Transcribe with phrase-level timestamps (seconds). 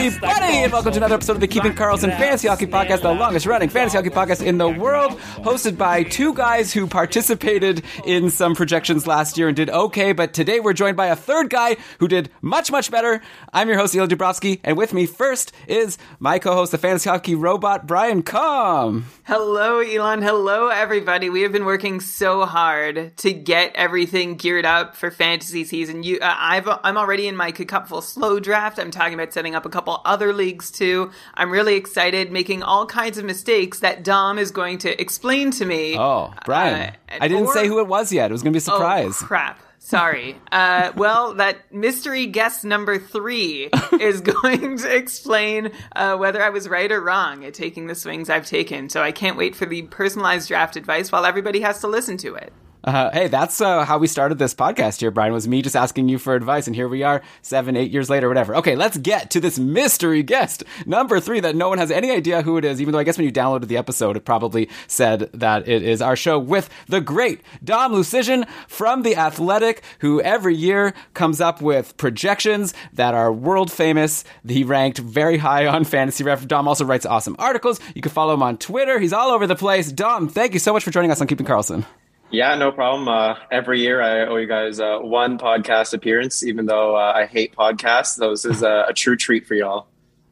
[0.00, 3.44] everybody, and welcome to another episode of the Keeping Karlsson Fantasy Hockey Podcast, the longest
[3.44, 5.12] running fantasy hockey podcast in the world,
[5.42, 10.32] hosted by two guys who participated in some projections last year and did okay, but
[10.32, 13.20] today we're joined by a third guy who did much, much better.
[13.52, 17.10] I'm your host, Eli Dubrovsky, and with me first is my co host, the fantasy
[17.10, 19.04] hockey robot, Brian Com.
[19.24, 20.22] Hello, Elon.
[20.22, 21.28] Hello, everybody.
[21.28, 26.04] We have been working so hard to get everything geared up for fantasy season.
[26.04, 28.78] You, uh, I've, I'm already in my cupful slow draft.
[28.78, 31.10] I'm talking about setting up a couple other leagues too.
[31.34, 35.64] I'm really excited, making all kinds of mistakes that Dom is going to explain to
[35.64, 35.96] me.
[35.98, 36.90] Oh, Brian.
[37.08, 38.30] Uh, I didn't or- say who it was yet.
[38.30, 39.18] It was going to be a surprise.
[39.22, 39.60] Oh, crap.
[39.82, 40.36] Sorry.
[40.52, 46.68] Uh, well, that mystery guest number three is going to explain uh, whether I was
[46.68, 48.90] right or wrong at taking the swings I've taken.
[48.90, 52.34] So I can't wait for the personalized draft advice while everybody has to listen to
[52.34, 52.52] it.
[52.82, 55.32] Uh, hey, that's uh, how we started this podcast here, Brian.
[55.32, 58.26] Was me just asking you for advice, and here we are, seven, eight years later,
[58.28, 58.56] whatever.
[58.56, 62.42] Okay, let's get to this mystery guest number three that no one has any idea
[62.42, 62.80] who it is.
[62.80, 66.00] Even though I guess when you downloaded the episode, it probably said that it is
[66.00, 71.60] our show with the great Dom Luszczyszyn from the Athletic, who every year comes up
[71.60, 74.24] with projections that are world famous.
[74.46, 76.46] He ranked very high on Fantasy Ref.
[76.46, 77.78] Dom also writes awesome articles.
[77.94, 78.98] You can follow him on Twitter.
[78.98, 79.92] He's all over the place.
[79.92, 81.84] Dom, thank you so much for joining us on Keeping Karlsson.
[82.30, 83.08] Yeah, no problem.
[83.08, 87.26] Uh, every year I owe you guys uh, one podcast appearance, even though uh, I
[87.26, 88.16] hate podcasts.
[88.16, 89.88] This is a, a true treat for y'all.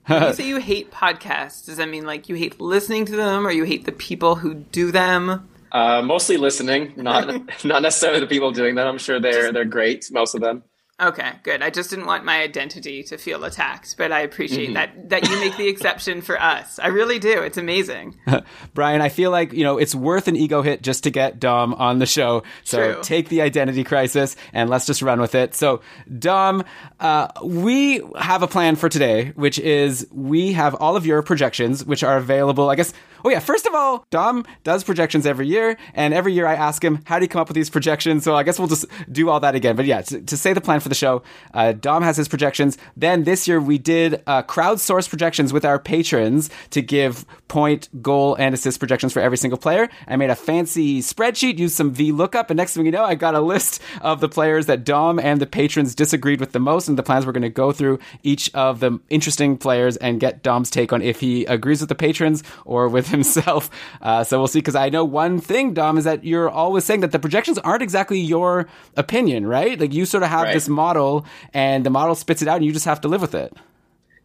[0.07, 3.47] When you say you hate podcasts, does that mean like you hate listening to them
[3.47, 5.49] or you hate the people who do them?
[5.73, 7.27] Uh, mostly listening, not
[7.65, 8.87] not necessarily the people doing them.
[8.87, 10.63] I'm sure they're they're great, most of them.
[11.01, 11.63] Okay, good.
[11.63, 15.39] I just didn't want my identity to feel attacked, but I appreciate that that you
[15.39, 16.81] make the exception for us.
[16.81, 17.41] I really do.
[17.41, 18.17] It's amazing.
[18.75, 21.73] Brian, I feel like, you know, it's worth an ego hit just to get Dom
[21.75, 22.43] on the show.
[22.65, 23.03] So True.
[23.03, 25.55] take the identity crisis and let's just run with it.
[25.55, 25.83] So,
[26.19, 26.65] Dom,
[26.99, 31.85] uh, we have a plan for today, which is we have all of your projections,
[31.85, 32.93] which are available, I guess.
[33.25, 33.41] Oh, yeah.
[33.41, 35.77] First of all, Dom does projections every year.
[35.95, 38.25] And every year I ask him, how do you come up with these projections?
[38.25, 39.77] So I guess we'll just do all that again.
[39.77, 41.23] But yeah, to, to say the plan for the show,
[41.55, 42.79] uh, Dom has his projections.
[42.97, 48.34] Then this year we did uh, crowdsource projections with our patrons to give point, goal,
[48.34, 49.89] and assist projections for every single player.
[50.06, 53.35] I made a fancy spreadsheet, used some VLOOKUP, and next thing you know, I got
[53.35, 56.99] a list of the players that Dom and the patrons disagreed with the most, and
[56.99, 60.71] the plans we're going to go through each of the interesting players and get Dom's
[60.71, 63.71] take on if he agrees with the patrons or with himself.
[64.01, 67.01] Uh, so we'll see, because I know one thing, Dom, is that you're always saying
[67.01, 69.79] that the projections aren't exactly your opinion, right?
[69.79, 70.55] Like you sort of have Right.
[70.55, 73.35] this model, and the model spits it out, and you just have to live with
[73.35, 73.53] it.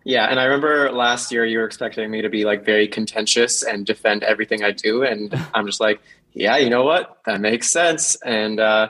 [0.05, 3.63] Yeah, and I remember last year you were expecting me to be like very contentious
[3.63, 6.01] and defend everything I do, and I'm just like,
[6.33, 7.19] yeah, you know what?
[7.25, 8.15] That makes sense.
[8.25, 8.89] And uh,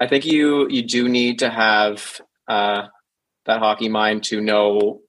[0.00, 2.88] I think you you do need to have uh,
[3.46, 5.02] that hockey mind to know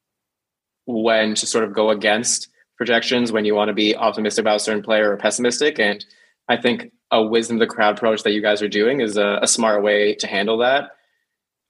[0.85, 2.49] when to sort of go against
[2.81, 5.79] projections when you want to be optimistic about a certain player or pessimistic.
[5.79, 6.03] And
[6.49, 9.39] I think a wisdom of the crowd approach that you guys are doing is a,
[9.41, 10.91] a smart way to handle that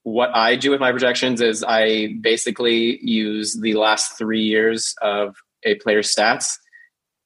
[0.04, 5.36] what I do with my projections is I basically use the last three years of
[5.64, 6.58] a player's stats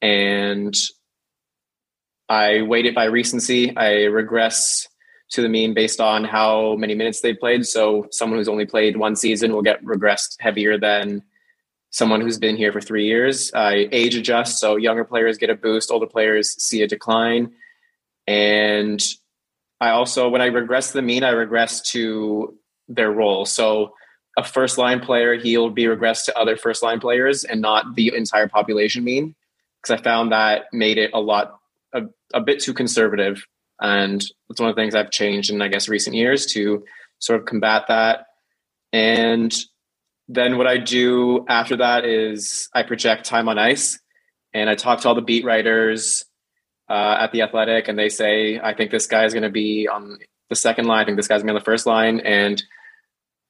[0.01, 0.75] and
[2.27, 3.75] I weight it by recency.
[3.77, 4.87] I regress
[5.31, 7.65] to the mean based on how many minutes they've played.
[7.65, 11.23] So someone who's only played one season will get regressed heavier than
[11.95, 13.53] someone who's been here for three years.
[13.53, 14.59] I age adjust.
[14.59, 17.53] So younger players get a boost, older players see a decline.
[18.27, 19.01] And
[19.79, 22.53] I also, when I regress the mean, I regress to
[22.89, 23.45] their role.
[23.45, 23.93] So
[24.37, 28.13] a first line player, he'll be regressed to other first line players and not the
[28.13, 29.33] entire population mean.
[29.81, 31.61] Because I found that made it a lot,
[31.93, 32.01] a,
[32.33, 33.47] a bit too conservative.
[33.79, 36.83] And it's one of the things I've changed in, I guess, recent years to
[37.19, 38.25] sort of combat that.
[38.91, 39.55] And
[40.27, 43.99] then what I do after that is I project time on ice
[44.53, 46.25] and I talk to all the beat writers
[46.89, 49.87] uh, at the Athletic, and they say, I think this guy is going to be
[49.91, 50.17] on
[50.49, 51.01] the second line.
[51.01, 52.19] I think this guy's going to be on the first line.
[52.19, 52.61] And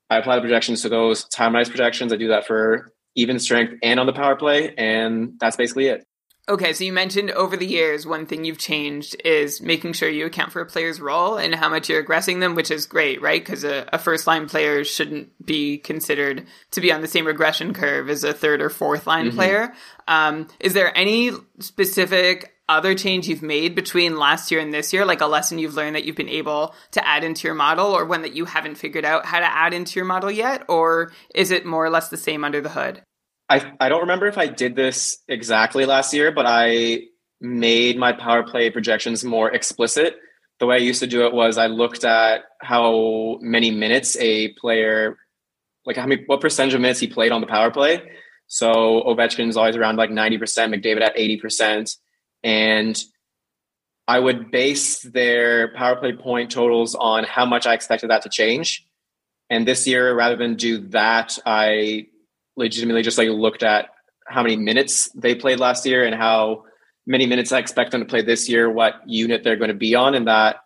[0.10, 2.14] I apply the projections to those time on ice projections.
[2.14, 4.74] I do that for even strength and on the power play.
[4.76, 6.06] And that's basically it.
[6.48, 10.28] Okay, so you mentioned over the years, one thing you've changed is making sure you
[10.28, 13.44] account for a player's role and how much you're aggressing them, which is great, right?
[13.44, 17.74] Because a, a, first line player shouldn't be considered to be on the same regression
[17.74, 19.38] curve as a third or fourth line mm-hmm.
[19.38, 19.74] player.
[20.08, 25.04] Um, is there any specific other change you've made between last year and this year,
[25.04, 28.06] like a lesson you've learned that you've been able to add into your model, or
[28.06, 30.64] one that you haven't figured out how to add into your model yet?
[30.68, 33.02] Or is it more or less the same under the hood?
[33.50, 37.04] I, I don't remember if I did this exactly last year, but I
[37.40, 40.18] made my power play projections more explicit.
[40.60, 44.50] The way I used to do it was I looked at how many minutes a
[44.54, 45.18] player,
[45.86, 48.02] like how many, what percentage of minutes he played on the power play.
[48.48, 51.98] So Ovechkin's always around like 90%, McDavid at 80%.
[52.44, 53.02] And
[54.08, 58.30] I would base their power play point totals on how much I expected that to
[58.30, 58.88] change.
[59.50, 62.08] And this year, rather than do that, I
[62.56, 63.90] legitimately just like looked at
[64.28, 66.64] how many minutes they played last year and how
[67.06, 69.96] many minutes I expect them to play this year, what unit they're going to be
[69.96, 70.58] on, and that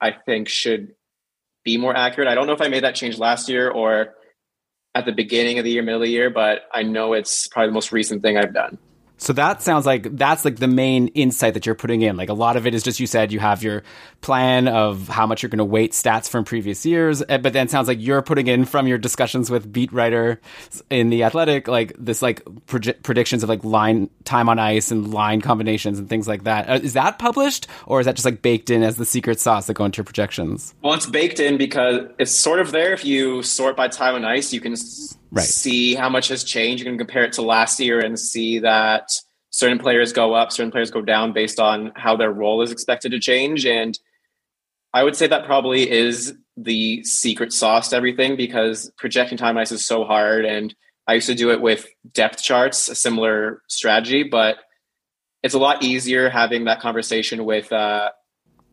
[0.00, 0.94] I think should
[1.64, 2.28] be more accurate.
[2.28, 4.14] I don't know if I made that change last year or
[4.94, 7.68] at the beginning of the year, middle of the year, but I know it's probably
[7.68, 8.78] the most recent thing I've done.
[9.18, 12.16] So that sounds like that's like the main insight that you're putting in.
[12.16, 13.82] Like a lot of it is just you said you have your
[14.20, 17.68] plan of how much you're going to weight stats from previous years, eh, but then
[17.68, 20.40] sounds like you're putting in from your discussions with beat writer
[20.90, 25.40] in the athletic, like this like predictions of like line time on ice and line
[25.40, 26.68] combinations and things like that.
[26.68, 29.74] Uh, that published or is that just like baked in as the secret sauce that
[29.74, 30.74] go into your projections?
[30.82, 32.92] Well, it's baked in because it's sort of there.
[32.92, 34.76] If you sort by time on ice, you can
[35.36, 35.46] right.
[35.46, 36.82] see how much has changed.
[36.82, 39.10] You can compare it to last year and see that
[39.50, 43.12] certain players go up, certain players go down based on how their role is expected
[43.12, 43.64] to change.
[43.64, 43.98] And
[44.92, 49.84] I would say that probably is the secret sauce to everything because projecting time is
[49.84, 50.44] so hard.
[50.44, 50.74] And
[51.06, 54.56] I used to do it with depth charts, a similar strategy, but
[55.42, 58.10] it's a lot easier having that conversation with uh,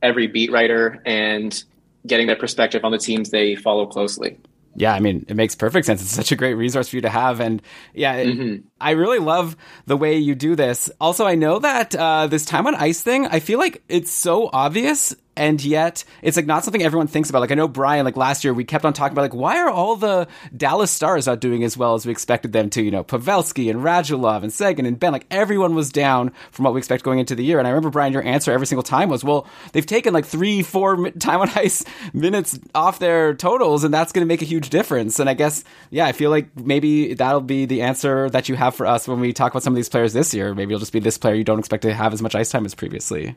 [0.01, 1.63] every beat writer and
[2.07, 4.38] getting their perspective on the teams they follow closely.
[4.75, 6.01] Yeah, I mean, it makes perfect sense.
[6.01, 7.39] It's such a great resource for you to have.
[7.39, 7.61] And
[7.93, 8.67] yeah, it, mm-hmm.
[8.81, 9.55] I really love
[9.85, 10.89] the way you do this.
[10.99, 14.49] Also, I know that uh, this time on ice thing, I feel like it's so
[14.51, 17.39] obvious and yet it's like not something everyone thinks about.
[17.39, 19.69] Like I know Brian, like last year we kept on talking about like why are
[19.69, 22.81] all the Dallas Stars not doing as well as we expected them to?
[22.81, 26.74] You know, Pavelski and Radulov and Seguin and Benn, like everyone was down from what
[26.74, 27.59] we expect going into the year.
[27.59, 30.62] And I remember Brian, your answer every single time was, well, they've taken like three,
[30.62, 31.83] four time on ice
[32.13, 35.19] minutes off their totals, and that's going to make a huge difference.
[35.19, 38.75] And I guess, yeah, I feel like maybe that'll be the answer that you have
[38.75, 40.53] for us when we talk about some of these players this year.
[40.53, 42.65] Maybe it'll just be this player you don't expect to have as much ice time
[42.65, 43.35] as previously.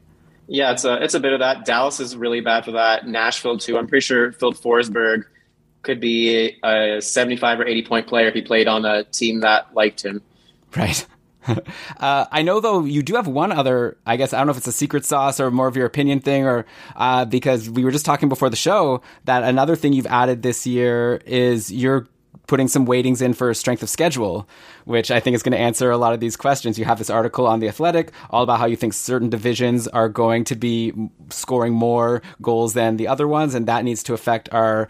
[0.48, 1.64] Yeah, it's a it's a bit of that.
[1.64, 3.06] Dallas is really bad for that.
[3.06, 3.76] Nashville too.
[3.76, 5.24] I'm pretty sure Phil Forsberg
[5.82, 9.74] could be a 75 or 80 point player if he played on a team that
[9.74, 10.22] liked him.
[10.76, 11.06] Right.
[11.98, 13.96] uh, I know though you do have one other.
[14.04, 16.20] I guess I don't know if it's a secret sauce or more of your opinion
[16.20, 20.06] thing, or uh, because we were just talking before the show that another thing you've
[20.06, 22.08] added this year is you're
[22.46, 24.48] putting some weightings in for strength of schedule,
[24.84, 26.78] which I think is going to answer a lot of these questions.
[26.78, 30.08] You have this article on The Athletic all about how you think certain divisions are
[30.08, 30.92] going to be
[31.30, 34.88] scoring more goals than the other ones, and that needs to affect our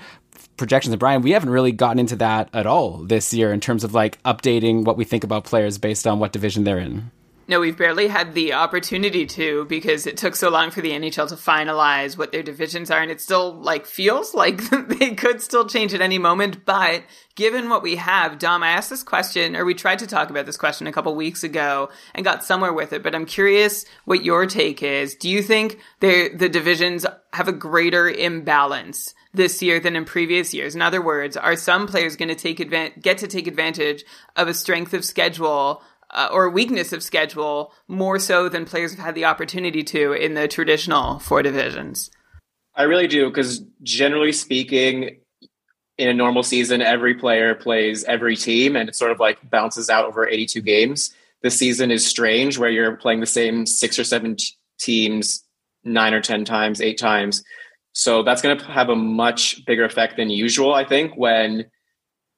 [0.56, 0.92] projections.
[0.92, 3.94] And Brian, we haven't really gotten into that at all this year in terms of
[3.94, 7.10] like updating what we think about players based on what division they're in.
[7.48, 11.28] No, we've barely had the opportunity to because it took so long for the NHL
[11.28, 15.68] to finalize what their divisions are, and it still like feels like they could still
[15.68, 16.64] change at any moment.
[16.64, 17.04] But
[17.36, 20.46] given what we have, Dom, I asked this question, or we tried to talk about
[20.46, 23.04] this question a couple weeks ago and got somewhere with it.
[23.04, 25.14] But I'm curious what your take is.
[25.14, 29.14] Do you think the divisions have a greater imbalance?
[29.36, 30.74] this year than in previous years.
[30.74, 34.02] In other words, are some players going to take advan- get to take advantage
[34.34, 39.04] of a strength of schedule uh, or weakness of schedule more so than players have
[39.04, 42.10] had the opportunity to in the traditional four divisions?
[42.74, 45.18] I really do because generally speaking,
[45.98, 49.88] in a normal season, every player plays every team and it sort of like bounces
[49.88, 51.14] out over 82 games.
[51.42, 54.46] This season is strange where you're playing the same six or seven t-
[54.78, 55.44] teams
[55.84, 57.42] nine or 10 times, eight times.
[57.92, 61.64] So that's going to have a much bigger effect than usual, I think, when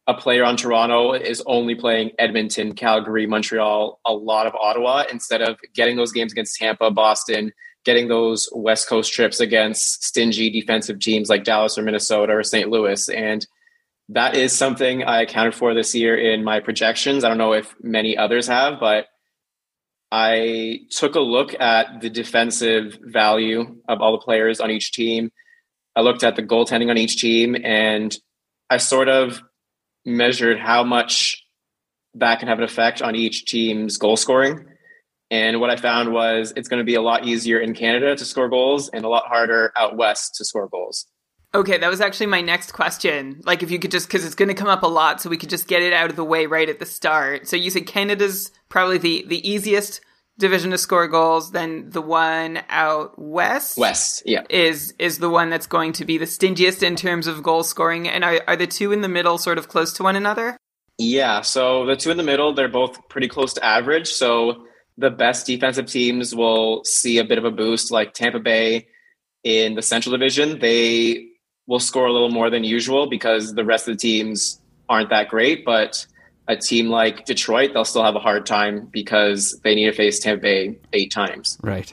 [0.08, 5.42] a player on Toronto is only playing Edmonton, Calgary, Montreal, a lot of Ottawa instead
[5.42, 7.52] of getting those games against Tampa, Boston,
[7.84, 12.70] getting those West Coast trips against stingy defensive teams like Dallas or Minnesota or St.
[12.70, 13.06] Louis.
[13.10, 13.46] And
[14.08, 17.22] that is something I accounted for this year in my projections.
[17.22, 19.08] I don't know if many others have, but
[20.10, 25.30] I took a look at the defensive value of all the players on each team.
[25.94, 28.16] I looked at the goaltending on each team and
[28.70, 29.42] I sort of
[30.08, 31.44] measured how much
[32.14, 34.64] that can have an effect on each team's goal scoring.
[35.30, 38.24] And what I found was it's going to be a lot easier in Canada to
[38.24, 41.06] score goals and a lot harder out west to score goals.
[41.54, 43.40] Okay, that was actually my next question.
[43.44, 45.38] Like, if you could just, because it's going to come up a lot, so we
[45.38, 47.48] could just get it out of the way right at the start.
[47.48, 50.02] So you said Canada's probably the the easiest
[50.38, 51.50] division to score goals.
[51.50, 54.42] Then the one out west, West, yeah.
[54.49, 58.09] is is the one that's going to be the stingiest in terms of goal scoring.
[58.09, 60.57] And are are the two in the middle sort of close to one another?
[60.99, 64.09] Yeah, so the two in the middle, they're both pretty close to average.
[64.09, 64.66] So
[64.97, 68.88] the best defensive teams will see a bit of a boost, like Tampa Bay
[69.45, 70.59] in the Central Division.
[70.59, 71.28] They
[71.68, 75.28] will score a little more than usual because the rest of the teams aren't that
[75.28, 75.64] great.
[75.64, 76.04] But
[76.48, 80.18] a team like Detroit, they'll still have a hard time because they need to face
[80.18, 81.58] Tampa Bay eight times.
[81.62, 81.92] Right.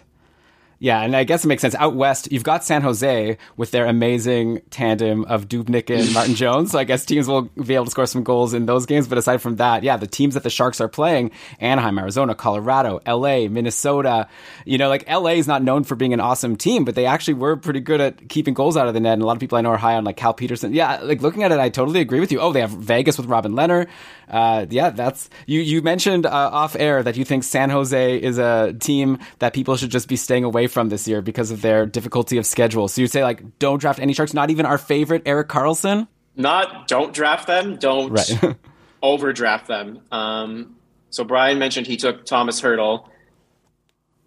[0.77, 1.73] Yeah, and I guess it makes sense.
[1.75, 6.71] Out west, you've got San Jose with their amazing tandem of Dubnyk and Martin Jones.
[6.71, 9.07] So I guess teams will be able to score some goals in those games.
[9.07, 12.99] But aside from that, yeah, the teams that the Sharks are playing Anaheim, Arizona, Colorado,
[13.07, 14.27] LA, Minnesota
[14.65, 17.35] you know, like LA is not known for being an awesome team, but they actually
[17.35, 19.13] were pretty good at keeping goals out of the net.
[19.13, 20.73] And a lot of people I know are high on like Cal Petersen.
[20.73, 22.39] Yeah, like looking at it, I totally agree with you.
[22.39, 23.87] Oh, they have Vegas with Robin Lehner.
[24.29, 25.61] Uh, yeah, that's you.
[25.61, 29.75] You mentioned uh, off air that you think San Jose is a team that people
[29.77, 32.87] should just be staying away from this year because of their difficulty of schedule.
[32.87, 36.07] So you say like, don't draft any Sharks, not even our favorite Erik Karlsson.
[36.35, 38.55] Not don't draft them, don't Right.
[39.01, 40.01] overdraft them.
[40.11, 40.75] Um,
[41.11, 43.07] so Brian mentioned he took Tomas Hertl.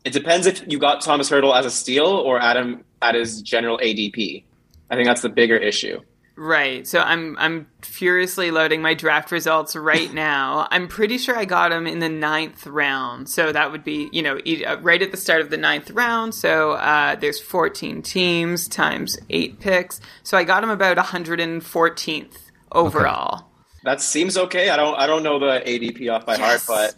[0.05, 3.79] It depends if you got Tomas Hertl as a steal or Adam at his general
[3.79, 4.45] ADP.
[4.91, 6.01] I think that's the bigger issue.
[6.39, 6.87] Right.
[6.87, 10.69] So I'm I'm furiously loading my draft results right now.
[10.71, 13.29] I'm pretty sure I got him in the ninth round.
[13.29, 16.37] So that would be you know uh, right at the start of the ninth round.
[16.37, 20.01] So uh, there's 14 teams times eight picks.
[20.23, 22.39] So I got him about 114th
[22.71, 23.48] overall.
[23.85, 24.71] That seems okay.
[24.71, 26.95] I don't I don't know the ADP off by heart, but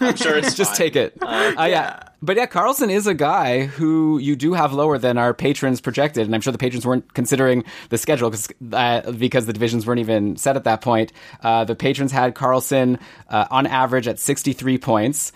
[0.00, 0.76] I'm sure it's just fine.
[0.76, 1.18] take it.
[1.20, 2.04] Uh, yeah.
[2.22, 6.24] But yeah, Karlsson is a guy who you do have lower than our patrons projected,
[6.24, 10.00] and I'm sure the patrons weren't considering the schedule because uh, because the divisions weren't
[10.00, 11.12] even set at that point.
[11.42, 15.32] Uh, the patrons had Karlsson uh, on average at 63 points.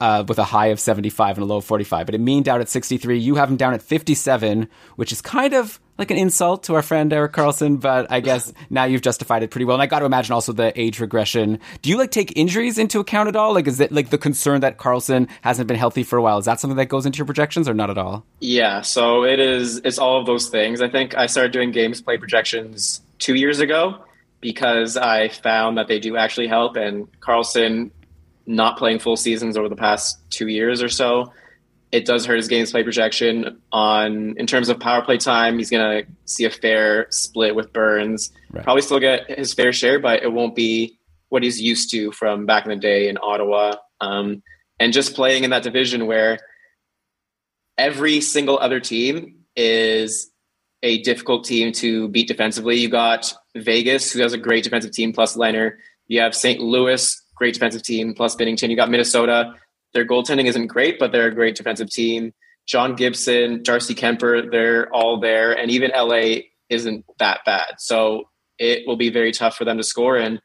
[0.00, 2.60] Uh, with a high of 75 and a low of 45, but it meaned out
[2.60, 3.18] at 63.
[3.18, 6.82] You have him down at 57, which is kind of like an insult to our
[6.82, 9.74] friend Erik Karlsson, but I guess now you've justified it pretty well.
[9.74, 11.58] And I got to imagine also the age regression.
[11.82, 13.52] Do you like take injuries into account at all?
[13.52, 16.38] Like, is it like the concern that Karlsson hasn't been healthy for a while?
[16.38, 18.24] Is that something that goes into your projections or not at all?
[18.38, 20.80] Yeah, so it is it's all of those things.
[20.80, 24.04] I think I started doing games play projections two years ago
[24.40, 27.90] because I found that they do actually help and Karlsson
[28.48, 31.32] not playing full seasons over the past two years or so,
[31.92, 35.58] it does hurt his games play projection on in terms of power play time.
[35.58, 38.32] He's gonna see a fair split with Burns.
[38.50, 38.64] Right.
[38.64, 42.46] Probably still get his fair share, but it won't be what he's used to from
[42.46, 43.76] back in the day in Ottawa.
[44.00, 44.42] Um,
[44.80, 46.38] and just playing in that division where
[47.76, 50.30] every single other team is
[50.82, 52.76] a difficult team to beat defensively.
[52.76, 55.72] You got Vegas, who has a great defensive team plus Lehner.
[56.06, 56.60] You have St.
[56.60, 59.54] Louis, great defensive team plus Binnington, You got Minnesota.
[59.94, 62.32] Their goaltending isn't great, but they're a great defensive team.
[62.66, 65.52] John Gibson, Darcy Kuemper, they're all there.
[65.52, 67.74] And even LA isn't that bad.
[67.78, 68.28] So
[68.58, 70.18] it will be very tough for them to score.
[70.18, 70.40] And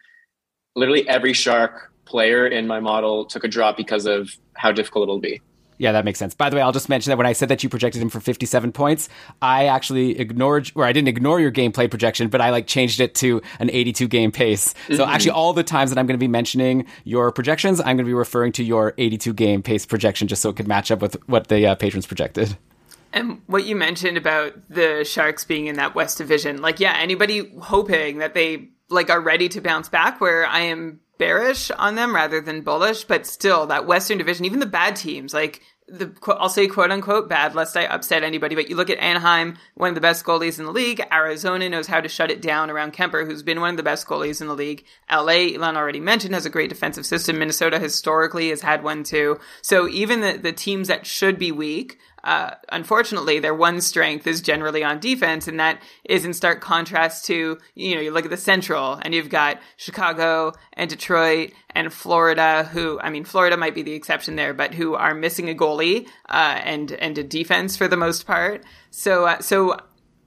[0.75, 5.19] literally every Shark player in my model took a drop because of how difficult it'll
[5.19, 5.41] be.
[5.77, 6.33] Yeah, that makes sense.
[6.33, 8.19] By the way, I'll just mention that when I said that you projected him for
[8.19, 9.09] 57 points,
[9.41, 13.15] I actually ignored, or I didn't ignore your gameplay projection, but I like changed it
[13.15, 14.73] to an 82 game pace.
[14.95, 17.97] So actually, all the times that I'm going to be mentioning your projections, I'm going
[17.99, 21.01] to be referring to your 82 game pace projection just so it could match up
[21.01, 22.57] with what the uh, patrons projected.
[23.13, 27.51] And what you mentioned about the Sharks being in that West Division, like, yeah, anybody
[27.61, 32.15] hoping that they like are ready to bounce back, where I am bearish on them
[32.15, 36.49] rather than bullish, but still that Western Division, even the bad teams, like the I'll
[36.49, 38.55] say quote unquote bad, lest I upset anybody.
[38.55, 41.01] But you look at Anaheim, one of the best goalies in the league.
[41.11, 44.07] Arizona knows how to shut it down around Kuemper, who's been one of the best
[44.07, 44.85] goalies in the league.
[45.11, 47.37] LA, Elon already mentioned, has a great defensive system.
[47.37, 49.39] Minnesota historically has had one too.
[49.61, 54.41] So even the the teams that should be weak uh, unfortunately, their one strength is
[54.41, 58.31] generally on defense, and that is in stark contrast to, you know, you look at
[58.31, 63.75] the Central, and you've got Chicago and Detroit and Florida, who, I mean, Florida might
[63.75, 67.75] be the exception there, but who are missing a goalie uh, and and a defense
[67.75, 68.63] for the most part.
[68.91, 69.77] So, uh, so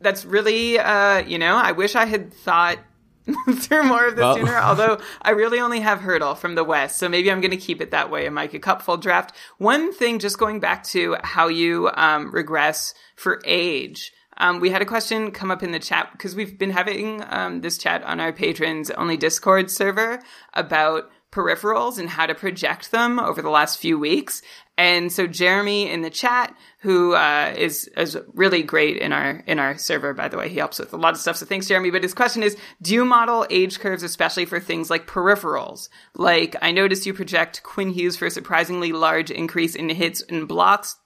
[0.01, 2.79] that's really, uh, you know, I wish I had thought
[3.55, 4.57] through more of this Well- sooner.
[4.63, 7.81] Although I really only have Hertl from the West, so maybe I'm going to keep
[7.81, 9.35] it that way in my cupful draft.
[9.59, 14.13] One thing, just going back to how you um, regress for age.
[14.39, 17.63] Um, we had a question come up in the chat because we've been having um,
[17.63, 20.21] this chat on our patrons only Discord server
[20.53, 24.41] about peripherals and how to project them over the last few weeks.
[24.79, 29.59] And so Jeremy in the chat, who uh, is is really great in our in
[29.59, 31.37] our server, by the way, he helps with a lot of stuff.
[31.37, 31.91] So thanks, Jeremy.
[31.91, 35.89] But his question is: Do you model age curves, especially for things like peripherals?
[36.15, 40.49] Like I noticed you project Quinn Hughes for a surprisingly large increase in hits and
[40.49, 40.97] blocks,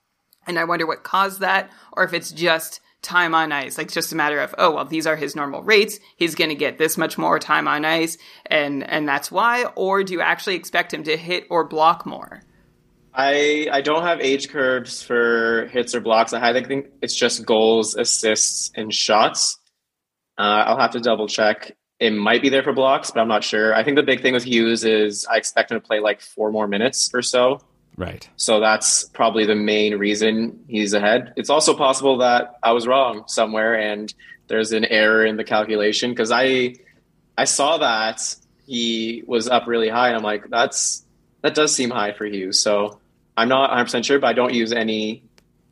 [0.47, 3.78] and I wonder what caused that, or if it's just time on ice.
[3.78, 5.99] Like just a matter of, oh well, these are his normal rates.
[6.16, 9.64] He's going to get this much more time on ice, and and that's why.
[9.76, 12.42] Or do you actually expect him to hit or block more?
[13.14, 16.33] I I don't have age curves for hits or blocks.
[16.33, 19.59] I think it's just goals, assists, and shots.
[20.38, 21.76] Uh, I'll have to double check.
[21.99, 23.75] It might be there for blocks, but I'm not sure.
[23.75, 26.50] I think the big thing with Hughes is I expect him to play like four
[26.50, 27.61] more minutes or so.
[27.97, 28.29] Right.
[28.37, 31.35] So that's probably the main reason he's ahead.
[31.37, 34.13] It's also possible that I was wrong somewhere and
[34.49, 36.77] there's an error in the calculation because I
[37.37, 38.35] I saw that
[38.67, 41.05] he was up really high and I'm like that's
[41.43, 42.61] that does seem high for Hughes.
[42.61, 43.01] So
[43.37, 45.23] I'm not 100% sure, but I don't use any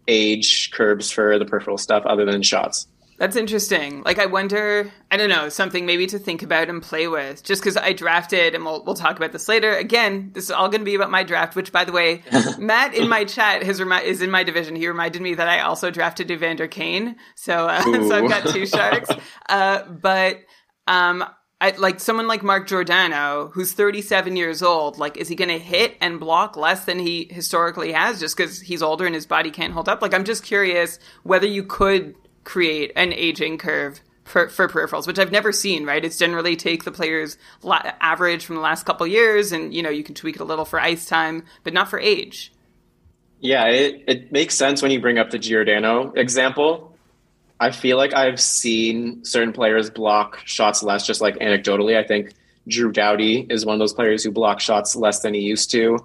[0.06, 2.86] age curves for the peripheral stuff other than shots.
[3.18, 4.02] That's interesting.
[4.04, 7.42] Like, I wonder, I don't know, something maybe to think about and play with.
[7.42, 9.72] Just because I drafted, and we'll, we'll talk about this later.
[9.72, 12.22] Again, this is all going to be about my draft, which, by the way,
[12.58, 14.76] Matt in my chat has remi- is in my division.
[14.76, 17.16] He reminded me that I also drafted Evander Kane.
[17.34, 19.10] So, uh, so I've got two sharks.
[19.48, 20.40] Uh, but,
[20.86, 21.24] um,
[21.60, 25.58] I, like someone like Mark Giordano, who's 37 years old, like, is he going to
[25.58, 29.50] hit and block less than he historically has just because he's older and his body
[29.50, 30.02] can't hold up?
[30.02, 32.14] Like, I'm just curious whether you could
[32.48, 36.02] create an aging curve for, for peripherals, which I've never seen, right?
[36.02, 39.90] It's generally take the player's la- average from the last couple years and, you know,
[39.90, 42.50] you can tweak it a little for ice time, but not for age.
[43.40, 46.96] Yeah, it, it makes sense when you bring up the Giordano example.
[47.60, 51.98] I feel like I've seen certain players block shots less, just like anecdotally.
[51.98, 52.32] I think
[52.66, 55.98] Drew Doughty is one of those players who block shots less than he used to.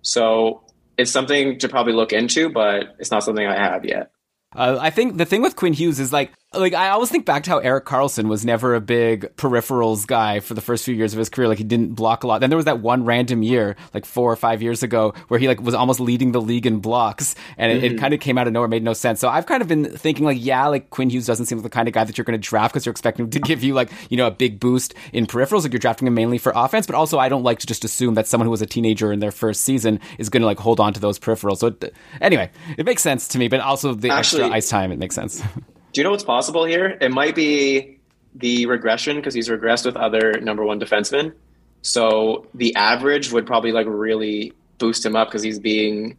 [0.00, 0.62] So
[0.96, 4.10] it's something to probably look into, but it's not something I have yet.
[4.56, 7.42] Uh, I think the thing with Quinn Hughes is like, like I always think back
[7.44, 11.12] to how Erik Karlsson was never a big peripherals guy for the first few years
[11.12, 11.48] of his career.
[11.48, 12.40] Like he didn't block a lot.
[12.40, 15.48] Then there was that one random year, like four or five years ago, where he
[15.48, 17.98] like was almost leading the league in blocks, and it, it mm.
[17.98, 19.20] kind of came out of nowhere, made no sense.
[19.20, 21.70] So I've kind of been thinking like, yeah, like Quinn Hughes doesn't seem like the
[21.70, 23.74] kind of guy that you're going to draft because you're expecting him to give you
[23.74, 25.64] like you know a big boost in peripherals.
[25.64, 28.14] Like you're drafting him mainly for offense, but also I don't like to just assume
[28.14, 30.80] that someone who was a teenager in their first season is going to like hold
[30.80, 31.58] on to those peripherals.
[31.58, 34.92] So it, anyway, it makes sense to me, but also the Actually- extra ice time,
[34.92, 35.42] it makes sense.
[35.96, 36.98] Do you know what's possible here?
[37.00, 38.00] It might be
[38.34, 41.32] the regression because he's regressed with other number one defensemen.
[41.80, 46.18] So the average would probably like really boost him up because he's being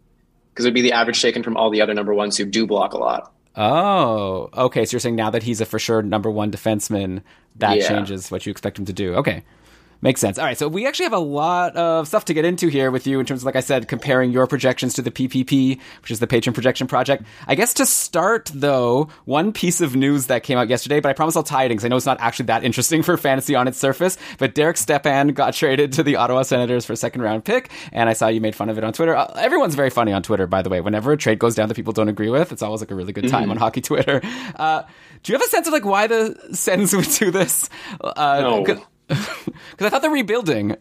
[0.49, 2.93] because it'd be the average taken from all the other number ones who do block
[2.93, 3.31] a lot.
[3.55, 4.83] Oh, okay.
[4.83, 7.21] So you're saying now that he's a for sure number one defenseman,
[7.57, 7.87] that Yeah.
[7.87, 9.13] changes what you expect him to do.
[9.13, 9.43] Okay.
[10.01, 10.37] Makes sense.
[10.37, 13.07] All right, so we actually have a lot of stuff to get into here with
[13.07, 16.19] you in terms of, like I said, comparing your projections to the PPP, which is
[16.19, 17.23] the Patron Projection Project.
[17.47, 21.13] I guess to start, though, one piece of news that came out yesterday, but I
[21.13, 23.55] promise I'll tie it in because I know it's not actually that interesting for fantasy
[23.55, 24.17] on its surface.
[24.37, 28.07] But Derek Stepan got traded to the Ottawa Senators for a second round pick, and
[28.07, 29.15] I saw you made fun of it on Twitter.
[29.15, 30.79] Uh, everyone's very funny on Twitter, by the way.
[30.79, 33.13] Whenever a trade goes down that people don't agree with, it's always like a really
[33.13, 34.21] good time on hockey Twitter.
[34.55, 34.83] Uh,
[35.23, 37.67] do you have a sense of like why the Sens would do this?
[37.99, 38.85] Uh, No.
[39.07, 39.47] Because
[39.79, 40.75] I thought they're rebuilding.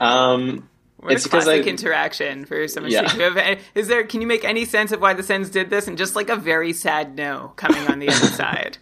[0.00, 3.02] Um, What it's a because I classic interaction for someone Yeah.
[3.02, 4.04] to Is there?
[4.04, 5.86] Can you make any sense of why the Sens did this?
[5.88, 8.78] And just like a very sad no coming on the other side.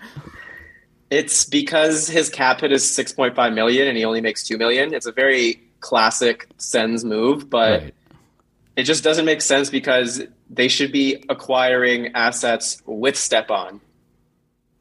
[1.11, 4.95] It's because his cap hit is 6.5 million and he only makes 2 million.
[4.95, 7.95] It's a very classic Sens move, but Right.
[8.77, 13.81] it just doesn't make sense because they should be acquiring assets with Stepan.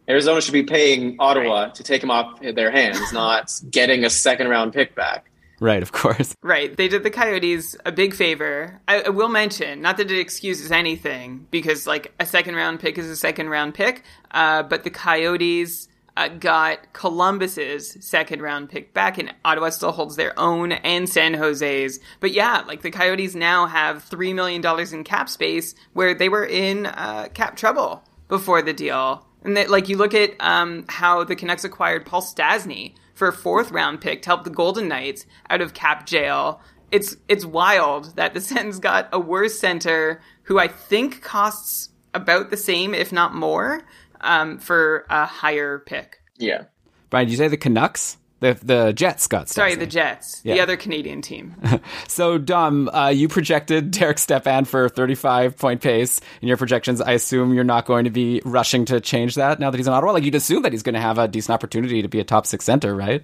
[0.09, 4.47] Arizona should be paying Ottawa to take him off their hands, not getting a second
[4.47, 5.29] round pick back.
[5.59, 6.35] Right, of course.
[6.41, 6.75] Right.
[6.75, 8.79] They did the Coyotes a big favor.
[8.87, 12.97] I, I will mention, not that it excuses anything, because like a second round pick
[12.97, 18.93] is a second round pick, uh, but the Coyotes uh, got Columbus's second round pick
[18.93, 21.99] back, and Ottawa still holds their own and San Jose's.
[22.19, 26.45] But yeah, like the Coyotes now have $3 million in cap space where they were
[26.45, 29.25] in uh, cap trouble before the deal.
[29.43, 33.33] And that, like, you look at um, how the Canucks acquired Paul Stastny for a
[33.33, 36.61] fourth round pick to help the Golden Knights out of cap jail.
[36.91, 42.49] It's it's wild that the Sens got a worse center who I think costs about
[42.49, 43.81] the same, if not more,
[44.21, 46.21] um, for a higher pick.
[46.37, 46.63] Yeah.
[47.09, 48.17] Brian, did you say the Canucks?
[48.41, 50.53] The the Jets got Sorry, the Jets, Yeah.
[50.55, 51.55] the other Canadian team.
[52.07, 57.01] So, Dom, uh, you projected Derek Stepan for 35 point pace in your projections.
[57.01, 59.93] I assume you're not going to be rushing to change that now that he's in
[59.93, 60.13] Ottawa.
[60.13, 62.45] Like, you'd assume that he's going to have a decent opportunity to be a top
[62.45, 63.23] six center, right?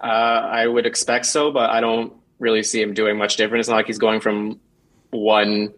[0.00, 3.60] Uh, I would expect so, but I don't really see him doing much different.
[3.60, 4.60] It's not like he's going from
[5.10, 5.72] one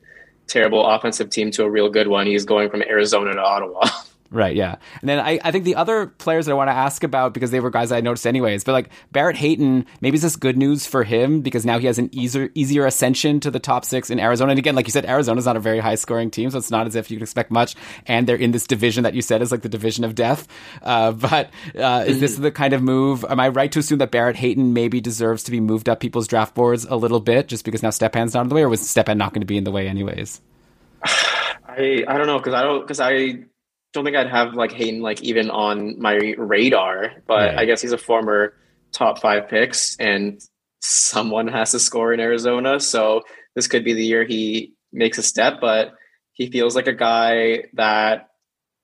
[0.46, 2.26] terrible offensive team to a real good one.
[2.26, 3.88] He's going from Arizona to Ottawa.
[4.30, 4.76] Right, yeah.
[5.00, 7.50] And then I, I think the other players that I want to ask about, because
[7.50, 10.86] they were guys I noticed anyways, but like Barrett Hayton, maybe is this good news
[10.86, 14.18] for him because now he has an easier easier ascension to the top six in
[14.18, 14.50] Arizona.
[14.50, 16.86] And again, like you said, Arizona's not a very high scoring team, so it's not
[16.86, 17.76] as if you could expect much.
[18.06, 20.48] And they're in this division that you said is like the division of death.
[20.82, 23.24] Uh, but uh, is this the kind of move?
[23.28, 26.26] Am I right to assume that Barrett Hayton maybe deserves to be moved up people's
[26.26, 28.88] draft boards a little bit just because now Stepan's not in the way, or was
[28.88, 30.40] Stepan not going to be in the way anyways?
[31.04, 33.44] I I don't know because I don't because I
[33.92, 37.12] don't think I'd have like Hayton like even on my radar.
[37.26, 37.58] But Right.
[37.58, 38.54] I guess he's a former
[38.92, 40.40] top five picks, and
[40.80, 42.78] someone has to score in Arizona.
[42.80, 43.22] So
[43.54, 45.60] this could be the year he makes a step.
[45.60, 45.92] But
[46.32, 48.28] he feels like a guy that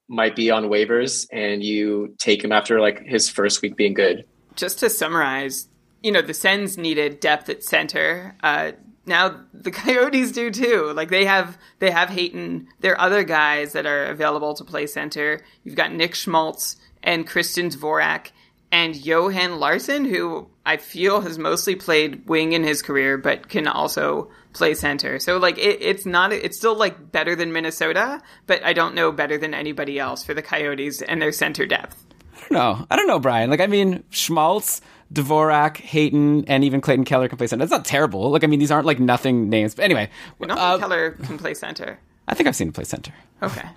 [0.09, 4.25] might be on waivers, and you take him after like his first week being good.
[4.57, 5.69] just to summarize,
[6.03, 8.37] you know, the Sens needed depth at center.
[8.43, 8.73] Uh,
[9.07, 10.93] now the Coyotes do too.
[10.95, 12.69] Like they have they have Hayton.
[12.81, 15.41] There are other guys that are available to play center.
[15.65, 18.31] You've got Nick Schmaltz and Christian Dvorak
[18.71, 23.67] and Johan Larsson, who I feel has mostly played wing in his career, but can
[23.67, 25.19] also play center.
[25.19, 29.13] So like it, it's not it's still like better than Minnesota, but I don't know
[29.13, 32.05] better than anybody else for the Coyotes and their center depth.
[32.51, 33.51] No, I don't know, Brian.
[33.51, 34.81] Like, I mean, Schmaltz,
[35.13, 37.65] Dvorak, Hayton, and even Clayton Keller can play center.
[37.65, 38.31] That's not terrible.
[38.31, 39.75] Like, I mean, these aren't like nothing names.
[39.75, 40.09] But anyway,
[40.41, 41.99] I don't uh, Keller can play center.
[42.29, 43.13] I think I've seen him play center.
[43.43, 43.69] Okay.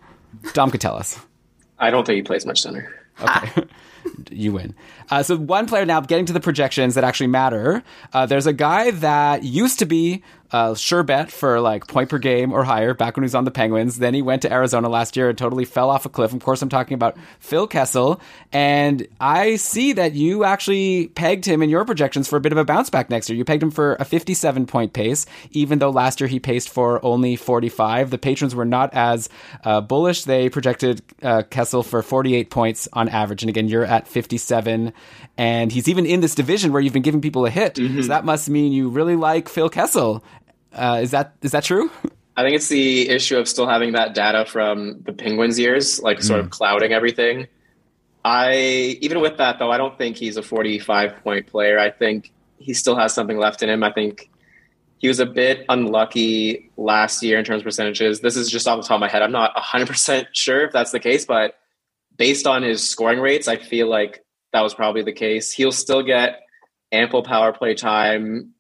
[0.54, 1.20] Dom could tell us.
[1.80, 2.94] I don't think he plays much center.
[3.22, 3.64] Okay.
[4.32, 4.76] you win.
[5.10, 7.84] Uh, so one player now, getting to the projections that actually matter.
[8.14, 12.18] Uh, there's a guy that used to be uh, sure bet for like point per
[12.18, 14.00] game or higher back when he was on the Penguins.
[14.00, 16.34] Then he went to Arizona last year and totally fell off a cliff.
[16.34, 18.22] Of course, I'm talking about Phil Kessel.
[18.52, 22.58] And I see that you actually pegged him in your projections for a bit of
[22.58, 23.38] a bounce back next year.
[23.38, 27.04] You pegged him for a 57 point pace, even though last year he paced for
[27.04, 28.10] only 45.
[28.10, 29.30] The patrons were not as
[29.64, 30.24] uh, bullish.
[30.24, 33.44] They projected uh, Kessel for 48 points on average.
[33.44, 34.94] And again, you're at 57.
[35.38, 37.78] And he's even in this division where you've been giving people a hit.
[38.04, 40.24] So that must mean you really like Phil Kessel.
[40.76, 41.90] Uh, is that is that true?
[42.38, 46.22] I think it's the issue of still having that data from the Penguins years, like
[46.22, 47.48] sort of clouding everything.
[48.26, 48.56] I
[49.02, 51.80] even with that though, I don't think he's a 45 point player.
[51.80, 53.84] I think he still has something left in him.
[53.84, 54.30] I think
[54.98, 58.20] he was a bit unlucky last year in terms of percentages.
[58.20, 59.22] This is just off the top of my head.
[59.22, 61.56] I'm not 100% sure if that's the case, but
[62.18, 65.52] based on his scoring rates, I feel like that was probably the case.
[65.52, 66.42] He'll still get
[66.92, 68.54] ample power play time.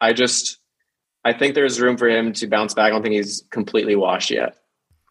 [0.00, 0.58] I just
[1.24, 2.86] I think there's room for him to bounce back.
[2.86, 4.56] I don't think he's completely washed yet.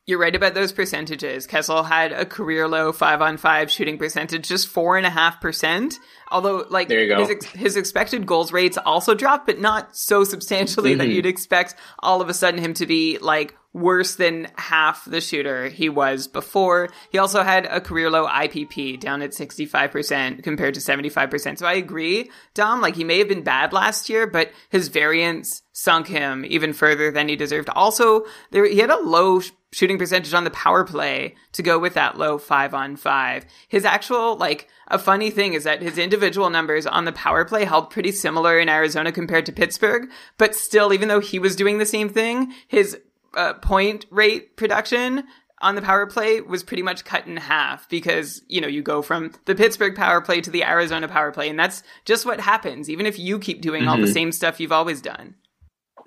[0.07, 1.45] You're right about those percentages.
[1.45, 5.39] Kessel had a career low five on five shooting percentage, just four and a half
[5.39, 5.99] percent.
[6.31, 7.19] Although, like, There you go.
[7.19, 11.13] His, ex- his expected goals rates also dropped, but not so substantially that mm-hmm.
[11.13, 15.69] you'd expect all of a sudden him to be like worse than half the shooter
[15.69, 16.89] he was before.
[17.09, 21.57] He also had a career low IPP down at 65% compared to 75%.
[21.57, 25.61] So I agree, Dom, like he may have been bad last year, but his variance
[25.73, 27.69] sunk him even further than he deserved.
[27.69, 31.79] Also, there he had a low sh- shooting percentage on the power play to go
[31.79, 33.45] with that low five on five.
[33.69, 37.63] His actual, like, a funny thing is that his individual numbers on the power play
[37.63, 41.77] held pretty similar in Arizona compared to Pittsburgh, but still, even though he was doing
[41.77, 42.97] the same thing, his
[43.33, 45.23] uh, point rate production
[45.61, 49.01] on the power play was pretty much cut in half because, you know, you go
[49.01, 52.89] from the Pittsburgh power play to the Arizona power play, and that's just what happens,
[52.89, 55.35] even if you keep doing all the same stuff you've always done.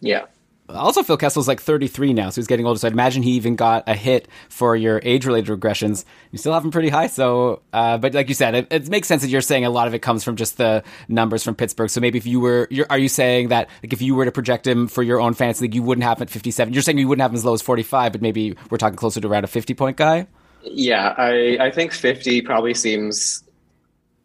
[0.01, 0.25] Yeah.
[0.67, 2.79] Also, Phil Kessel's like 33 now, so he's getting older.
[2.79, 6.07] So I'd imagine he even got a hit for your age-related regressions.
[6.31, 7.61] You still have him pretty high, so.
[7.73, 9.95] Uh, but like you said, it, it makes sense that you're saying a lot of
[9.95, 11.91] it comes from just the numbers from Pittsburgh.
[11.91, 14.67] So maybe if you were, are you saying that like if you were to project
[14.67, 16.73] him for your own fantasy league, you wouldn't have him at 57?
[16.73, 19.21] You're saying you wouldn't have him as low as 45, but maybe we're talking closer
[19.21, 20.27] to around a 50 point guy.
[20.63, 23.45] Yeah, I, I think 50 probably seems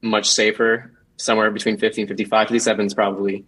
[0.01, 0.91] much safer.
[1.17, 2.47] Somewhere between 50 and 55.
[2.47, 3.45] 57 is probably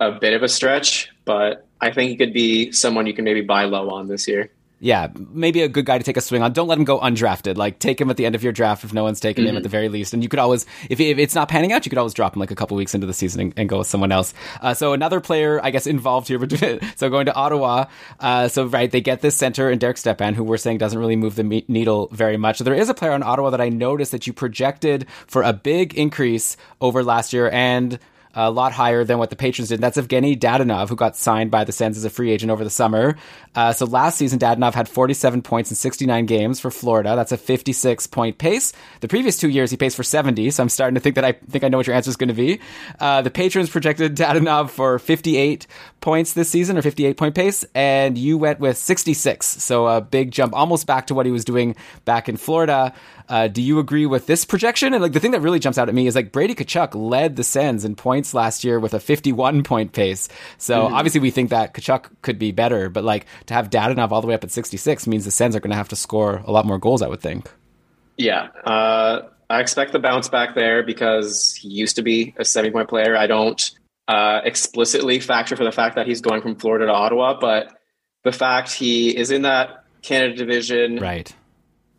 [0.00, 3.40] a bit of a stretch, but I think he could be someone you can maybe
[3.42, 6.52] buy low on this year yeah, maybe a good guy to take a swing on.
[6.52, 7.56] Don't let him go undrafted.
[7.56, 9.50] Like take him at the end of your draft if no one's taken mm-hmm.
[9.50, 10.14] him at the very least.
[10.14, 12.40] And you could always, if, if, it's not panning out, you could always drop him
[12.40, 14.34] like a couple weeks into the season and, and go with someone else.
[14.60, 16.38] Uh, so another player, I guess, involved here.
[16.96, 17.86] so going to Ottawa.
[18.20, 21.16] Uh, so right, they get this center and Derek Stepan, who we're saying doesn't really
[21.16, 22.58] move the me- needle very much.
[22.58, 25.52] So there is a player on Ottawa that I noticed that you projected for a
[25.52, 27.98] big increase over last year and
[28.38, 29.80] a lot higher than what the patrons did.
[29.80, 32.70] That's Evgeny Dadonov, who got signed by the Sens as a free agent over the
[32.70, 33.16] summer.
[33.56, 37.16] Uh, so last season, Dadonov had 47 points in 69 games for Florida.
[37.16, 38.72] That's a 56 point pace.
[39.00, 40.52] The previous two years, he paced for 70.
[40.52, 42.28] So I'm starting to think that I think I know what your answer is going
[42.28, 42.60] to be.
[43.00, 45.66] Uh, the patrons projected Dadonov for 58
[46.00, 49.44] points this season or 58 point pace, and you went with 66.
[49.46, 51.74] So a big jump, almost back to what he was doing
[52.04, 52.94] back in Florida.
[53.28, 54.94] Uh, do you agree with this projection?
[54.94, 57.36] And like the thing that really jumps out at me is like Brady Tkachuk led
[57.36, 60.28] the Sens in points last year with a 51 point pace.
[60.56, 60.90] So mm.
[60.92, 64.26] obviously we think that Tkachuk could be better, but like to have Dadonov all the
[64.26, 66.64] way up at 66 means the Sens are going to have to score a lot
[66.64, 67.50] more goals, I would think.
[68.16, 68.48] Yeah.
[68.64, 72.88] Uh, I expect the bounce back there because he used to be a 70 point
[72.88, 73.16] player.
[73.16, 73.70] I don't
[74.08, 77.78] uh, explicitly factor for the fact that he's going from Florida to Ottawa, but
[78.24, 81.34] the fact he is in that Canada division, right?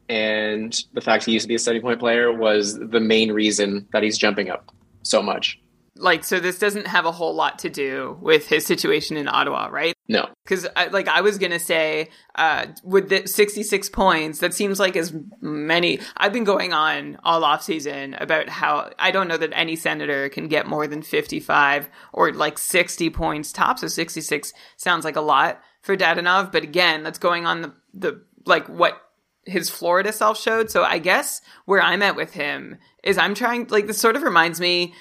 [0.09, 3.87] And the fact he used to be a 70 point player was the main reason
[3.93, 4.71] that he's jumping up
[5.03, 5.59] so much.
[5.95, 9.67] Like, so this doesn't have a whole lot to do with his situation in Ottawa,
[9.67, 9.93] right?
[10.07, 10.29] No.
[10.45, 14.95] Because, like, I was going to say, uh, with the 66 points, that seems like
[14.95, 15.99] as many.
[16.15, 20.29] I've been going on all off season about how I don't know that any senator
[20.29, 23.81] can get more than 55 or like 60 points tops.
[23.81, 26.51] So 66 sounds like a lot for Dadonov.
[26.53, 29.01] But again, that's going on the, the, like, what
[29.49, 30.71] his Florida self showed.
[30.71, 34.23] So I guess where I'm at with him is I'm trying like this sort of
[34.23, 34.93] reminds me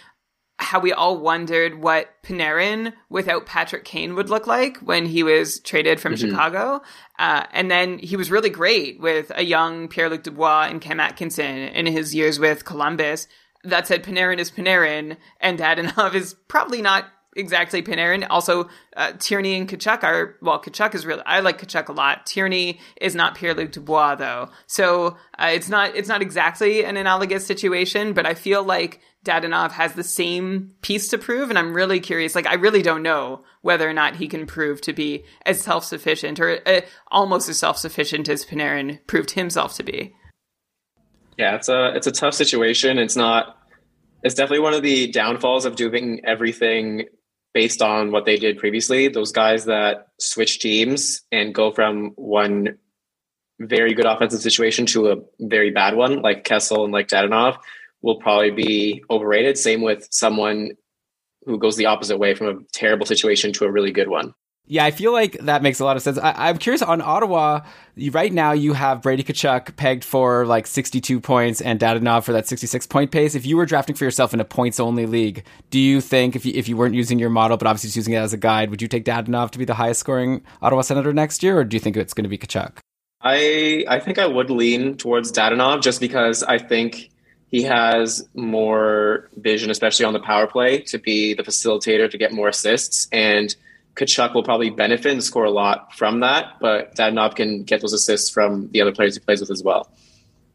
[0.60, 5.60] how we all wondered what Panarin without Patrick Kane would look like when he was
[5.60, 6.30] traded from mm-hmm.
[6.30, 6.82] Chicago.
[7.18, 10.98] Uh, and then he was really great with a young Pierre Luc Dubois and Cam
[10.98, 13.28] Atkinson in his years with Columbus.
[13.62, 18.26] That said, Panarin is Panarin, and Dadonov is probably not exactly Panarin.
[18.28, 20.60] Also, uh, Tierney and Tkachuk are well.
[20.60, 22.26] Tkachuk is really I like Tkachuk a lot.
[22.26, 26.96] Tierney is not Pierre Luc Dubois though, so uh, it's not it's not exactly an
[26.96, 28.12] analogous situation.
[28.12, 32.34] But I feel like Dadonov has the same piece to prove, and I'm really curious.
[32.34, 35.84] Like I really don't know whether or not he can prove to be as self
[35.84, 40.14] sufficient or uh, almost as self sufficient as Panarin proved himself to be.
[41.36, 42.98] Yeah, it's a it's a tough situation.
[42.98, 43.56] It's not
[44.22, 47.04] it's definitely one of the downfalls of doing everything
[47.58, 49.08] based on what they did previously.
[49.08, 52.78] Those guys that switch teams and go from one
[53.58, 57.58] very good offensive situation to a very bad one, like Kessel and like Dadonov,
[58.00, 59.58] will probably be overrated.
[59.58, 60.70] Same with someone
[61.46, 64.34] who goes the opposite way from a terrible situation to a really good one.
[64.70, 66.18] Yeah, I feel like that makes a lot of sense.
[66.18, 67.62] I, am curious on Ottawa.
[68.10, 72.46] Right now, you have Brady Tkachuk pegged for like 62 points and Dadonov for that
[72.46, 73.34] 66 point pace.
[73.34, 76.44] If you were drafting for yourself in a points only league, do you think if
[76.44, 78.68] you, if you weren't using your model, but obviously just using it as a guide,
[78.68, 81.74] would you take Dadonov to be the highest scoring Ottawa Senator next year, or do
[81.74, 82.76] you think it's going to be Tkachuk?
[83.22, 87.10] I I think I would lean towards Dadonov just because I think
[87.50, 92.32] he has more vision, especially on the power play, to be the facilitator to get
[92.32, 93.56] more assists and
[93.98, 97.92] Tkachuk will probably benefit and score a lot from that, but Dadonov can get those
[97.92, 99.90] assists from the other players he plays with as well.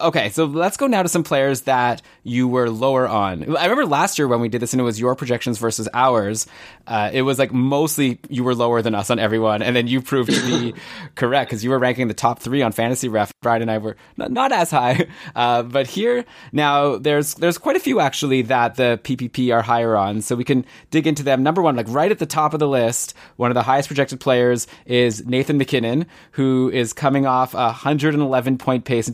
[0.02, 3.56] Okay, so let's go now to some players that you were lower on.
[3.56, 6.48] I remember last year when we did this and it was your projections versus ours.
[6.88, 10.02] Uh, it was like mostly you were lower than us on everyone, and then you
[10.02, 10.74] proved to be
[11.16, 13.32] correct because you were ranking the top three on Fantasy Ref.
[13.42, 17.76] Brian and I were not, not as high, uh, but here now there's there's quite
[17.76, 21.44] a few actually that the PPP are higher on, so we can dig into them.
[21.44, 24.20] Number one, like right at the top of the list, one of the highest projected
[24.20, 29.14] players is Nathan MacKinnon, who is coming off a 111 point pace in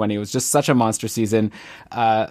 [0.00, 1.52] 2019-20 it was just such a monster season.
[1.90, 2.28] Uh,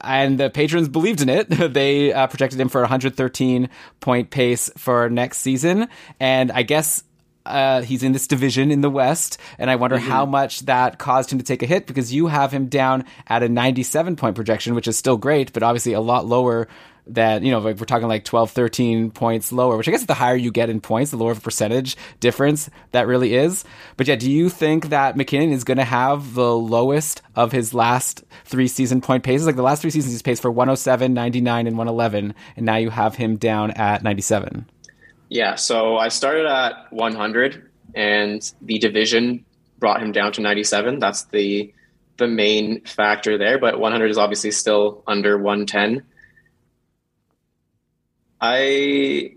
[0.00, 1.48] and the patrons believed in it.
[1.72, 3.68] they uh, projected him for a 113
[4.00, 5.88] point pace for next season.
[6.20, 7.04] And I guess
[7.46, 10.10] uh, he's in this division in the West, and I wonder mm-hmm.
[10.10, 13.42] how much that caused him to take a hit because you have him down at
[13.42, 16.68] a 97 point projection, which is still great, but obviously a lot lower
[17.08, 20.14] that you know like we're talking like 12 13 points lower which i guess the
[20.14, 23.64] higher you get in points the lower the percentage difference that really is.
[23.96, 27.74] But yeah do you think that MacKinnon is going to have the lowest of his
[27.74, 29.46] last three season point paces?
[29.46, 32.90] Like the last three seasons he's paced for 107 99 and 111 and now you
[32.90, 34.66] have him down at 97
[35.28, 39.44] yeah so i started at 100 and the division
[39.78, 41.72] brought him down to 97 that's the
[42.18, 46.04] the main factor there, but 100 is obviously still under 110.
[48.40, 49.34] I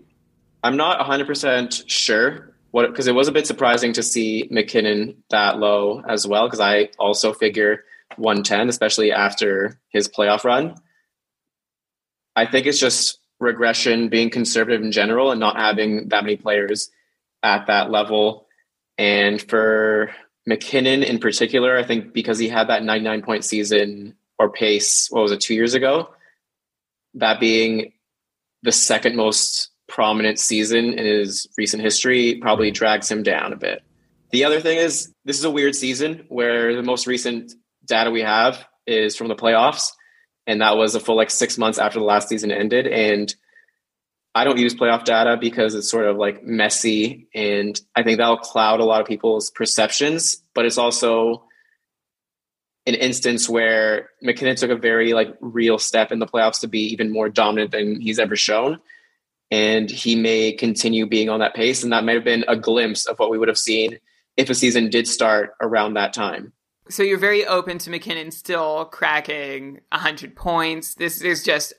[0.62, 5.58] I'm not 100% sure what because it was a bit surprising to see MacKinnon that
[5.58, 7.84] low as well because I also figure
[8.16, 10.76] 110 especially after his playoff run.
[12.36, 16.90] I think it's just regression being conservative in general and not having that many players
[17.42, 18.46] at that level
[18.98, 20.12] and for
[20.46, 25.22] MacKinnon in particular, I think because he had that 99 point season or pace, what
[25.22, 26.10] was it, two years ago?
[27.14, 27.92] That being
[28.62, 33.82] the second most prominent season in his recent history probably drags him down a bit.
[34.30, 37.52] The other thing is, this is a weird season where the most recent
[37.84, 39.92] data we have is from the playoffs.
[40.46, 42.86] And that was a full like six months after the last season ended.
[42.86, 43.32] And
[44.34, 48.38] I don't use playoff data because it's sort of like messy and I think that'll
[48.38, 51.44] cloud a lot of people's perceptions, but it's also
[52.86, 56.80] an instance where MacKinnon took a very like real step in the playoffs to be
[56.92, 58.80] even more dominant than he's ever shown.
[59.50, 61.82] And he may continue being on that pace.
[61.82, 63.98] And that might have been a glimpse of what we would have seen
[64.36, 66.52] if a season did start around that time.
[66.88, 70.94] So you're very open to MacKinnon still cracking 100 points.
[70.94, 71.74] This is just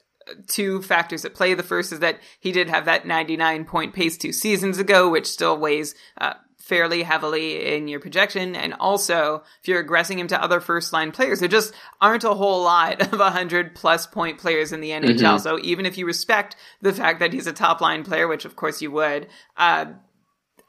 [0.47, 1.53] two factors at play.
[1.53, 5.27] The first is that he did have that 99 point pace two seasons ago, which
[5.27, 8.55] still weighs uh, fairly heavily in your projection.
[8.55, 12.33] And also, if you're aggressing him to other first line players, there just aren't a
[12.33, 15.17] whole lot of 100 plus point players in the NHL.
[15.17, 15.37] Mm-hmm.
[15.39, 18.55] So even if you respect the fact that he's a top line player, which of
[18.55, 19.87] course you would, uh,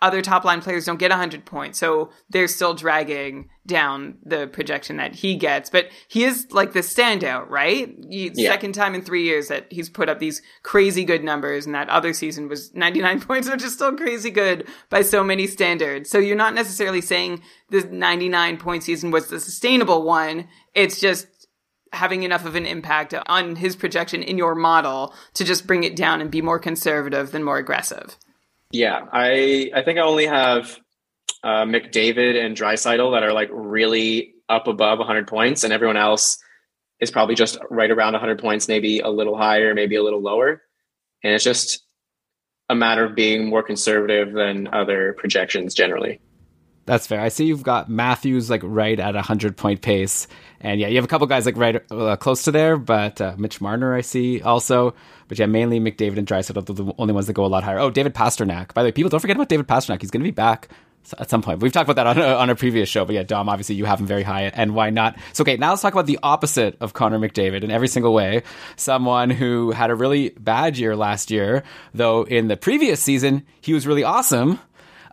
[0.03, 1.79] other top line players don't get 100 points.
[1.79, 5.71] So they're still dragging down the projection that he gets.
[5.71, 7.95] But he is like the standout, right?
[8.09, 8.51] He, yeah.
[8.51, 11.67] Second time in three years that he's put up these crazy good numbers.
[11.67, 15.47] And that other season was 99 points, which is still crazy good by so many
[15.47, 16.11] standards.
[16.11, 20.49] So you're not necessarily saying the 99 point season was the sustainable one.
[20.75, 21.27] It's just
[21.95, 25.97] having enough of an impact on his projection in your model to just bring it
[25.97, 28.17] down and be more conservative than more aggressive.
[28.75, 30.81] Yeah, I I think I only have
[31.45, 36.37] uh, McDavid and Draisaitl that are like really up above 100 points, and everyone else
[36.99, 40.63] is probably just right around 100 points, maybe a little higher, maybe a little lower.
[41.23, 41.85] And it's just
[42.69, 46.21] a matter of being more conservative than other projections generally.
[46.87, 47.21] That's fair.
[47.21, 50.27] I see you've got Matthews like right at a hundred point pace,
[50.61, 52.77] and yeah, you have a couple guys like right uh, close to there.
[52.77, 54.95] But uh, Mitch Marner, I see also.
[55.27, 57.79] But yeah, mainly McDavid and Draisaitl are the only ones that go a lot higher.
[57.79, 58.75] Oh, David Pastrnak.
[58.75, 60.03] By the way, people don't forget about David Pastrnak.
[60.03, 60.69] He's going to be back
[61.19, 61.61] at some point.
[61.61, 63.85] We've talked about that on a, on a previous show, but yeah, Dom, obviously you
[63.85, 65.19] have him very high, and why not?
[65.33, 68.43] So, okay, now let's talk about the opposite of Connor McDavid in every single way.
[68.77, 73.75] Someone who had a really bad year last year, though in the previous season, he
[73.75, 74.59] was really awesome.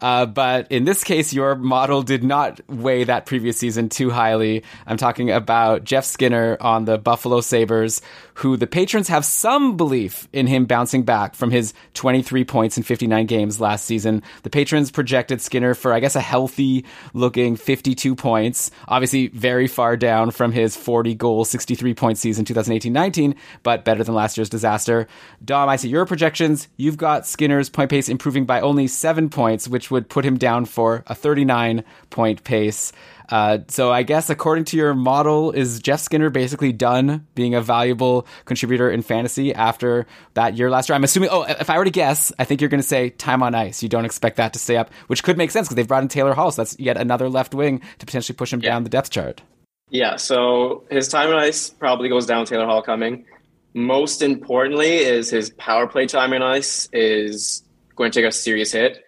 [0.01, 4.63] Uh, but in this case, your model did not weigh that previous season too highly.
[4.87, 8.01] I'm talking about Jeff Skinner on the Buffalo Sabres,
[8.35, 12.83] who the patrons have some belief in him bouncing back from his 23 points in
[12.83, 14.23] 59 games last season.
[14.41, 16.83] The patrons projected Skinner for, I guess, a healthy
[17.13, 22.91] looking 52 points, obviously very far down from his 40 goal, 63 point season 2018
[22.91, 25.07] 19, but better than last year's disaster.
[25.45, 26.67] Dom, I see your projections.
[26.77, 30.65] You've got Skinner's point pace improving by only seven points, which would put him down
[30.65, 32.91] for a 39 point pace.
[33.31, 37.61] Uh, so I guess according to your model, is Jeff Skinner basically done being a
[37.61, 40.95] valuable contributor in fantasy after that year last year?
[40.95, 41.29] I'm assuming.
[41.31, 43.81] Oh, if I were to guess, I think you're going to say time on ice.
[43.81, 46.09] You don't expect that to stay up, which could make sense because they've brought in
[46.09, 48.71] Taylor Hall, so that's yet another left wing to potentially push him yeah.
[48.71, 49.41] down the depth chart.
[49.89, 52.45] Yeah, so his time on ice probably goes down.
[52.45, 53.25] Taylor Hall coming.
[53.73, 57.63] Most importantly, is his power play time on ice is
[57.95, 59.03] going to take a serious hit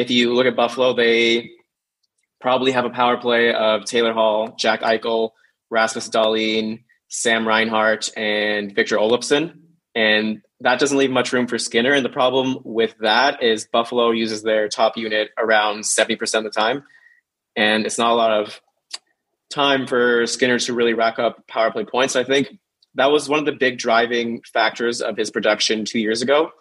[0.00, 1.50] if you look at Buffalo, they
[2.40, 5.32] probably have a power play of Taylor Hall, Jack Eichel,
[5.68, 9.58] Rasmus Dahlin, Sam Reinhart, and Victor Olofsson.
[9.94, 11.92] And that doesn't leave much room for Skinner.
[11.92, 16.50] And the problem with that is Buffalo uses their top unit around 70% of the
[16.50, 16.84] time.
[17.54, 18.58] And it's not a lot of
[19.50, 22.16] time for Skinner to really rack up power play points.
[22.16, 22.58] I think
[22.94, 26.52] that was one of the big driving factors of his production two years ago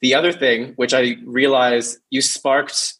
[0.00, 2.94] the other thing, which I realized you sparked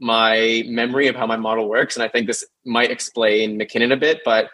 [0.00, 3.96] my memory of how my model works, and I think this might explain MacKinnon a
[3.96, 4.50] bit, but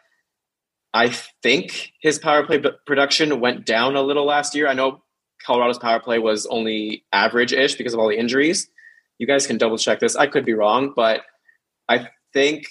[0.92, 1.08] I
[1.42, 4.68] think his power play production went down a little last year.
[4.68, 5.02] I know
[5.44, 8.68] Colorado's power play was only average ish because of all the injuries.
[9.18, 10.16] You guys can double check this.
[10.16, 11.22] I could be wrong, but
[11.88, 12.66] I think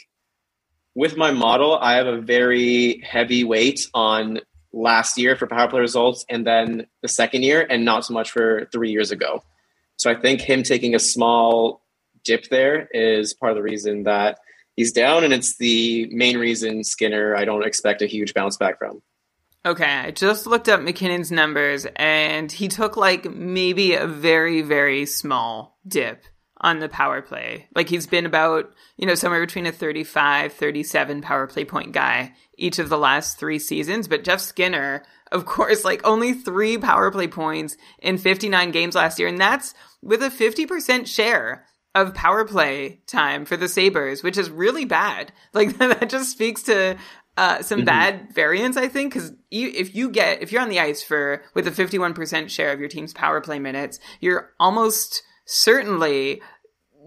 [0.95, 4.39] with my model, I have a very heavy weight on
[4.78, 8.32] last year for power play results and then the second year and not so much
[8.32, 9.43] for three years ago.
[9.97, 11.82] So I think him taking a small
[12.23, 14.39] dip there is part of the reason that
[14.75, 18.78] he's down, and it's the main reason Skinner I don't expect a huge bounce back
[18.78, 19.01] from.
[19.65, 25.05] Okay, I just looked up MacKinnon's numbers and he took like maybe a very, very
[25.05, 26.23] small dip
[26.62, 27.68] on the power play.
[27.76, 32.34] Like he's been about, you know, somewhere between a 35, 37 power play point guy
[32.58, 34.08] each of the last three seasons.
[34.08, 39.20] But Jeff Skinner, of course, like only three power play points in 59 games last
[39.20, 39.28] year.
[39.28, 44.49] And that's with a 50% share of power play time for the Sabres, which is
[44.49, 45.32] really bad.
[45.53, 46.97] Like that just speaks to
[47.36, 47.86] uh, some mm-hmm.
[47.86, 51.68] bad variance, I think, because if you get if you're on the ice for with
[51.68, 56.41] a 51% share of your team's power play minutes, you're almost certainly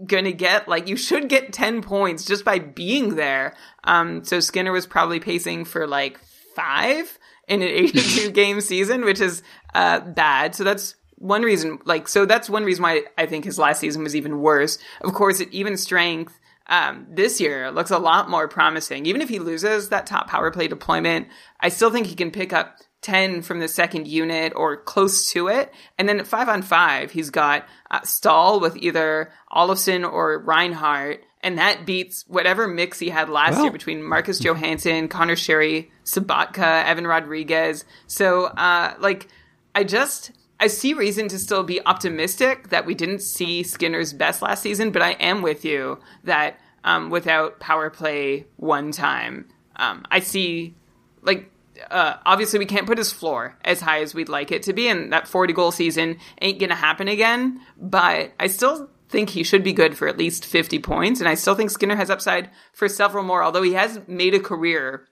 [0.05, 3.55] going to get like you should get 10 points just by being there.
[3.83, 6.19] Um, so Skinner was probably pacing for like
[6.55, 7.17] five
[7.47, 10.55] in an 82 game season, which is uh, bad.
[10.55, 11.79] So that's one reason.
[11.85, 14.79] Like, so that's one reason why I think his last season was even worse.
[15.01, 16.37] Of course, at even strength
[16.67, 19.05] um, this year looks a lot more promising.
[19.05, 21.27] Even if he loses that top power play deployment,
[21.59, 25.47] I still think he can pick up 10 from the second unit or close to
[25.47, 25.73] it.
[25.97, 31.23] And then at five on five, he's got uh, Staal with either Olofsson or Reinhart.
[31.43, 36.85] And that beats whatever mix he had last year between Marcus Johansson, Conor Sheary, Sobotka,
[36.85, 37.83] Evan Rodrigues.
[38.05, 39.27] So, uh, like,
[39.73, 44.43] I just, I see reason to still be optimistic that we didn't see Skinner's best
[44.43, 50.05] last season, but I am with you that um, without power play one time, um,
[50.11, 50.75] I see
[51.23, 51.51] like
[51.89, 54.87] uh, obviously we can't put his floor as high as we'd like it to be,
[54.87, 57.61] and that 40 goal season ain't gonna happen again.
[57.77, 61.35] But I still think he should be good for at least 50 points, and I
[61.35, 63.43] still think Skinner has upside for several more.
[63.43, 65.07] Although he has made a career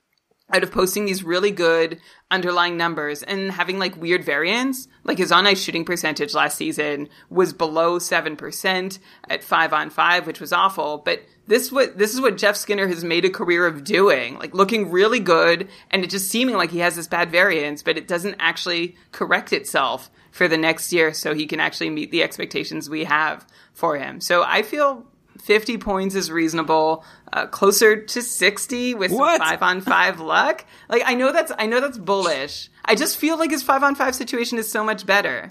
[0.52, 2.00] out of posting these really good
[2.32, 4.88] underlying numbers and having like weird variance.
[5.04, 10.28] Like his on ice shooting percentage last season was below 7% at 5 on 5,
[10.28, 11.00] which was awful.
[11.00, 14.54] But this what this is what Jeff Skinner has made a career of doing, like
[14.54, 18.08] looking really good and it just seeming like he has this bad variance, but it
[18.08, 22.90] doesn't actually correct itself for the next year so he can actually meet the expectations
[22.90, 24.22] we have for him.
[24.22, 25.08] So I feel
[25.42, 27.04] 50 points is reasonable.
[27.32, 30.66] Uh, closer to 60 with some five on five luck.
[30.90, 32.70] Like I know that's I know that's bullish.
[32.86, 35.50] I just feel like his five on five situation is so much better.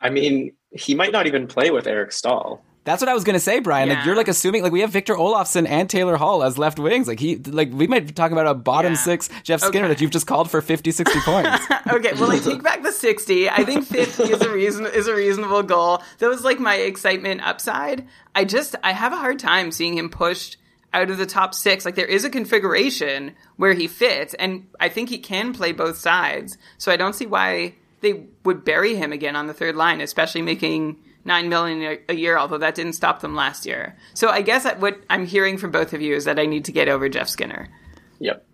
[0.00, 2.64] I mean, he might not even play with Eric Staal.
[2.84, 3.88] That's what I was gonna say, Brian.
[3.88, 3.96] Yeah.
[3.96, 7.06] Like you're like assuming like we have Victor Olofsson and Taylor Hall as left wings.
[7.06, 8.98] Like he like we might be talking about a bottom yeah.
[8.98, 9.94] six Jeff Skinner okay.
[9.94, 11.66] that you've just called for 50, 60 points.
[11.92, 13.50] okay, well I take back the sixty.
[13.50, 16.02] I think fifty is a reason is a reasonable goal.
[16.18, 18.06] That was like my excitement upside.
[18.34, 20.56] I just I have a hard time seeing him pushed
[20.92, 21.84] out of the top six.
[21.84, 25.98] Like there is a configuration where he fits, and I think he can play both
[25.98, 26.56] sides.
[26.78, 30.42] So I don't see why they would bury him again on the third line, especially
[30.42, 33.96] making nine million a year, although that didn't stop them last year.
[34.14, 36.72] So I guess what I'm hearing from both of you is that I need to
[36.72, 37.68] get over Jeff Skinner.
[38.18, 38.46] Yep.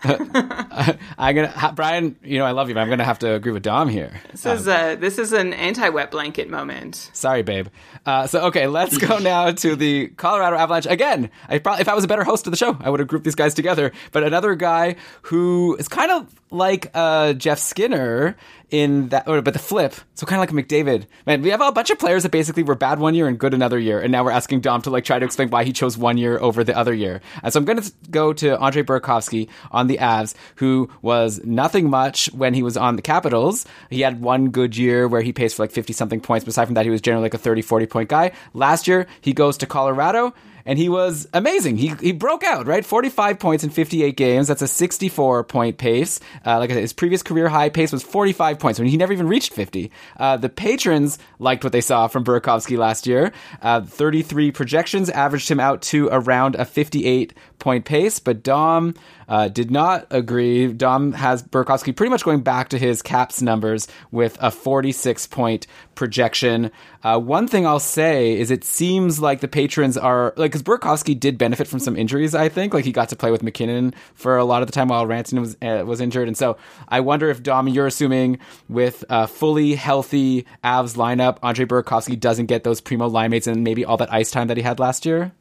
[0.04, 2.14] I'm gonna Brian.
[2.22, 4.12] You know I love you, but I'm gonna have to agree with Dom here.
[4.30, 7.10] This um, is a this is an anti-wet blanket moment.
[7.12, 7.66] Sorry, babe.
[8.06, 11.30] Uh, so okay, let's go now to the Colorado Avalanche again.
[11.48, 13.24] I probably if I was a better host of the show, I would have grouped
[13.24, 13.90] these guys together.
[14.12, 18.36] But another guy who is kind of like uh, Jeff Skinner
[18.70, 19.94] in that, or, but the flip.
[20.14, 21.06] So kind of like McDavid.
[21.26, 23.54] Man, we have a bunch of players that basically were bad one year and good
[23.54, 25.96] another year, and now we're asking Dom to like try to explain why he chose
[25.96, 27.20] one year over the other year.
[27.42, 31.88] And so I'm going to go to Andre Burakovsky on the Avs, who was nothing
[31.88, 33.66] much when he was on the Capitals.
[33.90, 36.44] He had one good year where he paced for like 50 something points.
[36.44, 38.32] But aside from that, he was generally like a 30, 40 point guy.
[38.52, 40.34] Last year, he goes to Colorado
[40.68, 41.78] and he was amazing.
[41.78, 44.48] He he broke out right, forty five points in fifty eight games.
[44.48, 46.20] That's a sixty four point pace.
[46.46, 48.98] Uh, like I said, his previous career high pace was forty five points when he
[48.98, 49.90] never even reached fifty.
[50.18, 53.32] Uh, the patrons liked what they saw from Burakovsky last year.
[53.62, 58.42] Uh, thirty three projections averaged him out to around a fifty eight point pace, but
[58.42, 58.94] Dom
[59.28, 60.72] uh, did not agree.
[60.72, 65.66] Dom has Burakovsky pretty much going back to his caps numbers with a 46 point
[65.94, 66.70] projection.
[67.02, 71.18] Uh, one thing I'll say is it seems like the patrons are like because Burakovsky
[71.18, 72.34] did benefit from some injuries.
[72.34, 74.88] I think like he got to play with MacKinnon for a lot of the time
[74.88, 76.56] while Rantanen was uh, was injured, and so
[76.88, 82.46] I wonder if Dom, you're assuming with a fully healthy Avs lineup, Andre Burakovsky doesn't
[82.46, 85.04] get those primo line mates and maybe all that ice time that he had last
[85.04, 85.32] year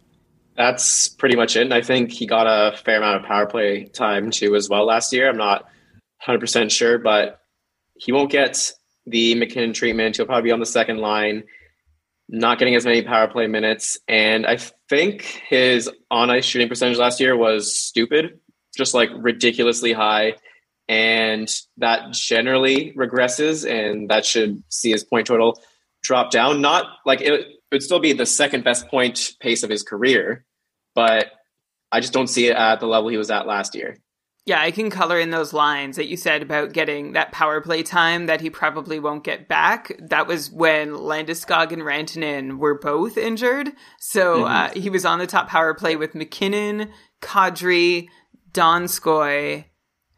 [0.58, 1.62] that's pretty much it.
[1.62, 4.86] And I think he got a fair amount of power play time too as well
[4.86, 5.30] last year.
[5.30, 5.70] I'm not
[6.28, 7.40] 100% sure, but
[7.96, 8.72] he won't get
[9.06, 10.18] the MacKinnon treatment.
[10.18, 11.44] He'll probably be on the second line,
[12.28, 14.00] not getting as many power play minutes.
[14.08, 14.58] And I
[14.90, 18.40] think his on ice shooting percentage last year was stupid,
[18.76, 20.36] just like ridiculously high.
[20.90, 25.60] And that generally regresses, and that should see his point total
[26.02, 26.62] drop down.
[26.62, 30.46] Not like it, it would still be the second best point pace of his career,
[30.98, 31.32] but
[31.92, 33.98] I just don't see it at the level he was at last year.
[34.48, 37.84] Yeah, I can color in those lines that you said about getting that power play
[37.84, 39.92] time that he probably won't get back.
[40.00, 43.74] That was when Landeskog and Rantanen were both injured.
[44.00, 44.46] So mm-hmm.
[44.46, 46.90] uh, he was on the top power play with MacKinnon,
[47.22, 48.08] Kadri,
[48.54, 49.66] Donskoy,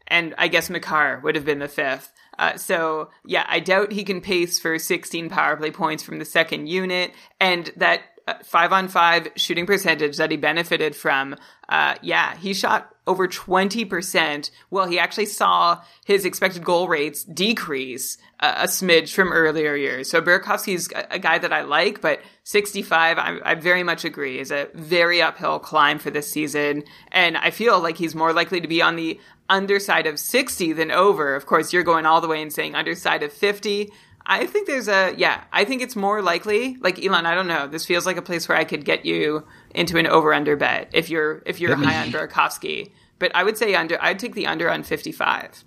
[0.06, 2.10] and I guess Makar would have been the fifth.
[2.38, 6.24] Uh, so yeah, I doubt he can pace for 16 power play points from the
[6.24, 8.00] second unit, and that
[8.44, 11.36] five on five shooting percentage that he benefited from.
[11.68, 14.50] Uh, yeah, he shot over 20%.
[14.70, 20.10] Well, he actually saw his expected goal rates decrease uh, a smidge from earlier years.
[20.10, 24.38] So Burakovsky's a, a guy that I like, but 65, I, I very much agree,
[24.38, 26.84] is a very uphill climb for this season.
[27.12, 30.90] And I feel like he's more likely to be on the underside of 60 than
[30.90, 31.34] over.
[31.34, 33.90] Of course, you're going all the way and saying underside of 50.
[34.26, 35.44] I think there's a yeah.
[35.52, 36.76] I think it's more likely.
[36.80, 37.66] Like Elon, I don't know.
[37.66, 40.90] This feels like a place where I could get you into an over under bet
[40.92, 42.92] if you're if you're high on Burakovsky.
[43.18, 44.02] But I would say under.
[44.02, 45.64] I'd take the under on 55.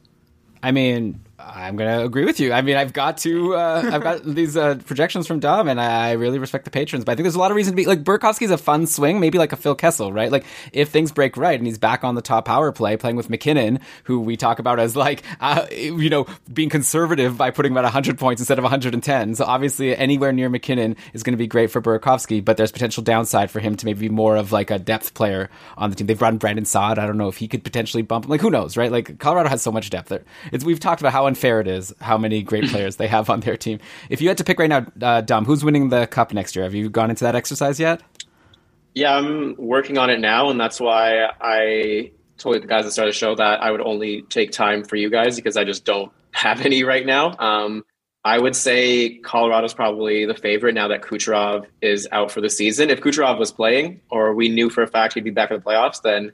[0.62, 2.54] I mean, I'm gonna agree with you.
[2.54, 6.14] I mean, I've got to, uh, I've got these uh, projections from Dom, and I
[6.14, 7.06] really respect the patrons.
[7.06, 9.20] But I think there's a lot of reason to be like Burakovsky's a fun swing,
[9.20, 10.32] maybe like a Phil Kessel, right?
[10.32, 13.30] Like if things break right and he's back on the top power play, playing with
[13.30, 17.84] MacKinnon, who we talk about as like, uh, you know, being conservative by putting about
[17.84, 19.36] 100 points instead of 110.
[19.36, 23.04] So obviously, anywhere near MacKinnon is going to be great for Burakovsky, but there's potential
[23.04, 26.08] downside for him to maybe be more of like a depth player on the team.
[26.08, 27.00] They've run Brandon Saad.
[27.00, 28.28] I don't know if he could potentially bump.
[28.28, 28.92] Like who knows, right?
[28.92, 30.24] Like Colorado has so much depth there.
[30.52, 31.92] It's we've talked about how unfair it is.
[32.00, 33.80] How many great players they have on their team.
[34.10, 36.64] If you had to pick right now, uh, Dom, who's winning the cup next year?
[36.64, 38.02] Have you gone into that exercise yet?
[38.94, 42.92] Yeah, I'm working on it now, and that's why I told the guys at the
[42.92, 45.64] start of the show that I would only take time for you guys because I
[45.64, 47.36] just don't have any right now.
[47.40, 47.84] Um,
[48.24, 52.90] I would say Colorado's probably the favorite now that Kucherov is out for the season.
[52.90, 55.64] If Kucherov was playing, or we knew for a fact he'd be back in the
[55.64, 56.32] playoffs, then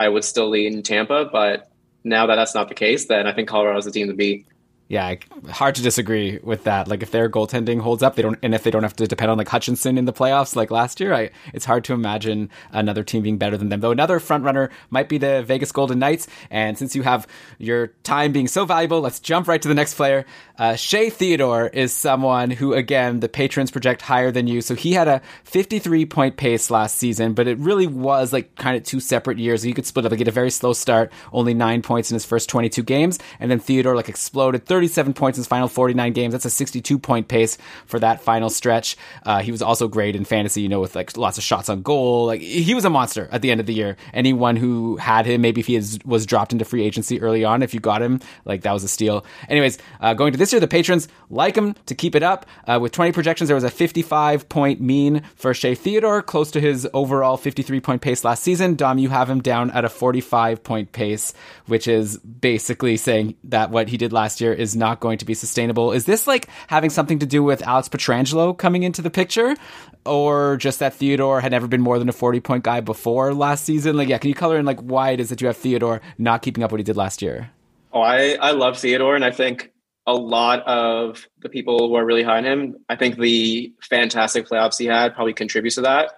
[0.00, 1.26] I would still lean Tampa.
[1.30, 1.67] But
[2.04, 4.46] now that that's not the case, then I think Colorado's the team to beat.
[4.88, 5.16] Yeah,
[5.50, 6.88] hard to disagree with that.
[6.88, 9.30] Like if their goaltending holds up, they don't, and if they don't have to depend
[9.30, 13.04] on like Hutchinson in the playoffs like last year, I, it's hard to imagine another
[13.04, 13.80] team being better than them.
[13.80, 16.26] Though another front runner might be the Vegas Golden Knights.
[16.50, 17.26] And since you have
[17.58, 20.24] your time being so valuable, let's jump right to the next player.
[20.58, 24.62] Uh, Shea Theodore is someone who, again, the patrons project higher than you.
[24.62, 28.74] So he had a 53 point pace last season, but it really was like kind
[28.74, 29.66] of two separate years.
[29.66, 30.12] You could split up.
[30.12, 33.50] Like, get a very slow start, only nine points in his first 22 games, and
[33.50, 34.64] then Theodore like exploded.
[34.78, 36.30] 37 points in his final 49 games.
[36.30, 38.96] That's a 62 point pace for that final stretch.
[39.26, 41.82] Uh, he was also great in fantasy, you know, with like lots of shots on
[41.82, 42.26] goal.
[42.26, 43.96] Like he was a monster at the end of the year.
[44.14, 47.74] Anyone who had him, maybe if he was dropped into free agency early on, if
[47.74, 49.26] you got him, like that was a steal.
[49.48, 52.46] Anyways, uh, going to this year, the patrons like him to keep it up.
[52.64, 56.60] Uh, with 20 projections, there was a 55 point mean for Shea Theodore, close to
[56.60, 58.76] his overall 53 point pace last season.
[58.76, 61.34] Dom, you have him down at a 45 point pace,
[61.66, 65.34] which is basically saying that what he did last year is not going to be
[65.34, 65.92] sustainable.
[65.92, 69.56] Is this like having something to do with Alex Pietrangelo coming into the picture?
[70.04, 73.64] Or just that Theodore had never been more than a 40 point guy before last
[73.64, 73.96] season?
[73.96, 76.42] Like, yeah, can you color in like why it is that you have Theodore not
[76.42, 77.50] keeping up what he did last year?
[77.92, 79.72] Oh, I, I love Theodore, and I think
[80.06, 84.48] a lot of the people who are really high on him, I think the fantastic
[84.48, 86.12] playoffs he had probably contributes to that.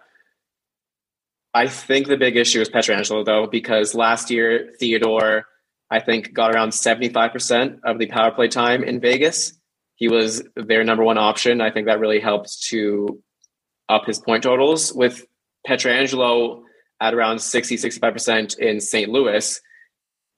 [1.52, 5.46] I think the big issue is Pietrangelo, though, because last year Theodore
[5.90, 9.58] I think got around 75% of the power play time in Vegas.
[9.96, 11.60] He was their number one option.
[11.60, 13.22] I think that really helped to
[13.88, 14.92] up his point totals.
[14.94, 15.26] With
[15.66, 16.62] Pietrangelo
[17.00, 19.10] at around 60, 65% in St.
[19.10, 19.60] Louis,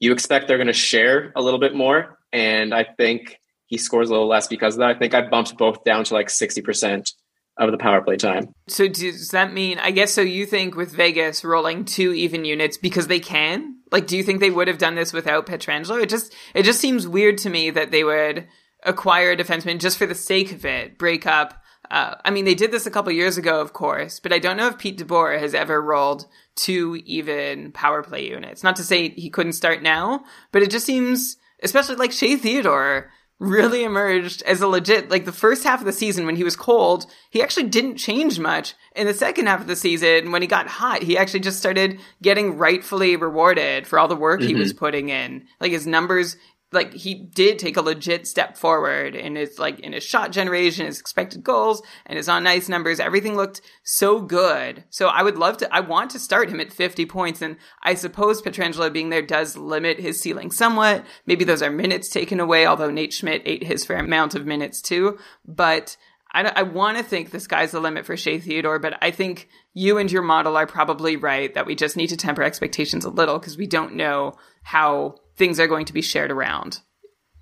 [0.00, 2.18] you expect they're going to share a little bit more.
[2.32, 4.96] And I think he scores a little less because of that.
[4.96, 7.12] I think I bumped both down to like 60%
[7.58, 8.54] of the power play time.
[8.68, 12.76] So does that mean I guess so you think with Vegas rolling two even units
[12.76, 13.76] because they can?
[13.90, 16.02] Like do you think they would have done this without Pietrangelo?
[16.02, 18.48] It just it just seems weird to me that they would
[18.84, 22.54] acquire a defenseman just for the sake of it, break up uh, I mean, they
[22.54, 25.38] did this a couple years ago, of course, but I don't know if Pete DeBoer
[25.38, 28.62] has ever rolled two even power play units.
[28.62, 33.10] Not to say he couldn't start now, but it just seems, especially like Shea Theodore,
[33.42, 36.54] really emerged as a legit like the first half of the season when he was
[36.54, 40.46] cold he actually didn't change much in the second half of the season when he
[40.46, 44.50] got hot he actually just started getting rightfully rewarded for all the work mm-hmm.
[44.50, 46.36] he was putting in like his numbers
[46.72, 50.86] like he did take a legit step forward in his like in his shot generation,
[50.86, 53.00] his expected goals, and his on ice numbers.
[53.00, 54.84] Everything looked so good.
[54.90, 55.74] So I would love to.
[55.74, 59.56] I want to start him at 50 points, and I suppose Pietrangelo being there does
[59.56, 61.04] limit his ceiling somewhat.
[61.26, 64.80] Maybe those are minutes taken away, although Nate Schmidt ate his fair amount of minutes
[64.80, 65.18] too.
[65.46, 65.96] But
[66.32, 69.48] I, I want to think the sky's the limit for Shea Theodore, but I think
[69.74, 73.10] you and your model are probably right that we just need to temper expectations a
[73.10, 76.80] little because we don't know how things are going to be shared around.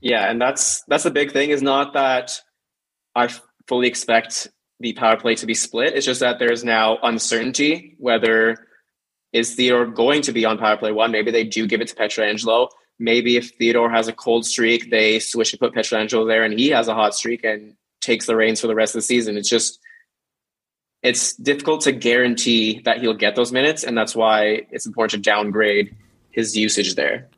[0.01, 2.41] Yeah, and that's that's the big thing is not that
[3.15, 3.29] I
[3.69, 4.49] fully expect
[4.81, 5.95] the power play to be split.
[5.95, 8.67] It's just that there's now uncertainty whether
[9.33, 11.13] is Theodore going to be on power play one.
[11.13, 12.69] Maybe they do give it to Pietrangelo.
[12.99, 16.69] Maybe if Theodore has a cold streak, they switch to put Pietrangelo there, and he
[16.69, 19.37] has a hot streak and takes the reins for the rest of the season.
[19.37, 19.79] It's just
[21.03, 25.31] it's difficult to guarantee that he'll get those minutes, and that's why it's important to
[25.31, 25.95] downgrade
[26.31, 27.29] his usage there.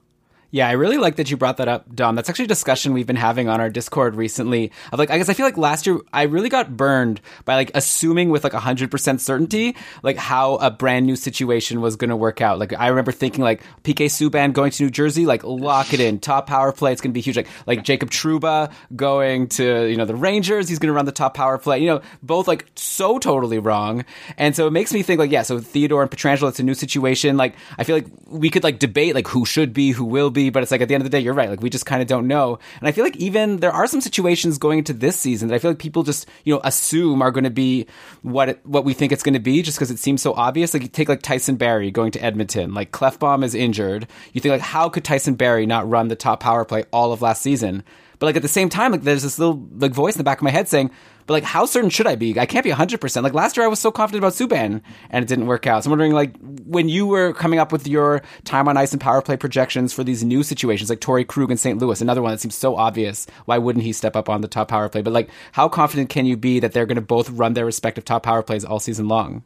[0.55, 2.14] Yeah, I really like that you brought that up, Dom.
[2.14, 4.70] That's actually a discussion we've been having on our Discord recently.
[4.92, 7.70] Of like, I guess I feel like last year I really got burned by like
[7.74, 12.16] assuming with like hundred percent certainty like how a brand new situation was going to
[12.16, 12.59] work out.
[12.59, 16.18] Like I remember thinking like PK Subban going to New Jersey, like lock it in,
[16.18, 17.38] top power play, it's going to be huge.
[17.38, 21.12] Like like Jacob Trouba going to you know the Rangers, he's going to run the
[21.12, 21.78] top power play.
[21.78, 24.05] You know, both like so totally wrong.
[24.36, 26.74] And so it makes me think like yeah, so Theodore and Pietrangelo, it's a new
[26.74, 27.38] situation.
[27.38, 30.41] Like I feel like we could like debate like who should be, who will be
[30.51, 31.51] but it's like at the end of the day, you're right.
[31.51, 32.59] Like we just kind of don't know.
[32.80, 35.59] And I feel like even there are some situations going into this season that I
[35.59, 37.86] feel like people just you know assume are going to be
[38.22, 40.74] what it, what we think it's going to be, just because it seems so obvious.
[40.74, 44.07] Like you take like Tyson Barrie going to Edmonton, like Klefbom is injured.
[44.32, 47.22] You think like how could Tyson Barrie not run the top power play all of
[47.22, 47.84] last season?
[48.22, 50.38] But like at the same time, like there's this little like voice in the back
[50.38, 50.92] of my head saying,
[51.26, 52.38] but like, how certain should I be?
[52.38, 53.22] I can't be 100%.
[53.24, 55.82] Like last year, I was so confident about Subban and it didn't work out.
[55.82, 59.00] So I'm wondering, like, when you were coming up with your time on ice and
[59.00, 61.80] power play projections for these new situations, like Torey Krug and St.
[61.80, 63.26] Louis, another one that seems so obvious.
[63.46, 65.02] Why wouldn't he step up on the top power play?
[65.02, 68.04] But like, how confident can you be that they're going to both run their respective
[68.04, 69.42] top power plays all season long?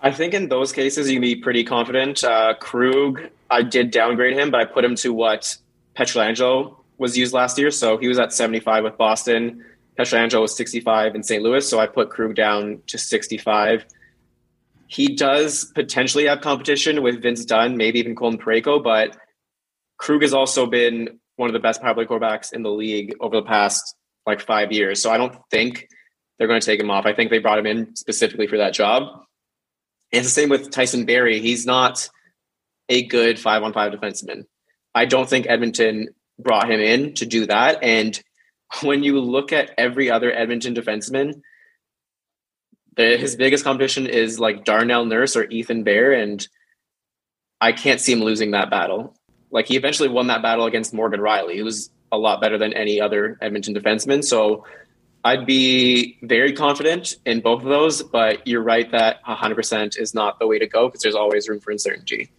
[0.00, 2.22] I think in those cases, you can be pretty confident.
[2.22, 5.56] Uh, Krug, I did downgrade him, but I put him to what
[5.96, 7.70] Pietrangelo was used last year.
[7.70, 9.64] So he was at 75 with Boston.
[9.98, 11.42] Pietrangelo was 65 in St.
[11.42, 13.84] Louis, so I put Krug down to 65.
[14.86, 19.16] He does potentially have competition with Vince Dunn, maybe even Colton Parayko, but
[19.98, 23.36] Krug has also been one of the best power play quarterbacks in the league over
[23.36, 23.96] the past
[24.26, 25.02] like five years.
[25.02, 25.88] So I don't think
[26.38, 27.06] they're going to take him off.
[27.06, 29.02] I think they brought him in specifically for that job.
[30.12, 31.40] And it's the same with Tyson Barrie.
[31.40, 32.08] He's not
[32.88, 34.44] a good five on five defenseman.
[34.94, 36.08] I don't think Edmonton
[36.42, 37.82] brought him in to do that.
[37.82, 38.20] And
[38.82, 41.42] when you look at every other Edmonton defenseman,
[42.96, 46.46] the, his biggest competition is like Darnell Nurse or Ethan Bear, and
[47.60, 49.14] I can't see him losing that battle.
[49.50, 52.72] Like he eventually won that battle against Morgan Rielly, He was a lot better than
[52.72, 54.24] any other Edmonton defenseman.
[54.24, 54.64] So
[55.22, 60.38] I'd be very confident in both of those, but you're right that 100% is not
[60.38, 62.30] the way to go because there's always room for uncertainty.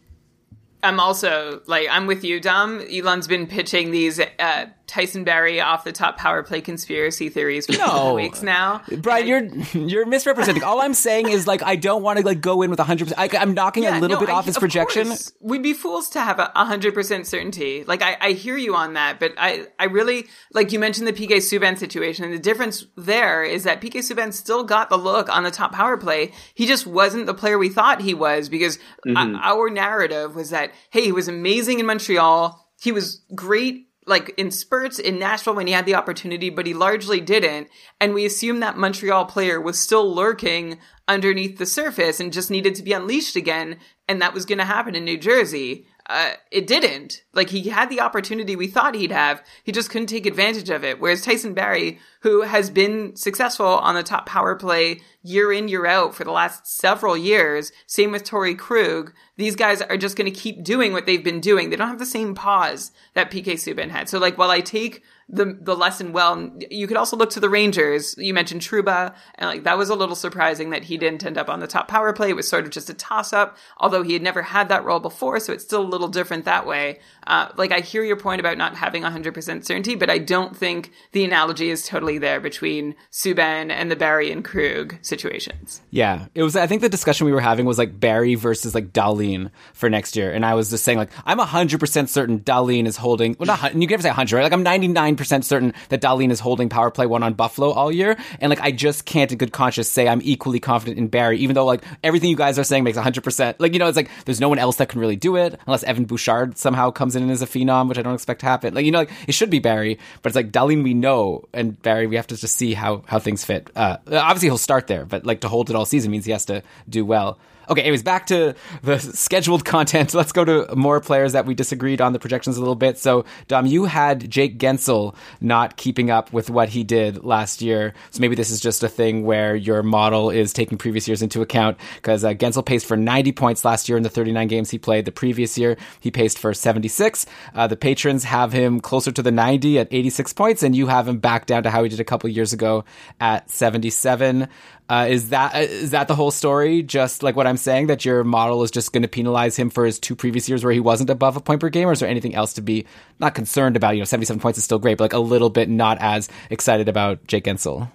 [0.83, 2.81] I'm also like I'm with you, Dom.
[2.91, 7.77] Elon's been pitching these uh, Tyson Barrie off the top power play conspiracy theories for
[7.77, 8.13] no.
[8.13, 8.81] weeks now.
[8.97, 10.63] Brian, you're you're misrepresenting.
[10.63, 13.07] All I'm saying is like I don't want to like go in with 100.
[13.07, 15.07] percent I'm knocking yeah, a little no, bit I, off his projection.
[15.07, 15.31] Course.
[15.39, 17.85] We'd be fools to have a 100 percent certainty.
[17.85, 21.13] Like I, I hear you on that, but I I really like you mentioned the
[21.13, 25.29] PK Subban situation, and the difference there is that PK Subban still got the look
[25.29, 26.33] on the top power play.
[26.53, 28.77] He just wasn't the player we thought he was because
[29.07, 29.37] mm-hmm.
[29.37, 32.59] our narrative was that hey, he was amazing in Montreal.
[32.81, 36.73] He was great like in spurts in Nashville when he had the opportunity, but he
[36.73, 37.67] largely didn't.
[37.99, 42.75] And we assume that Montreal player was still lurking underneath the surface and just needed
[42.75, 43.77] to be unleashed again.
[44.07, 45.85] And that was going to happen in New Jersey.
[46.13, 47.23] Uh, it didn't.
[47.33, 49.41] Like he had the opportunity we thought he'd have.
[49.63, 50.99] He just couldn't take advantage of it.
[50.99, 55.85] Whereas Tyson Barrie, who has been successful on the top power play year in, year
[55.85, 60.29] out for the last several years, same with Torey Krug, these guys are just going
[60.29, 61.69] to keep doing what they've been doing.
[61.69, 64.09] They don't have the same pause that PK Subban had.
[64.09, 66.51] So like while I take the the lesson well.
[66.69, 68.15] You could also look to the Rangers.
[68.17, 71.49] You mentioned Trouba, and like that was a little surprising that he didn't end up
[71.49, 72.29] on the top power play.
[72.29, 74.99] It was sort of just a toss up, although he had never had that role
[74.99, 76.99] before, so it's still a little different that way.
[77.25, 80.91] Uh, like I hear your point about not having 100% certainty, but I don't think
[81.13, 85.81] the analogy is totally there between Subban and the Barrie and Krug situations.
[85.91, 86.55] Yeah, it was.
[86.55, 90.15] I think the discussion we were having was like Barrie versus like Dahlin for next
[90.15, 93.35] year, and I was just saying like I'm 100% certain Dahlin is holding.
[93.39, 94.43] Well, not you can never say 100, right?
[94.43, 97.91] Like I'm 99 percent certain that Dahlin is holding power play one on Buffalo all
[97.91, 98.17] year.
[98.39, 101.53] And like, I just can't in good conscience say I'm equally confident in Barrie, even
[101.53, 103.55] though like everything you guys are saying makes 100%.
[103.59, 105.83] Like, you know, it's like there's no one else that can really do it unless
[105.83, 108.73] Evan Bouchard somehow comes in as a phenom, which I don't expect to happen.
[108.73, 111.79] Like, you know, like it should be Barrie, but it's like Dahlin we know and
[111.81, 113.69] Barrie we have to just see how how things fit.
[113.75, 116.45] Uh, obviously, he'll start there, but like to hold it all season means he has
[116.45, 117.37] to do well.
[117.69, 120.13] Okay, anyways, back to the scheduled content.
[120.21, 122.97] Let's go to more players that we disagreed on the projections a little bit.
[122.97, 127.93] So, Dom, you had Jake Guentzel not keeping up with what he did last year.
[128.09, 131.41] So maybe this is just a thing where your model is taking previous years into
[131.41, 134.77] account because uh, Guentzel paced for 90 points last year in the 39 games he
[134.77, 135.05] played.
[135.05, 137.25] The previous year, he paced for 76.
[137.53, 141.07] Uh, the patrons have him closer to the 90 at 86 points, and you have
[141.07, 142.83] him back down to how he did a couple years ago
[143.19, 144.47] at 77.
[144.91, 146.83] Uh, is that is that the whole story?
[146.83, 149.85] Just like what I'm saying, that your model is just going to penalize him for
[149.85, 152.09] his two previous years where he wasn't above a point per game, or is there
[152.09, 152.85] anything else to be
[153.17, 153.91] not concerned about?
[153.91, 156.89] You know, 77 points is still great, but like a little bit not as excited
[156.89, 157.89] about Jake Guentzel.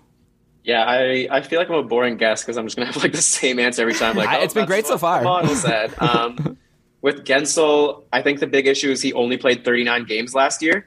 [0.65, 3.13] Yeah, I, I feel like I'm a boring guest because I'm just gonna have like
[3.13, 4.17] the same answer every time.
[4.17, 5.21] Like, I- it's oh, been great so far.
[5.23, 5.93] Model said.
[6.01, 6.57] Um,
[7.03, 10.87] with Guentzel, I think the big issue is he only played 39 games last year,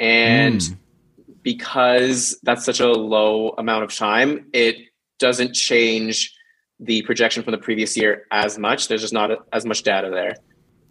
[0.00, 0.74] and Hmm.
[1.44, 4.87] because that's such a low amount of time, it
[5.18, 6.34] doesn't change
[6.80, 8.88] the projection from the previous year as much.
[8.88, 10.36] There's just not a, as much data there.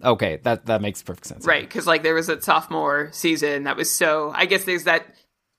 [0.04, 1.46] Okay, that that makes perfect sense.
[1.46, 4.32] Right, because like there was that sophomore season that was so.
[4.36, 5.06] I guess there's that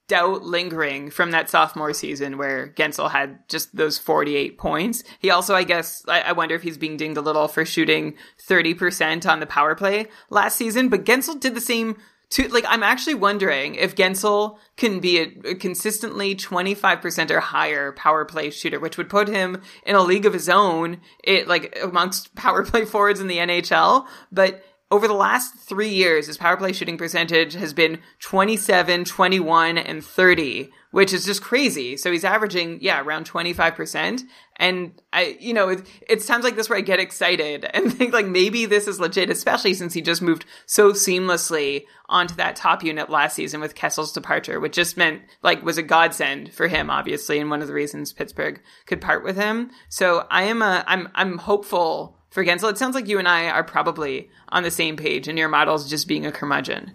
[0.09, 5.03] doubt lingering from that sophomore season where Guentzel had just those 48 points.
[5.19, 8.15] He also, I guess, I, I wonder if he's being dinged a little for shooting
[8.47, 11.95] 30% on the power play last season, but Guentzel did the same.
[12.31, 17.91] To, like, I'm actually wondering if Guentzel can be a, a consistently 25% or higher
[17.93, 21.77] power play shooter, which would put him in a league of his own, it like
[21.81, 24.05] amongst power play forwards in the NHL.
[24.31, 29.77] But over the last three years, his power play shooting percentage has been 27, 21,
[29.77, 31.95] and 30, which is just crazy.
[31.95, 34.23] So he's averaging, yeah, around 25%.
[34.55, 38.13] And I, you know, it, it's times like this where I get excited and think
[38.13, 42.83] like maybe this is legit, especially since he just moved so seamlessly onto that top
[42.83, 46.89] unit last season with Kessel's departure, which just meant like was a godsend for him,
[46.89, 49.69] obviously, and one of the reasons Pittsburgh could part with him.
[49.87, 52.71] So I am a, I'm, I'm hopeful for Guentzel.
[52.71, 55.89] It sounds like you and I are probably on the same page, and your model's
[55.89, 56.93] just being a curmudgeon.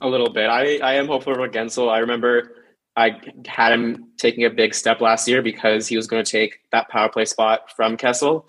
[0.00, 0.48] A little bit.
[0.48, 1.90] I, I am hopeful for Guentzel.
[1.90, 2.52] I remember
[2.96, 6.60] I had him taking a big step last year because he was going to take
[6.70, 8.46] that power play spot from Kessel,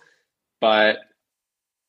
[0.61, 0.97] but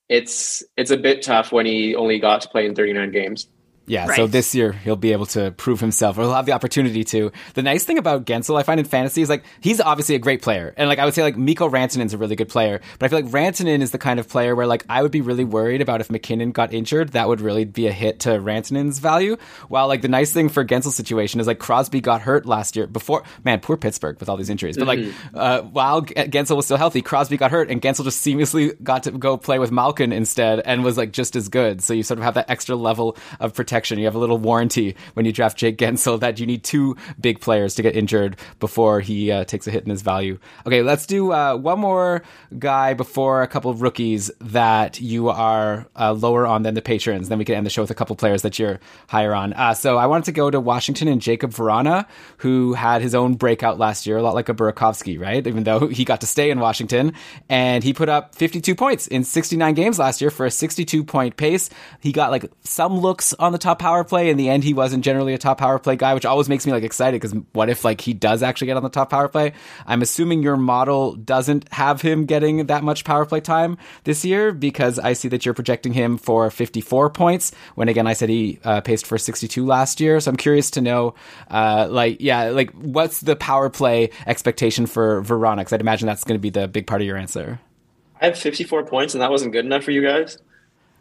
[0.08, 3.48] it's it's a bit tough when he only got to play in 39 games.
[3.86, 7.04] Yeah, so this year he'll be able to prove himself, or he'll have the opportunity
[7.04, 7.30] to.
[7.54, 10.42] The nice thing about Guentzel, I find in fantasy, is like he's obviously a great
[10.42, 13.08] player, and like I would say, like Mikko Rantanen's a really good player, but I
[13.08, 15.80] feel like Rantanen is the kind of player where like I would be really worried
[15.80, 19.36] about if MacKinnon got injured, that would really be a hit to Rantanen's value.
[19.68, 22.88] While like the nice thing for Guentzel's situation is like Crosby got hurt last year
[22.88, 23.22] before.
[23.44, 25.00] Man, poor Pittsburgh with all these injuries, but like
[25.32, 29.12] uh, while Guentzel was still healthy, Crosby got hurt, and Guentzel just seamlessly got to
[29.12, 31.82] go play with Malkin instead, and was like just as good.
[31.82, 33.75] So you sort of have that extra level of protection.
[33.98, 37.40] You have a little warranty when you draft Jake Guentzel that you need two big
[37.40, 40.38] players to get injured before he uh, takes a hit in his value.
[40.66, 42.22] Okay, let's do uh, one more
[42.58, 47.28] guy before a couple of rookies that you are uh, lower on than the patrons.
[47.28, 49.52] Then we can end the show with a couple players that you're higher on.
[49.52, 52.06] Uh, so I wanted to go to Washington and Jakub Vrana,
[52.38, 55.46] who had his own breakout last year, a lot like a Burakovsky, right?
[55.46, 57.12] Even though he got to stay in Washington,
[57.48, 61.36] and he put up 52 points in 69 games last year for a 62 point
[61.36, 61.70] pace.
[62.00, 64.30] He got like some looks on the top power play.
[64.30, 66.72] In the end, he wasn't generally a top power play guy, which always makes me
[66.72, 69.52] like excited because what if like he does actually get on the top power play?
[69.86, 74.52] I'm assuming your model doesn't have him getting that much power play time this year
[74.52, 77.52] because I see that you're projecting him for 54 points.
[77.74, 80.20] When again, I said he uh, paced for 62 last year.
[80.20, 81.14] So I'm curious to know,
[81.50, 85.58] uh, like, yeah, like what's the power play expectation for Vrana?
[85.58, 87.58] Because I'd imagine that's going to be the big part of your answer.
[88.20, 90.38] I have 54 points, and that wasn't good enough for you guys.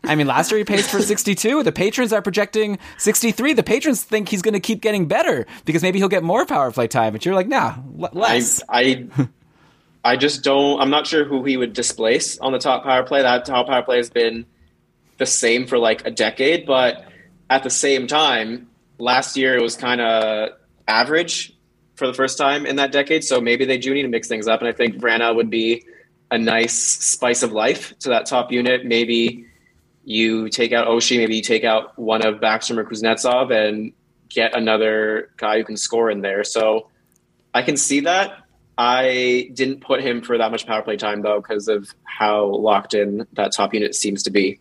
[0.08, 1.64] I mean, last year he paced for 62.
[1.64, 3.54] The patrons are projecting 63.
[3.54, 6.72] The patrons think he's going to keep getting better because maybe he'll get more power
[6.72, 7.14] play time.
[7.14, 8.64] But you're like, nah, l- I, less.
[8.70, 9.08] I,
[10.04, 10.80] I just don't.
[10.80, 13.22] I'm not sure who he would displace on the top power play.
[13.24, 14.46] That top power play has been
[15.18, 17.06] the same for like a decade, but
[17.50, 20.50] at the same time, last year it was kind of
[20.88, 21.54] average
[21.96, 23.24] for the first time in that decade.
[23.24, 25.86] So maybe they do need to mix things up, and I think Vrana would be
[26.32, 28.86] a nice spice of life to that top unit.
[28.86, 29.46] Maybe
[30.06, 33.92] you take out Oshie, maybe you take out one of Backstrom or Kuznetsov, and
[34.30, 36.44] get another guy who can score in there.
[36.44, 36.90] So
[37.54, 38.44] I can see that.
[38.78, 42.94] I didn't put him for that much power play time though because of how locked
[42.94, 44.60] in that top unit seems to be.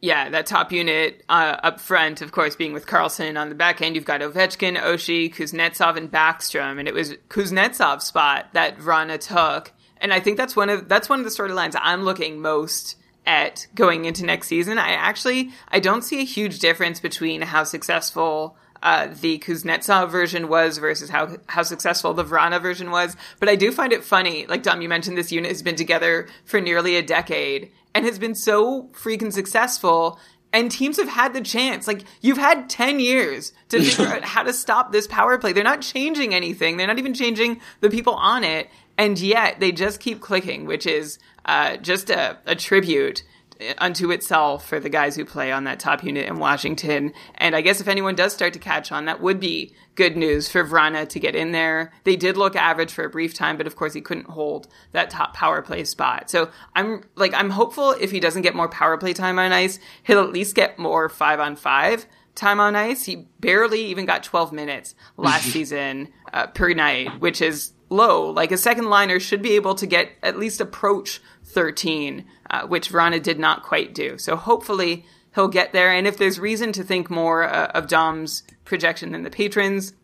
[0.00, 3.80] Yeah, that top unit uh, up front, of course, being with Carlson on the back
[3.80, 9.18] end, you've got Ovechkin, Oshie, Kuznetsov, and Backstrom, and it was Kuznetsov's spot that Vrana
[9.18, 12.96] took, and I think that's one of that's one of the storylines I'm looking most
[13.26, 14.78] at going into next season.
[14.78, 20.48] I actually I don't see a huge difference between how successful uh, the Kuznetsov version
[20.48, 23.16] was versus how how successful the Vrana version was.
[23.40, 24.46] But I do find it funny.
[24.46, 28.18] Like Dom, you mentioned this unit has been together for nearly a decade and has
[28.18, 30.18] been so freaking successful.
[30.52, 31.86] And teams have had the chance.
[31.86, 35.52] Like you've had ten years to figure out how to stop this power play.
[35.52, 36.76] They're not changing anything.
[36.76, 38.68] They're not even changing the people on it,
[38.98, 43.22] and yet they just keep clicking, which is uh, just a, a tribute
[43.78, 47.12] unto itself for the guys who play on that top unit in Washington.
[47.36, 50.48] And I guess if anyone does start to catch on, that would be good news
[50.48, 51.92] for Vrana to get in there.
[52.04, 55.10] They did look average for a brief time, but of course he couldn't hold that
[55.10, 56.30] top power play spot.
[56.30, 59.78] So I'm like, I'm hopeful if he doesn't get more power play time on ice,
[60.02, 63.04] he'll at least get more five on five time on ice.
[63.04, 68.30] He barely even got 12 minutes last season uh, per night, which is low.
[68.30, 72.90] Like a second liner should be able to get at least approach 13, uh, which
[72.90, 74.18] Vrana did not quite do.
[74.18, 75.92] So hopefully he'll get there.
[75.92, 79.94] And if there's reason to think more uh, of Dom's projection than the patrons,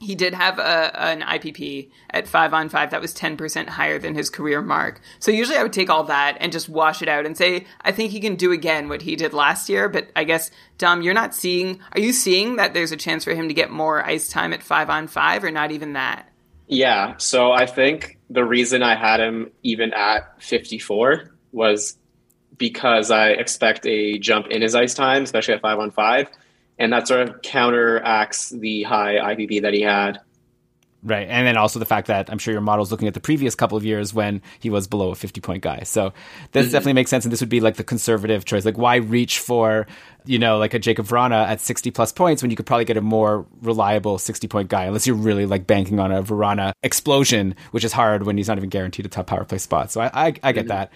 [0.00, 4.14] he did have a, an IPP at five on five that was 10% higher than
[4.14, 5.00] his career mark.
[5.18, 7.92] So usually I would take all that and just wash it out and say, I
[7.92, 9.90] think he can do again what he did last year.
[9.90, 13.34] But I guess, Dom, you're not seeing, are you seeing that there's a chance for
[13.34, 16.29] him to get more ice time at five on five or not even that?
[16.70, 17.16] Yeah.
[17.18, 21.98] So I think the reason I had him even at 54 was
[22.56, 26.28] because I expect a jump in his ice time, especially at five on five.
[26.78, 30.20] And that sort of counteracts the high IPP that he had.
[31.02, 31.26] Right.
[31.28, 33.76] And then also the fact that I'm sure your model's looking at the previous couple
[33.76, 35.82] of years when he was below a 50 point guy.
[35.84, 36.12] So
[36.52, 36.72] this mm-hmm.
[36.72, 37.24] definitely makes sense.
[37.24, 38.64] And this would be like the conservative choice.
[38.64, 39.86] Like, why reach for,
[40.24, 42.96] you know, like a Jakub Vrana at 60 plus points when you could probably get
[42.96, 47.54] a more reliable 60 point guy, unless you're really like banking on a Vrana explosion,
[47.72, 49.90] which is hard when he's not even guaranteed a top power play spot.
[49.90, 50.68] So I, I, I get mm-hmm.
[50.68, 50.92] that.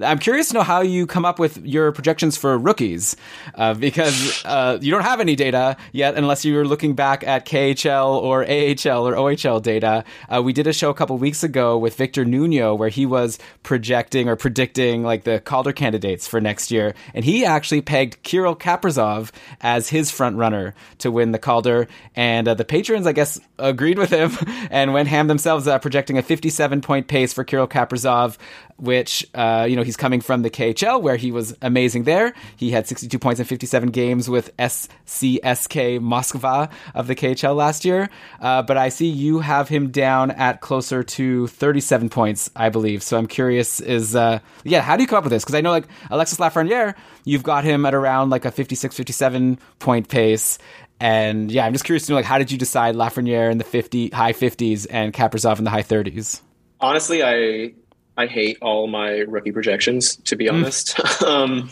[0.00, 3.16] I'm curious to know how you come up with your projections for rookies,
[3.54, 8.20] uh, because uh, you don't have any data yet, unless you're looking back at KHL
[8.20, 10.04] or AHL or OHL data.
[10.28, 13.38] Uh, we did a show a couple weeks ago with Victor Nuno where he was
[13.62, 18.56] projecting or predicting like the Calder candidates for next year, and he actually pegged Kirill
[18.56, 19.30] Kaprizov
[19.62, 23.98] as his front runner to win the Calder, and uh, the patrons, I guess, agreed
[23.98, 24.32] with him
[24.70, 28.36] and went ham themselves, uh, projecting a 57 point pace for Kirill Kaprizov
[28.78, 32.34] which uh, you know he's coming from the KHL where he was amazing there.
[32.56, 38.10] He had 62 points in 57 games with CSKA Moskva of the KHL last year.
[38.40, 43.02] Uh, but I see you have him down at closer to 37 points, I believe.
[43.02, 45.44] So I'm curious, is uh, yeah, how do you come up with this?
[45.44, 49.58] Because I know like Alexis Lafreniere, you've got him at around like a 56, 57
[49.78, 50.58] point pace.
[50.98, 53.64] And yeah, I'm just curious to know like how did you decide Lafreniere in the
[53.64, 56.40] 50 high 50s and Kaprizov in the high 30s?
[56.80, 57.72] Honestly, I
[58.16, 60.54] I hate all my rookie projections, to be mm.
[60.54, 61.22] honest.
[61.22, 61.70] um,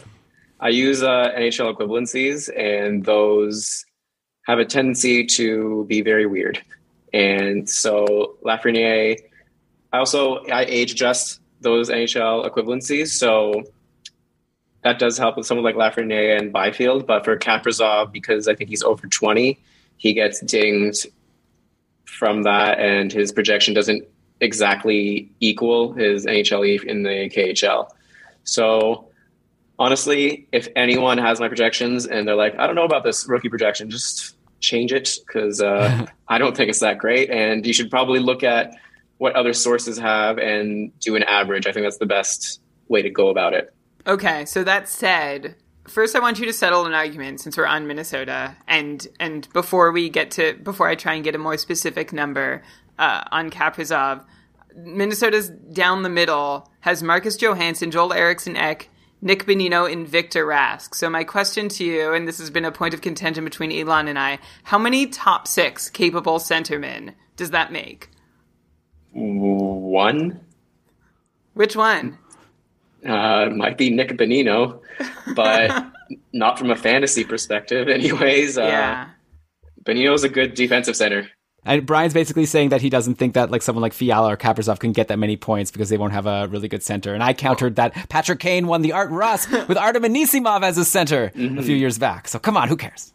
[0.61, 3.85] I use uh, NHL equivalencies, and those
[4.47, 6.63] have a tendency to be very weird.
[7.13, 9.19] And so Lafreniere,
[9.93, 13.63] I also I age adjust those NHL equivalencies, so
[14.83, 17.07] that does help with someone like Lafreniere and Byfield.
[17.07, 19.59] But for Kaprizov, because I think he's over twenty,
[19.97, 21.07] he gets dinged
[22.05, 24.07] from that, and his projection doesn't
[24.45, 27.89] exactly equal his NHL in the KHL.
[28.45, 29.09] So
[29.79, 33.49] honestly, if anyone has my projections and they're like, I don't know about this rookie
[33.49, 37.31] projection, just change it because uh, I don't think it's that great.
[37.31, 38.75] And you should probably look at
[39.17, 41.67] what other sources have and do an average.
[41.67, 43.75] I think that's the best way to go about it.
[44.07, 45.57] Okay, so that said,
[45.89, 49.93] first I want you to settle an argument since we're on Minnesota, and and before
[49.93, 52.63] we get to before I try and get a more specific number,
[52.99, 54.25] uh, on Kaprizov.
[54.77, 58.91] Minnesota's down the middle has Marcus Johansson, Joel Eriksson Ek,
[59.23, 60.95] Nick Bonino, and Victor Rask.
[60.95, 64.09] So my question to you, and this has been a point of contention between Elon
[64.09, 68.11] and I, how many top six capable centermen does that make?
[69.13, 70.41] One.
[71.55, 72.19] Which one?
[73.07, 74.81] Uh, might be Nick Bonino,
[75.35, 75.87] but
[76.33, 78.59] not from a fantasy perspective, anyways.
[78.59, 79.09] Uh, yeah.
[79.85, 81.29] Bonino's a good defensive center.
[81.65, 84.79] And Brian's basically saying that he doesn't think that like someone like Fiala or Kaprizov
[84.79, 87.15] can get that many points because they won't have a really good center.
[87.15, 90.85] And I countered that Patrick Kane won the Art Ross with Artem Anisimov as a
[90.85, 91.59] center mm-hmm.
[91.59, 92.29] a few years back.
[92.29, 93.13] So come on, who cares?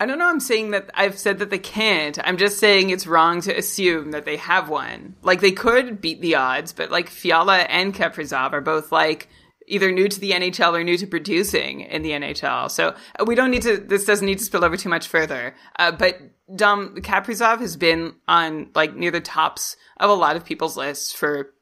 [0.00, 0.28] I don't know.
[0.28, 2.18] I'm saying that I've said that they can't.
[2.26, 5.14] I'm just saying it's wrong to assume that they have one.
[5.22, 9.28] Like they could beat the odds, but like Fiala and Kaprizov are both like
[9.66, 12.70] either new to the NHL or new to producing in the NHL.
[12.70, 15.54] So uh, we don't need to, this doesn't need to spill over too much further.
[15.78, 16.20] Uh, but
[16.54, 21.12] Dom Kaprizov has been on like near the tops of a lot of people's lists
[21.12, 21.52] for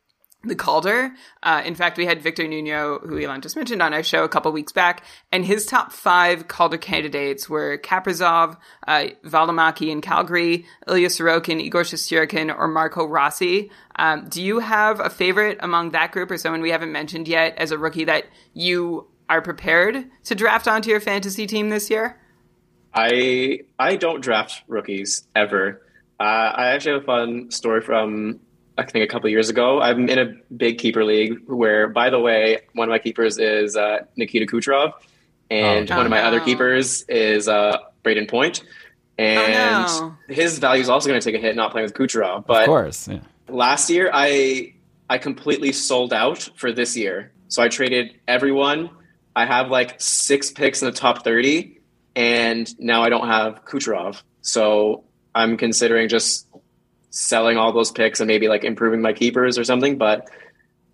[0.43, 1.13] the Calder.
[1.43, 4.29] Uh, in fact, we had Victor Nuno, who Elon just mentioned, on our show a
[4.29, 10.65] couple weeks back, and his top five Calder candidates were Kaprizov, uh, Valimaki in Calgary,
[10.89, 13.71] Ilya Sorokin, Igor Shesterkin, or Marco Rossi.
[13.97, 17.57] Um, do you have a favorite among that group or someone we haven't mentioned yet
[17.59, 18.25] as a rookie that
[18.55, 22.19] you are prepared to draft onto your fantasy team this year?
[22.93, 25.83] I I don't draft rookies ever.
[26.19, 28.41] Uh, I actually have a fun story from
[28.81, 29.81] I think a couple years ago.
[29.81, 33.77] I'm in a big keeper league where, by the way, one of my keepers is
[33.77, 34.93] uh, Nikita Kucherov,
[35.51, 35.97] and Oh.
[35.97, 38.63] one of my Oh, other keepers is uh, Brayden Point.
[39.19, 42.39] And Oh, his value is also going to take a hit not playing with Kucherov.
[42.39, 43.07] Of But course.
[43.07, 43.19] Yeah.
[43.49, 44.75] last year, I
[45.11, 47.33] I completely sold out for this year.
[47.49, 48.89] So I traded everyone.
[49.37, 51.81] I have like six picks in the top thirty,
[52.17, 54.23] and now I don't have Kucherov.
[54.41, 55.05] So
[55.35, 56.47] I'm considering just
[57.11, 59.99] selling all those picks and maybe like improving my keepers or something.
[59.99, 60.31] But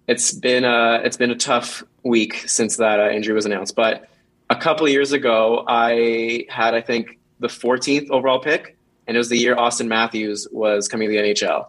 [0.08, 3.76] it's been a it's been a tough week since that uh, injury was announced.
[3.76, 4.08] But
[4.50, 9.28] a couple years ago, I had I think the 14th overall pick, and it was
[9.28, 11.68] the year Auston Matthews was coming to the NHL.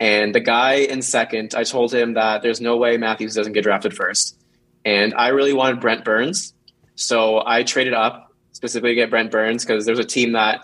[0.00, 3.62] And the guy in second, I told him that there's no way Matthews doesn't get
[3.62, 4.36] drafted first.
[4.84, 6.54] And I really wanted Brent Burns.
[6.96, 10.60] So I traded up specifically to get Brent Burns because there's a team that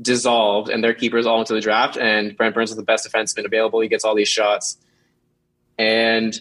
[0.00, 1.96] dissolved and their keepers all into the draft.
[1.96, 3.80] And Brent Burns is the best defenseman available.
[3.80, 4.76] He gets all these shots.
[5.78, 6.38] And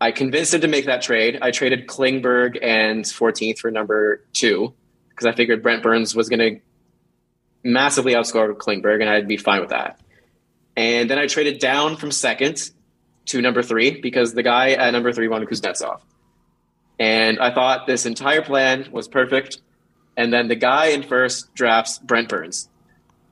[0.00, 1.38] I convinced him to make that trade.
[1.40, 4.74] I traded Klingberg and 14th for number two
[5.10, 6.60] because I figured Brent Burns was going to
[7.64, 10.00] massively outscore Klingberg and I'd be fine with that.
[10.76, 12.70] And then I traded down from second
[13.26, 16.00] to number three because the guy at number three wanted Kuznetsov.
[16.98, 19.60] And I thought this entire plan was perfect.
[20.16, 22.68] And then the guy in first drafts Brent Burns.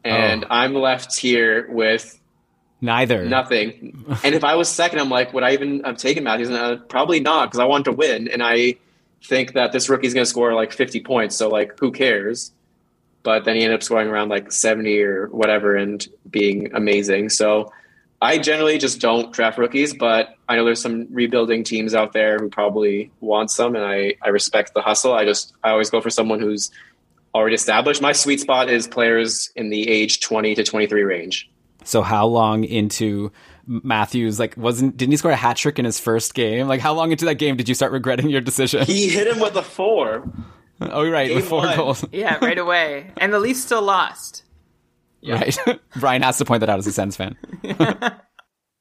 [0.04, 0.48] And Oh.
[0.50, 2.20] I'm left here with
[2.80, 3.24] Neither.
[3.24, 4.04] nothing.
[4.22, 6.48] and if I was second, I'm like, would I even have taken Matthews?
[6.48, 8.28] And uh, probably not because I want to win.
[8.28, 8.76] And I
[9.24, 11.34] think that this rookie's going to score like 50 points.
[11.36, 12.52] So, like, who cares?
[13.22, 17.30] But then he ended up scoring around like 70 or whatever and being amazing.
[17.30, 17.72] So,
[18.20, 22.38] I generally just don't draft rookies, but I know there's some rebuilding teams out there
[22.38, 25.12] who probably want some, and I, I respect the hustle.
[25.12, 26.70] I just I always go for someone who's
[27.34, 28.00] already established.
[28.00, 31.50] My sweet spot is players in the age 20 to 23 range.
[31.84, 33.32] So how long into
[33.66, 36.68] Matthews like wasn't didn't he score a hat trick in his first game?
[36.68, 38.84] Like how long into that game did you start regretting your decision?
[38.84, 40.24] He hit him with a four.
[40.80, 41.76] oh, you're right, with four one.
[41.76, 42.04] goals.
[42.12, 43.10] yeah, right away.
[43.18, 44.42] And the Leafs still lost.
[45.26, 45.56] Right.
[45.96, 47.36] Brian has to point that out as a Sens fan.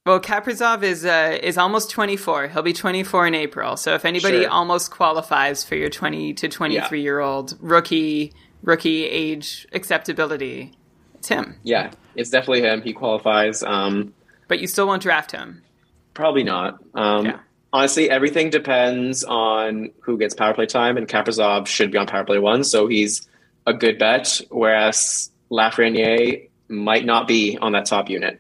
[0.06, 2.50] Well, Kaprizov is uh, is almost 24.
[2.50, 3.78] He'll be 24 in April.
[3.78, 4.50] So if anybody Sure.
[4.50, 8.34] almost qualifies for your 20 to 23 year old rookie
[8.64, 10.74] rookie age acceptability,
[11.16, 11.56] it's him.
[11.64, 12.82] Yeah, it's definitely him.
[12.82, 13.64] He qualifies.
[13.64, 14.14] Um,
[14.50, 15.62] But you still won't draft him.
[16.14, 16.80] probably not.
[16.94, 17.40] Um, Yeah.
[17.72, 22.24] Honestly, everything depends on who gets power play time, and Kaprizov should be on power
[22.24, 23.28] play one, so he's
[23.66, 24.40] a good bet.
[24.52, 28.40] Whereas Lafreniere might not be on that top unit.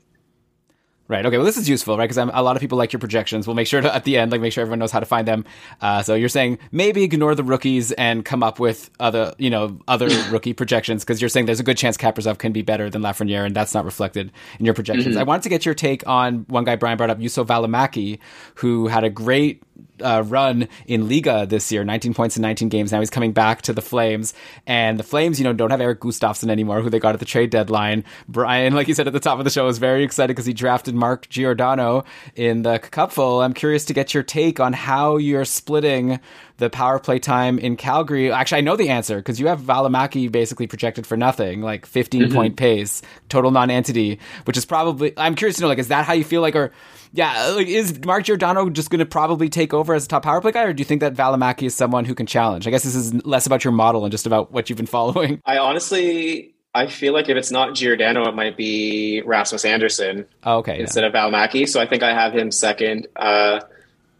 [1.13, 1.27] Right.
[1.27, 1.37] Okay.
[1.37, 2.09] Well, this is useful, right?
[2.09, 3.45] Because a lot of people like your projections.
[3.45, 5.27] We'll make sure to, at the end, like, make sure everyone knows how to find
[5.27, 5.45] them.
[5.79, 9.79] Uh, so you're saying maybe ignore the rookies and come up with other, you know,
[9.87, 13.03] other rookie projections because you're saying there's a good chance Kaprizov can be better than
[13.03, 15.15] Lafreniere, and that's not reflected in your projections.
[15.15, 18.17] I wanted to get your take on one guy Brian brought up, Juuso Valimaki,
[18.55, 19.62] who had a great
[20.01, 22.91] uh, run in Liiga this year, 19 points in 19 games.
[22.91, 24.33] Now he's coming back to the Flames,
[24.67, 27.25] and the Flames, you know, don't have Erik Gustafsson anymore, who they got at the
[27.25, 28.03] trade deadline.
[28.27, 30.53] Brian, like you said at the top of the show, is very excited because he
[30.53, 32.05] drafted Mark Giordano
[32.35, 33.41] in the Cupful.
[33.41, 36.19] I'm curious to get your take on how you're splitting
[36.57, 38.31] the power play time in Calgary.
[38.31, 42.31] Actually, I know the answer because you have Valimaki basically projected for nothing, like 15
[42.31, 45.13] point pace, total non-entity, which is probably.
[45.17, 46.71] I'm curious to know, like, is that how you feel like, or
[47.13, 50.41] yeah, like, is Mark Giordano just going to probably take over as a top power
[50.41, 52.67] play guy, or do you think that Valimaki is someone who can challenge?
[52.67, 55.41] I guess this is less about your model and just about what you've been following.
[55.45, 60.57] I honestly, I feel like if it's not Giordano, it might be Rasmus Andersson Oh,
[60.57, 60.81] okay, yeah.
[60.81, 61.69] instead of Valimaki.
[61.69, 63.07] So I think I have him second.
[63.15, 63.59] Uh,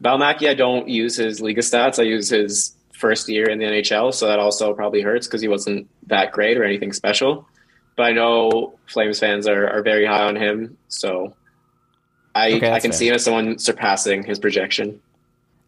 [0.03, 1.97] Valimaki, I don't use his Liiga stats.
[1.97, 5.47] I use his first year in the NHL, so that also probably hurts because he
[5.47, 7.47] wasn't that great or anything special.
[7.95, 11.33] But I know Flames fans are, are very high on him, so
[12.35, 12.97] I Okay, I can fair.
[12.97, 14.99] see him as someone surpassing his projection.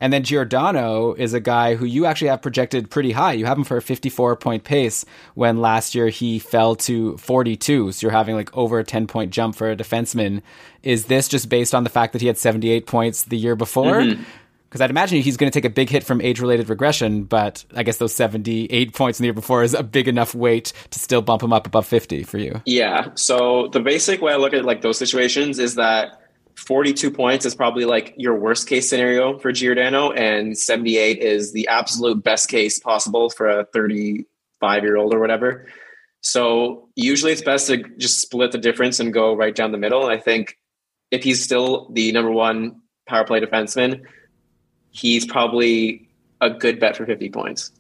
[0.02, 3.32] And then Giordano is a guy who you actually have projected pretty high.
[3.34, 5.06] You have him for a 54 point pace
[5.36, 7.94] when last year he fell to 42.
[7.94, 10.42] So you're having like over a 10 point jump for a defenseman.
[10.84, 14.02] Is this just based on the fact that he had 78 points the year before?
[14.02, 14.22] Mm-hmm.
[14.70, 17.64] Because I'd imagine he's going to take a big hit from age related regression, but
[17.74, 21.00] I guess those 78 points in the year before is a big enough weight to
[21.00, 22.62] still bump him up above 50 for you.
[22.66, 23.12] Yeah.
[23.16, 26.20] So the basic way I look at like those situations is that
[26.58, 31.68] 42 points is probably like your worst case scenario for Giordano, and 78 is the
[31.68, 35.68] absolute best case possible for a 35 year old or whatever.
[36.22, 40.08] So usually it's best to just split the difference and go right down the middle.
[40.08, 40.58] I think
[41.12, 44.02] if he's still the number one power play defenseman,
[44.90, 46.10] he's probably
[46.42, 47.72] a good bet for 50 points.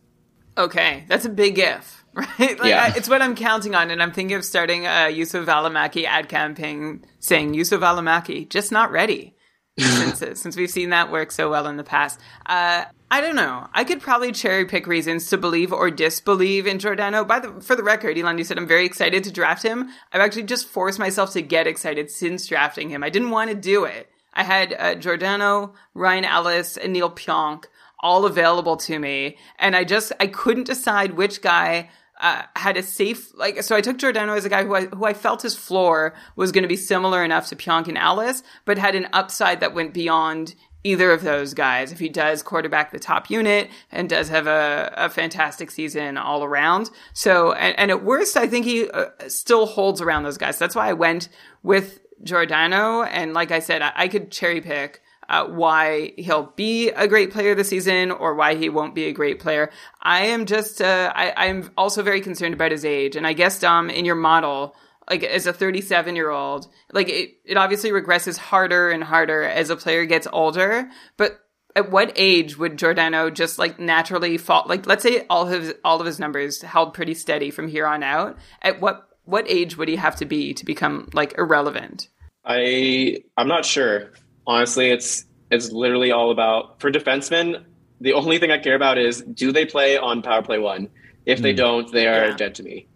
[0.57, 2.04] Okay, that's a big if.
[2.39, 2.57] Right?
[2.59, 2.91] Like, Yeah.
[2.93, 6.29] I- it's what I'm counting on, and I'm thinking of starting a Juuso Valimaki ad
[6.29, 9.33] campaign saying Juuso Valimaki just not ready.
[9.77, 13.67] since since we've seen that work so well in the past, uh, I don't know.
[13.73, 17.25] I could probably cherry pick reasons to believe or disbelieve in Giordano.
[17.25, 19.89] By the for the record, Alon, you said I'm very excited to draft him.
[20.13, 23.03] I've actually just forced myself to get excited since drafting him.
[23.03, 24.09] I didn't want to do it.
[24.33, 27.65] I had uh, Giordano, Ryan Ellis, and Neil Pionk
[27.99, 31.89] all available to me, and I just I couldn't decide which guy
[32.19, 33.61] uh, had a safe like.
[33.63, 36.51] So I took Giordano as a guy who I who I felt his floor was
[36.51, 39.93] going to be similar enough to Pionk and Ellis, but had an upside that went
[39.93, 40.55] beyond
[40.85, 41.91] either of those guys.
[41.91, 46.43] If he does quarterback the top unit and does have a, a fantastic season all
[46.43, 46.91] around.
[47.13, 50.59] So, and, and at worst, I think he uh, still holds around those guys.
[50.59, 51.27] That's why I went
[51.63, 53.01] with Giordano.
[53.01, 57.31] And like I said, I, I could cherry pick uh, why he'll be a great
[57.31, 59.71] player this season or why he won't be a great player.
[60.01, 63.15] I am just, uh, I, I'm also very concerned about his age.
[63.15, 64.75] And I guess, Dom, in your model,
[65.09, 69.69] like as a 37 year old, like it, it obviously regresses harder and harder as
[69.69, 70.89] a player gets older.
[71.17, 71.39] But
[71.75, 74.65] at what age would Giordano just like naturally fall?
[74.67, 77.85] Like, let's say all of his, all of his numbers held pretty steady from here
[77.85, 78.37] on out.
[78.61, 82.09] At what, what age would he have to be to become like irrelevant?
[82.45, 84.11] I I'm not sure.
[84.47, 87.63] Honestly, it's it's literally all about for defensemen.
[88.01, 90.89] The only thing I care about is do they play on power play one?
[91.25, 91.57] If they hmm.
[91.57, 92.35] don't, they are Yeah.
[92.37, 92.87] dead to me.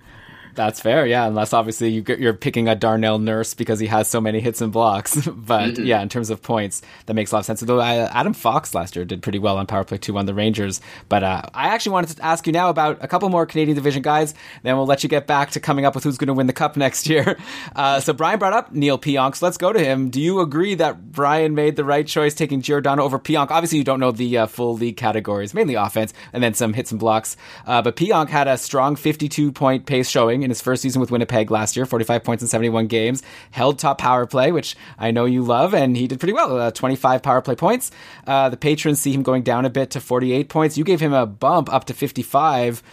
[0.56, 1.26] That's fair, yeah.
[1.26, 4.72] Unless obviously you, you're picking a Darnell Nurse because he has so many hits and
[4.72, 5.28] blocks.
[5.28, 7.62] but yeah, in terms of points, that makes a lot of sense.
[7.62, 10.34] Though uh, Adam Fox last year did pretty well on Power Play Two on the
[10.34, 10.82] Rangers.
[11.10, 14.02] But uh, I actually wanted to ask you now about a couple more Canadian Division
[14.02, 14.34] guys.
[14.62, 16.54] Then we'll let you get back to coming up with who's going to win the
[16.54, 17.38] Cup next year.
[17.76, 19.36] Uh, so Brian brought up Neil Pionk.
[19.36, 20.10] So let's go to him.
[20.10, 23.50] Do you agree that Brian made the right choice taking Giordano over Pionk?
[23.50, 26.92] Obviously, you don't know the uh, full league categories, mainly offense, and then some hits
[26.92, 27.36] and blocks.
[27.66, 31.12] Uh, but Pionk had a strong 52 point pace showing in his first season with
[31.12, 35.26] Winnipeg last year, 45 points in 71 games, held top power play, which I know
[35.26, 37.92] you love, and he did pretty well, uh, 25 power play points.
[38.28, 40.78] Uh, the patrons see him going down a bit to 48 points.
[40.78, 42.84] You gave him a bump up to 55.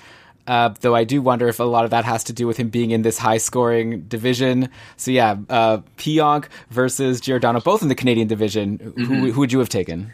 [0.47, 2.71] Uh, though I do wonder if a lot of that has to do with him
[2.71, 4.71] being in this high scoring division.
[4.97, 8.95] So yeah, uh, Pionk versus Giordano, both in the Canadian division.
[8.97, 10.13] Who, who would you have taken?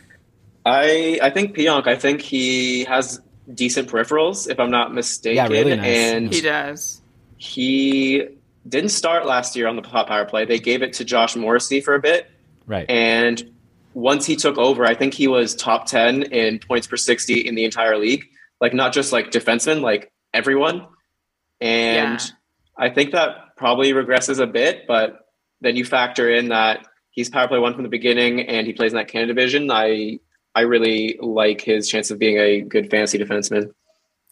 [0.67, 1.87] I I think Pionk.
[1.87, 3.21] I think he has
[3.53, 5.37] decent peripherals, if I'm not mistaken.
[5.37, 5.87] Yeah, really nice.
[5.87, 7.01] And He does.
[7.37, 8.27] He
[8.69, 10.45] didn't start last year on the top power play.
[10.45, 12.29] They gave it to Josh Morrissey for a bit,
[12.67, 12.89] Right.
[12.91, 13.53] and
[13.95, 17.55] once he took over, I think he was top ten in points per sixty in
[17.55, 18.25] the entire league.
[18.61, 20.87] Like not just like defensemen, like everyone.
[21.61, 22.27] And Yeah.
[22.79, 25.21] I think that probably regresses a bit, but
[25.63, 28.93] then you factor in that he's power play one from the beginning and he plays
[28.93, 29.71] in that Canada division.
[29.71, 30.19] I
[30.55, 33.73] I really like his chance of being a good fantasy defenseman.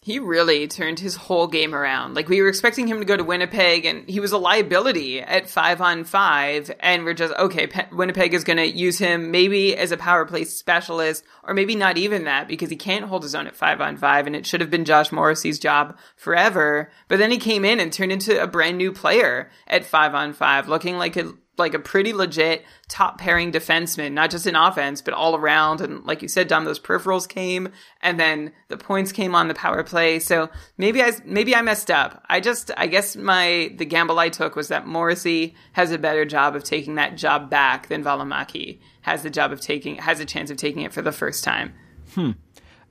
[0.05, 2.13] He really turned his whole game around.
[2.13, 5.49] Like we were expecting him to go to Winnipeg, and he was a liability at
[5.49, 6.71] five on five.
[6.81, 7.67] And we're just okay.
[7.67, 11.75] Pe- Winnipeg is going to use him maybe as a power play specialist, or maybe
[11.75, 14.27] not even that because he can't hold his own at five on five.
[14.27, 16.91] And it should have been Josh Morrissey's job forever.
[17.09, 20.35] But then he came in and turned into a brand new player at five on
[20.35, 25.01] five, looking like a like a pretty legit top pairing defenseman, not just in offense,
[25.01, 25.81] but all around.
[25.81, 27.69] And like you said, Dom, those peripherals came
[28.03, 30.19] and then the points came on the power play.
[30.19, 32.25] So maybe I, maybe I messed up.
[32.29, 36.25] I just, I guess my, the gamble I took was that Morrissey has a better
[36.25, 40.25] job of taking that job back than Valimaki has the job of taking, has a
[40.25, 41.75] chance of taking it for the first time.
[42.15, 42.33] Hmm.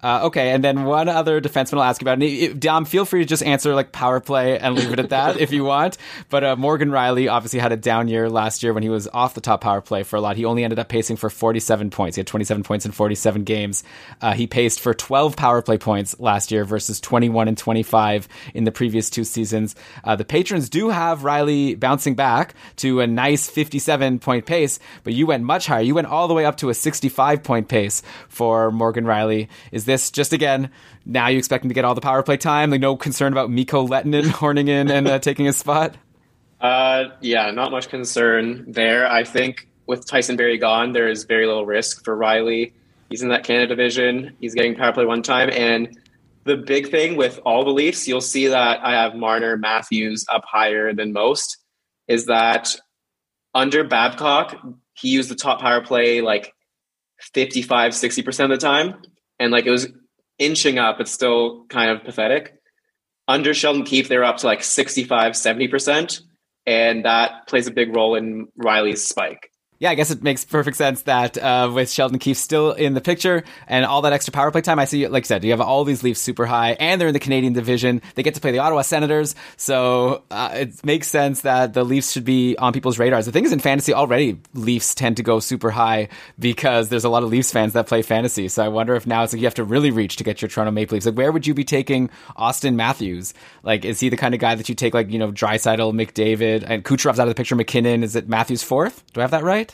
[0.04, 2.14] Uh, okay, and then one other defenseman I'll ask about.
[2.14, 5.10] And if- Dom, feel free to just answer like power play and leave it at
[5.10, 5.98] that if you want.
[6.30, 9.34] But uh, Morgan Rielly obviously had a down year last year when he was off
[9.34, 10.36] the top power play for a lot.
[10.36, 12.18] He only ended up pacing for 47 points.
[12.18, 13.84] He had 27 points in 47 games.
[14.22, 18.66] Uh, he paced for 12 power play points last year versus 21 and 25 in
[18.66, 19.76] the previous two seasons.
[20.04, 25.14] Uh, the patrons do have Rielly bouncing back to a nice 57 point pace, but
[25.14, 25.82] you went much higher.
[25.82, 29.48] You went all the way up to a 65 point pace for Morgan Rielly.
[29.72, 30.70] Is just again
[31.06, 32.70] now you expect him to get all the power play time?
[32.72, 35.96] Like no concern about Mikko Lehtonen horning in and uh, taking his spot?
[36.62, 39.10] Uh, yeah, not much concern there.
[39.10, 42.72] I think with Tyson Barrie gone, there is very little risk for Rielly.
[43.10, 44.36] He's in that Canada division.
[44.40, 45.50] He's getting power play one time.
[45.52, 46.00] And
[46.46, 50.46] the big thing with all the Leafs, you'll see that I have Marner Matthews up
[50.46, 51.58] higher than most,
[52.08, 52.76] is that
[53.54, 54.56] under Babcock,
[54.94, 56.54] he used the top power play like
[57.34, 58.96] 55, 60% of the time.
[59.40, 59.88] And like it was
[60.38, 62.56] inching up, it's still kind of pathetic.
[63.28, 66.22] Under Sheldon Keefe, they were up to like 65, 70%.
[66.66, 70.78] And that plays a big role in Rielly's spike yeah, I guess it makes perfect
[70.78, 74.52] sense that uh, with Sheldon Keefe still in the picture and all that extra power
[74.52, 77.00] play time, I see, like I said, you have all these Leafs super high, and
[77.00, 78.02] they're in the Canadian division.
[78.16, 82.12] They get to play the Ottawa Senators, so uh, it makes sense that the Leafs
[82.12, 83.26] should be on people's radars.
[83.26, 86.10] The thing is, in fantasy already, Leafs tend to go super high
[86.40, 88.48] because there's a lot of Leafs fans that play fantasy.
[88.48, 90.50] So I wonder if now it's like you have to really reach to get your
[90.50, 91.06] Toronto Maple Leafs.
[91.06, 93.34] Like, where would you be taking Auston Matthews?
[93.64, 96.64] Like, is he the kind of guy that you take, like you know, Draisaitl, McDavid,
[96.66, 97.56] and Kucherov's out of the picture?
[97.56, 99.04] MacKinnon is it Matthews fourth?
[99.14, 99.73] Do I have that right?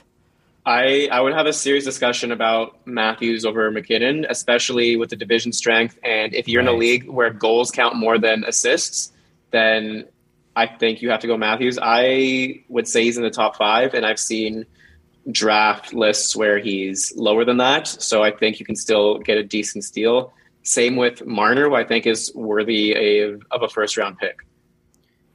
[0.65, 5.51] I, I would have a serious discussion about Matthews over MacKinnon, especially with the division
[5.51, 5.97] strength.
[6.03, 9.11] And if you're in a league where goals count more than assists,
[9.51, 10.05] then
[10.55, 11.79] I think you have to go Matthews.
[11.81, 14.65] I would say he's in the top five, and I've seen
[15.31, 17.87] draft lists where he's lower than that.
[17.87, 20.33] So I think you can still get a decent steal.
[20.63, 24.39] Same with Marner, who I think is worthy of, of a first round pick.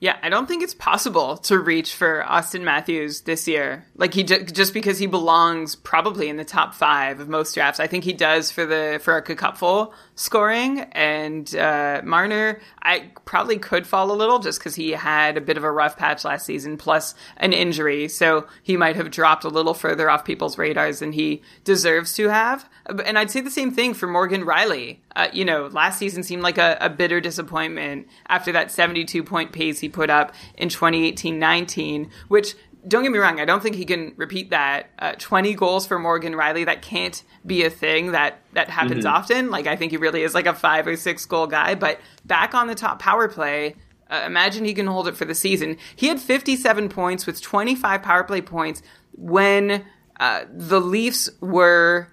[0.05, 3.87] Yeah, I don't think it's possible to reach for Auston Matthews this year.
[3.97, 7.81] Like he ju- just because he belongs probably in the top five of most drafts.
[7.81, 10.81] I think he does for the for a cupful scoring.
[10.93, 15.57] And uh, Marner, I probably could fall a little just because he had a bit
[15.57, 18.09] of a rough patch last season, plus an injury.
[18.09, 22.29] So he might have dropped a little further off people's radars than he deserves to
[22.29, 22.69] have.
[23.07, 24.99] And I'd say the same thing for Morgan Rielly.
[25.17, 29.53] Uh, you know, last season seemed like a, a bitter disappointment after that 72 point
[29.53, 32.55] pace he put up in 2018 19, which
[32.87, 34.91] don't get me wrong, I don't think he can repeat that.
[34.99, 39.15] Uh, 20 goals for Morgan Rielly, that can't be a thing that, that happens mm-hmm.
[39.15, 39.51] often.
[39.51, 42.55] Like, I think he really is like a five or six goal guy, but back
[42.55, 43.77] on the top power play,
[44.11, 45.79] uh, imagine he can hold it for the season.
[45.97, 48.83] He had 57 points with 25 power play points
[49.13, 49.85] when
[50.21, 52.09] uh, the Leafs were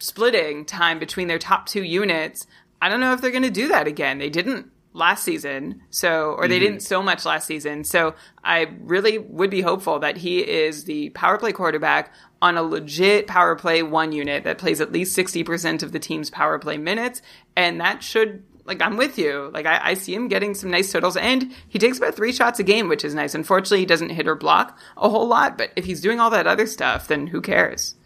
[0.00, 2.46] splitting time between their top two units.
[2.82, 4.18] I don't know if they're going to do that again.
[4.18, 6.64] They didn't last season, so or they mm-hmm.
[6.64, 7.84] didn't so much last season.
[7.84, 12.12] So I really would be hopeful that he is the power play quarterback
[12.42, 16.30] on a legit power play one unit that plays at least 60% of the team's
[16.30, 17.20] power play minutes
[17.54, 19.50] and that should like I'm with you.
[19.52, 22.60] Like I, I, see him getting some nice totals, and he takes about three shots
[22.60, 23.34] a game, which is nice.
[23.34, 26.46] Unfortunately, he doesn't hit or block a whole lot, but if he's doing all that
[26.46, 27.96] other stuff, then who cares?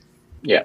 [0.43, 0.63] Yeah,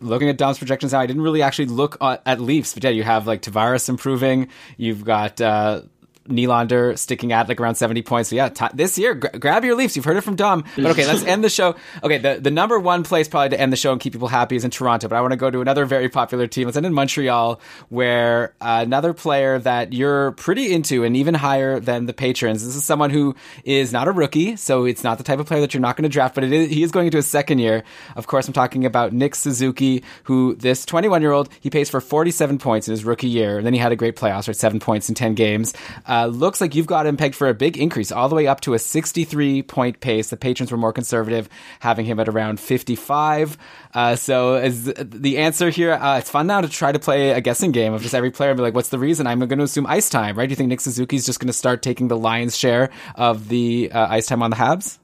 [0.00, 2.90] looking at Dom's projections now, I didn't really actually look at, at Leafs, but yeah,
[2.90, 4.48] you have like Tavares improving.
[4.76, 5.82] You've got uh,
[6.28, 8.30] Nylander sticking at like around 70 points.
[8.30, 9.96] So yeah, t- this year, gra- grab your Leafs.
[9.96, 10.64] You've heard it from Dom.
[10.76, 11.76] But okay, let's end the show.
[12.02, 14.56] Okay, the, the number one place probably to end the show and keep people happy
[14.56, 15.08] is in Toronto.
[15.08, 16.66] But I want to go to another very popular team.
[16.66, 21.80] Let's end in Montreal, where uh, another player that you're pretty into and even higher
[21.80, 22.64] than the patrons.
[22.64, 23.34] This is someone who
[23.64, 26.04] is not a rookie, so it's not the type of player that you're not going
[26.04, 27.84] to draft, but he is going into his second year.
[28.16, 32.00] Of course, I'm talking about Nick Suzuki, who this 21 year old, he pays for
[32.00, 33.58] 47 points in his rookie year.
[33.58, 34.56] And then he had a great playoffs, right?
[34.56, 35.74] Seven points in 10 games.
[36.06, 38.46] Uh, uh, looks like you've got him pegged for a big increase, all the way
[38.46, 40.30] up to a 63 point pace.
[40.30, 41.48] The patrons were more conservative,
[41.80, 43.58] having him at around 55.
[43.92, 45.92] Uh, so, is the answer here?
[45.92, 48.50] Uh, it's fun now to try to play a guessing game of just every player
[48.50, 49.26] and be like, what's the reason?
[49.26, 50.46] I'm going to assume ice time, right?
[50.46, 53.90] Do you think Nick Suzuki's just going to start taking the lion's share of the
[53.92, 54.98] uh, ice time on the Habs?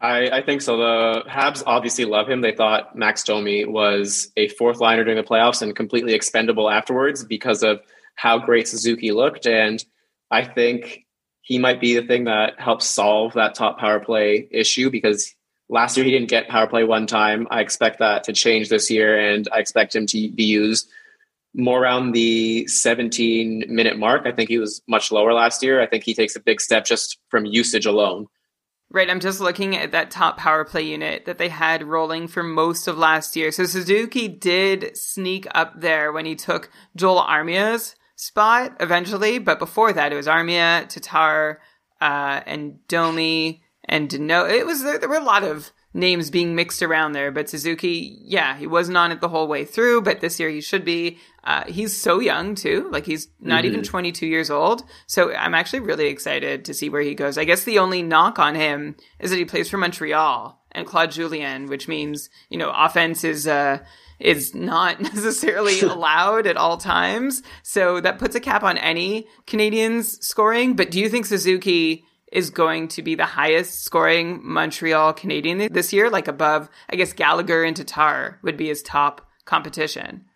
[0.00, 0.78] I, I, think so.
[0.78, 2.40] The Habs obviously love him.
[2.40, 7.22] They thought Max Domi was a fourth liner during the playoffs and completely expendable afterwards
[7.22, 7.80] because of
[8.14, 9.46] how great Suzuki looked.
[9.46, 9.84] And
[10.30, 11.06] I think
[11.42, 15.34] he might be the thing that helps solve that top power play issue because
[15.68, 17.48] last year he didn't get power play one time.
[17.50, 20.88] I expect that to change this year, and I expect him to be used
[21.54, 24.26] more around the 17 minute mark.
[24.26, 25.80] I think he was much lower last year.
[25.80, 28.26] I think he takes a big step just from usage alone.
[28.92, 32.42] Right, I'm just looking at that top power play unit that they had rolling for
[32.42, 33.52] most of last year.
[33.52, 39.92] So Suzuki did sneak up there when he took Joel Armia's spot eventually, but before
[39.94, 41.60] that, it was Armia, Tatar,
[42.00, 44.50] uh, and Domi, and Danault.
[44.50, 48.18] It was there, there were a lot of names being mixed around there, but Suzuki,
[48.22, 51.18] yeah, he wasn't on it the whole way through, but this year he should be.
[51.42, 53.72] Uh, he's so young too, like he's not mm-hmm.
[53.72, 54.82] even 22 years old.
[55.06, 57.38] So I'm actually really excited to see where he goes.
[57.38, 61.10] I guess the only knock on him is that he plays for Montreal and Claude
[61.10, 63.78] Julien, which means, you know, offense is, uh,
[64.20, 67.42] is not necessarily allowed at all times.
[67.62, 70.76] So that puts a cap on any Canadians scoring.
[70.76, 75.92] But do you think Suzuki is going to be the highest scoring Montreal Canadian this
[75.92, 76.10] year?
[76.10, 80.26] Like above, I guess Gallagher and Tatar would be his top competition.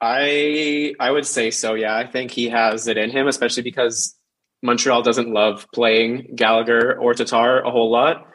[0.00, 1.74] I I would say so.
[1.74, 4.14] Yeah, I think he has it in him, especially because
[4.62, 8.26] Montreal doesn't love playing Gallagher or Tatar a whole lot.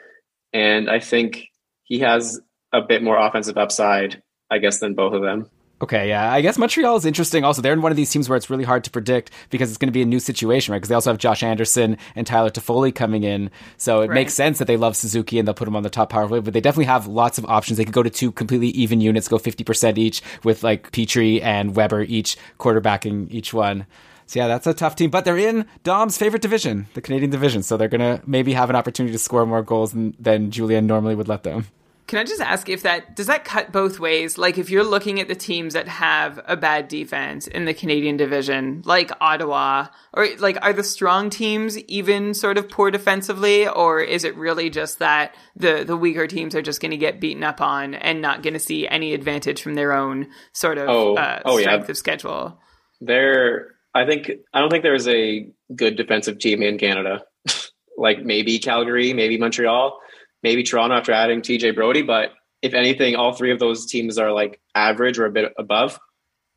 [0.52, 1.46] and I think
[1.84, 2.40] he has
[2.74, 5.50] a bit more offensive upside, I guess, than both of them.
[5.82, 6.30] Okay, yeah.
[6.30, 7.62] I guess Montreal is interesting also.
[7.62, 9.88] They're in one of these teams where it's really hard to predict because it's going
[9.88, 10.78] to be a new situation, right?
[10.78, 13.50] Because they also have Josh Anderson and Tyler Toffoli coming in.
[13.78, 14.16] So it Right.
[14.16, 16.42] makes sense that they love Suzuki and they'll put him on the top power play,
[16.42, 17.78] but they definitely have lots of options.
[17.78, 21.74] They could go to two completely even units, go 50% each with like Petry and
[21.74, 23.86] Weber each quarterbacking each one.
[24.26, 27.64] So yeah, that's a tough team, but they're in Dom's favorite division, the Canadian division.
[27.64, 30.88] So they're going to maybe have an opportunity to score more goals than, than Julien
[30.88, 31.68] normally would let them.
[32.10, 34.36] Can I just ask if that does that cut both ways?
[34.36, 38.18] Like if you're looking at the teams that have a bad defense in the Canadian
[38.18, 44.02] division, like Ottawa, or like are the strong teams even sort of poor defensively, or
[44.02, 47.44] is it really just that the the weaker teams are just going to get beaten
[47.44, 51.16] up on and not going to see any advantage from their own sort of Oh,
[51.16, 51.66] uh, oh, yeah.
[51.66, 52.60] strength of schedule?
[53.02, 57.22] There, I think I don't think there's a good defensive team in Canada.
[58.00, 60.00] like maybe Calgary, maybe Montreal,
[60.44, 62.02] maybe Toronto after adding TJ Brodie.
[62.02, 66.00] But if anything, all three of those teams are like average or a bit above.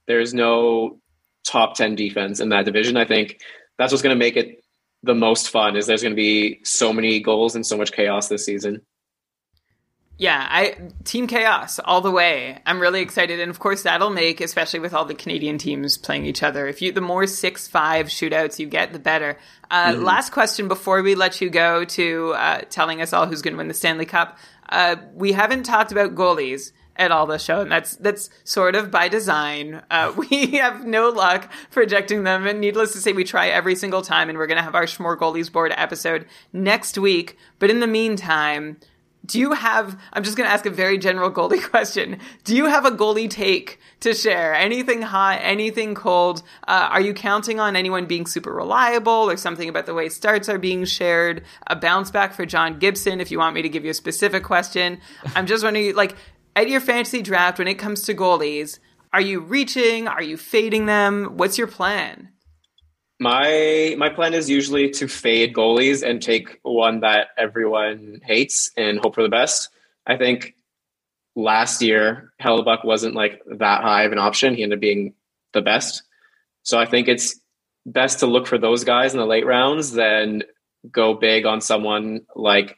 [0.07, 1.01] There's no
[1.47, 2.97] top ten defense in that division.
[2.97, 3.41] I think
[3.79, 4.63] that's what's going to make it
[5.03, 5.77] the most fun.
[5.77, 8.83] Is there's going to be so many goals and so much chaos this season.
[10.19, 12.61] Yeah, I Team Chaos all the way.
[12.65, 16.27] I'm really excited, and of course that'll make, especially with all the Canadian teams playing
[16.27, 16.69] each other.
[16.69, 19.39] If you, the more six five shootouts you get, the better.
[19.71, 23.55] Uh, Last question before we let you go to uh, telling us all who's going
[23.55, 24.39] to win the Stanley Cup.
[24.69, 28.91] Uh, we haven't talked about goalies at all this show, and that's that's sort of
[28.91, 29.83] by design.
[29.91, 34.03] Uh, we have no luck projecting them, and needless to say, we try every single
[34.03, 37.37] time, and we're going to have our Schmore Goalies Board episode next week.
[37.59, 38.77] But in the meantime,
[39.25, 42.19] do you have i'm just going to ask a very general goalie question.
[42.45, 44.55] Do you have a goalie take to share?
[44.55, 46.43] Anything hot anything cold?
[46.67, 50.49] Uh, are you counting on anyone being super reliable or something about the way starts
[50.49, 51.45] are being shared?
[51.67, 54.43] A bounce back for john gibson if you want me to give you a specific
[54.43, 55.01] question.
[55.35, 56.17] I'm just wondering like
[56.57, 58.79] at your fantasy draft when it comes to goalies
[59.15, 60.09] are you reaching?
[60.09, 61.37] Are you fading them?
[61.37, 62.31] What's your plan
[63.23, 68.99] My my plan is usually to fade goalies and take one that everyone hates and
[68.99, 69.69] hope for the best.
[70.05, 70.57] I think
[71.37, 74.57] last year Hellebuyck wasn't like that high of an option.
[74.57, 75.15] He ended up being
[75.53, 76.03] the best.
[76.65, 77.39] So I think it's
[77.87, 80.43] best to look for those guys in the late rounds than
[80.91, 82.77] go big on someone like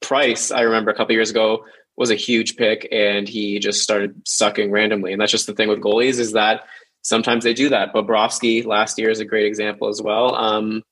[0.00, 0.52] Price.
[0.52, 1.64] I remember a couple years ago
[1.96, 5.12] was a huge pick and he just started sucking randomly.
[5.12, 6.60] And that's just the thing with goalies is that
[7.02, 7.92] sometimes they do that.
[7.94, 10.34] Bobrovsky last year is a great example as well.
[10.34, 10.82] Um,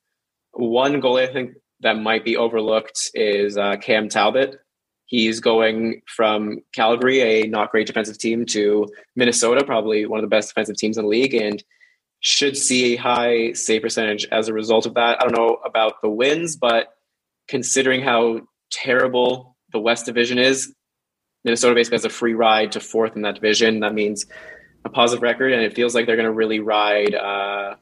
[0.51, 4.59] one goalie I think that might be overlooked is uh, Cam Talbot.
[5.05, 10.35] He's going from Calgary, a not great defensive team, to Minnesota, probably one of the
[10.35, 11.63] best defensive teams in the league, and
[12.19, 15.19] should see a high save percentage as a result of that.
[15.19, 16.89] I don't know about the wins, but
[17.47, 18.41] considering how
[18.71, 20.73] terrible the West Division is,
[21.43, 23.79] Minnesota basically has a free ride to fourth in that division.
[23.79, 24.25] That means
[24.85, 27.75] a positive record, and it feels like they're going to really ride uh,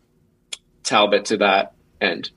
[0.84, 2.32] Talbot to that end.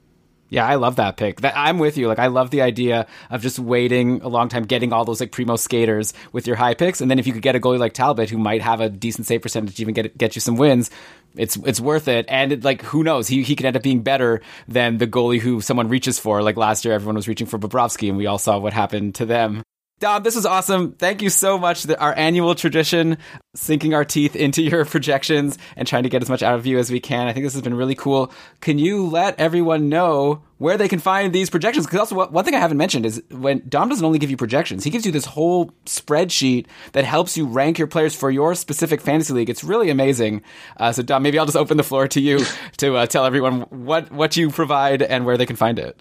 [0.51, 1.43] Yeah, I love that pick.
[1.43, 2.09] That, I'm with you.
[2.09, 5.31] Like, I love the idea of just waiting a long time, getting all those like
[5.31, 7.93] primo skaters with your high picks, and then if you could get a goalie like
[7.93, 10.91] Talbot, who might have a decent save percentage, even get get you some wins,
[11.37, 12.27] it's it's worth it.
[12.29, 13.29] And it, like, who knows?
[13.29, 16.43] He he could end up being better than the goalie who someone reaches for.
[16.43, 19.27] Like last year, everyone was reaching for Bobrovsky, and we all saw what happened to
[19.27, 19.63] them.
[20.01, 20.93] Dom, this is awesome.
[20.93, 21.87] Thank you so much.
[21.87, 23.19] Our annual tradition,
[23.55, 26.79] sinking our teeth into your projections and trying to get as much out of you
[26.79, 27.29] as we can.
[27.29, 28.33] I think this has been really cool.
[28.63, 31.85] Can you let everyone know where they can find these projections?
[31.85, 34.85] Because also, one thing I haven't mentioned is when Dom doesn't only give you projections,
[34.85, 39.03] he gives you this whole spreadsheet that helps you rank your players for your specific
[39.03, 39.51] fantasy league.
[39.51, 40.41] It's really amazing.
[40.79, 42.41] Uh, so, Dom, maybe I'll just open the floor to you
[42.79, 46.01] to uh, tell everyone what what you provide and where they can find it.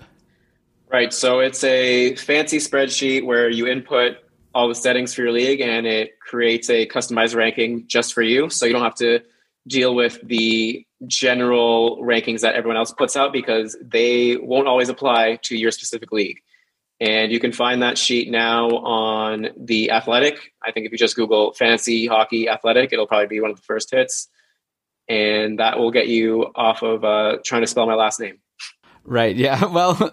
[0.92, 1.14] Right.
[1.14, 4.18] So it's a fancy spreadsheet where you input
[4.56, 8.50] all the settings for your league and it creates a customized ranking just for you.
[8.50, 9.20] So you don't have to
[9.68, 15.38] deal with the general rankings that everyone else puts out because they won't always apply
[15.44, 16.40] to your specific league.
[17.00, 20.54] And you can find that sheet now on the Athletic.
[20.64, 23.64] I think if you just Google fantasy hockey athletic, it'll probably be one of the
[23.64, 24.28] first hits.
[25.08, 28.40] And that will get you off of uh, trying to spell my last name.
[29.10, 29.36] Right.
[29.36, 29.60] Yeah.
[29.80, 30.12] Well,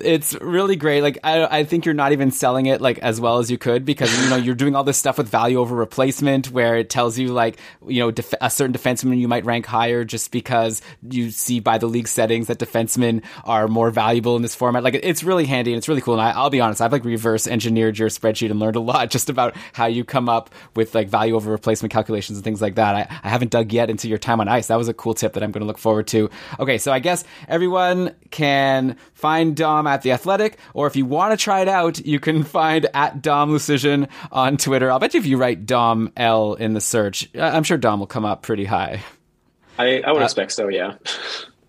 [0.00, 1.02] it's really great.
[1.02, 3.84] Like, I, I think you're not even selling it like as well as you could
[3.84, 7.18] because, you know, you're doing all this stuff with value over replacement where it tells
[7.18, 11.30] you like, you know, def- a certain defenseman you might rank higher just because you
[11.30, 14.84] see by the league settings that defensemen are more valuable in this format.
[14.84, 16.14] Like, it's really handy and it's really cool.
[16.14, 19.10] And I, I'll be honest, I've like reverse engineered your spreadsheet and learned a lot
[19.18, 22.76] just about how you come up with like value over replacement calculations and things like
[22.76, 22.94] that.
[22.94, 24.68] I, I haven't dug yet into your time on ice.
[24.68, 26.30] That was a cool tip that I'm going to look forward to.
[26.60, 26.78] Okay.
[26.78, 31.42] So I guess everyone can find Dom at The Athletic, or if you want to
[31.42, 34.90] try it out, you can find at Dom Luszczyszyn on Twitter.
[34.92, 38.06] I'll bet you if you write Dom L in the search, I'm sure Dom will
[38.06, 39.02] come up pretty high.
[39.76, 40.68] I, Uh, I would expect so.
[40.68, 40.94] Yeah.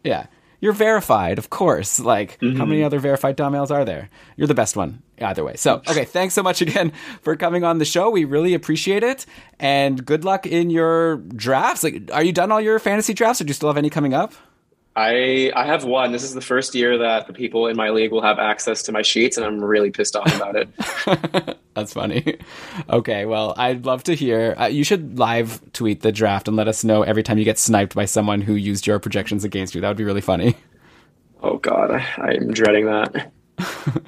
[0.03, 0.27] Yeah.
[0.61, 1.99] You're verified, of course.
[2.01, 4.09] Like, how many other verified Dom L's are there?
[4.35, 5.55] You're the best one, either way.
[5.55, 6.91] So, okay, thanks so much again
[7.21, 8.09] for coming on the show.
[8.09, 9.25] We really appreciate it.
[9.57, 11.83] And good luck in your drafts.
[11.83, 14.13] Like, are you done all your fantasy drafts, or do you still have any coming
[14.13, 14.33] up?
[14.99, 16.11] I I have one.
[16.11, 18.91] This is the first year that the people in my league will have access to
[18.91, 21.57] my sheets, and I'm really pissed off about it.
[21.73, 22.37] That's funny.
[22.89, 24.55] Okay, well, I'd love to hear.
[24.59, 27.57] Uh, you should live tweet the draft and let us know every time you get
[27.57, 29.79] sniped by someone who used your projections against you.
[29.79, 30.57] That would be really funny.
[31.41, 33.31] oh God, I, I'm dreading that.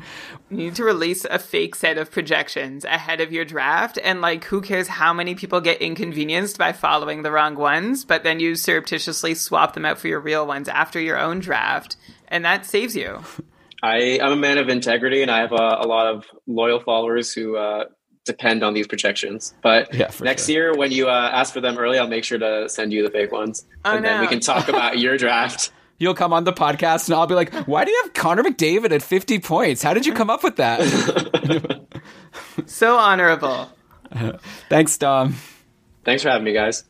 [0.51, 4.43] You need to release a fake set of projections ahead of your draft, and like,
[4.43, 8.55] who cares how many people get inconvenienced by following the wrong ones, but then you
[8.55, 11.95] surreptitiously swap them out for your real ones after your own draft,
[12.27, 13.21] and that saves you.
[13.83, 17.31] I I'm a man of integrity, and I have a, a lot of loyal followers
[17.33, 17.85] who uh,
[18.25, 19.53] depend on these projections.
[19.63, 20.53] But Yeah, next sure.
[20.53, 23.09] year, when you uh, ask for them early, I'll make sure to send you the
[23.09, 25.71] fake ones, Oh, and then we can talk about your draft.
[26.01, 28.91] You'll come on the podcast and I'll be like, why do you have Connor McDavid
[28.91, 29.83] at 50 points?
[29.83, 30.81] How did you come up with that?
[32.65, 33.69] So honorable.
[34.69, 35.35] Thanks, Dom.
[36.03, 36.83] Thanks for having me, guys.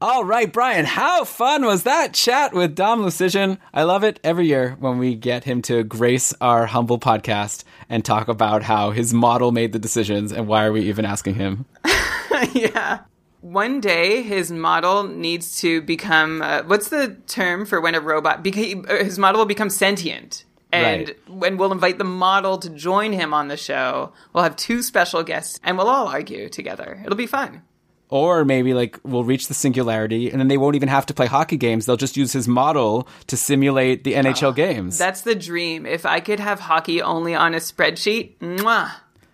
[0.00, 3.58] All right, Brian, how fun was that chat with Dom Luszczyszyn?
[3.72, 8.04] I love it every year when we get him to grace our humble podcast and
[8.04, 11.64] talk about how his model made the decisions and why are we even asking him?
[12.52, 13.00] yeah.
[13.42, 16.40] One day, his model needs to become.
[16.42, 18.42] Uh, what's the term for when a robot?
[18.44, 20.44] Beca- uh, his model will become sentient.
[20.72, 21.16] And Right.
[21.28, 25.22] when we'll invite the model to join him on the show, we'll have two special
[25.22, 27.02] guests and we'll all argue together.
[27.04, 27.62] It'll be fun.
[28.08, 31.26] Or maybe like we'll reach the singularity and then they won't even have to play
[31.26, 31.84] hockey games.
[31.84, 34.96] They'll just use his model to simulate the NHL games.
[34.98, 35.84] That's the dream.
[35.84, 38.92] If I could have hockey only on a spreadsheet, mwah.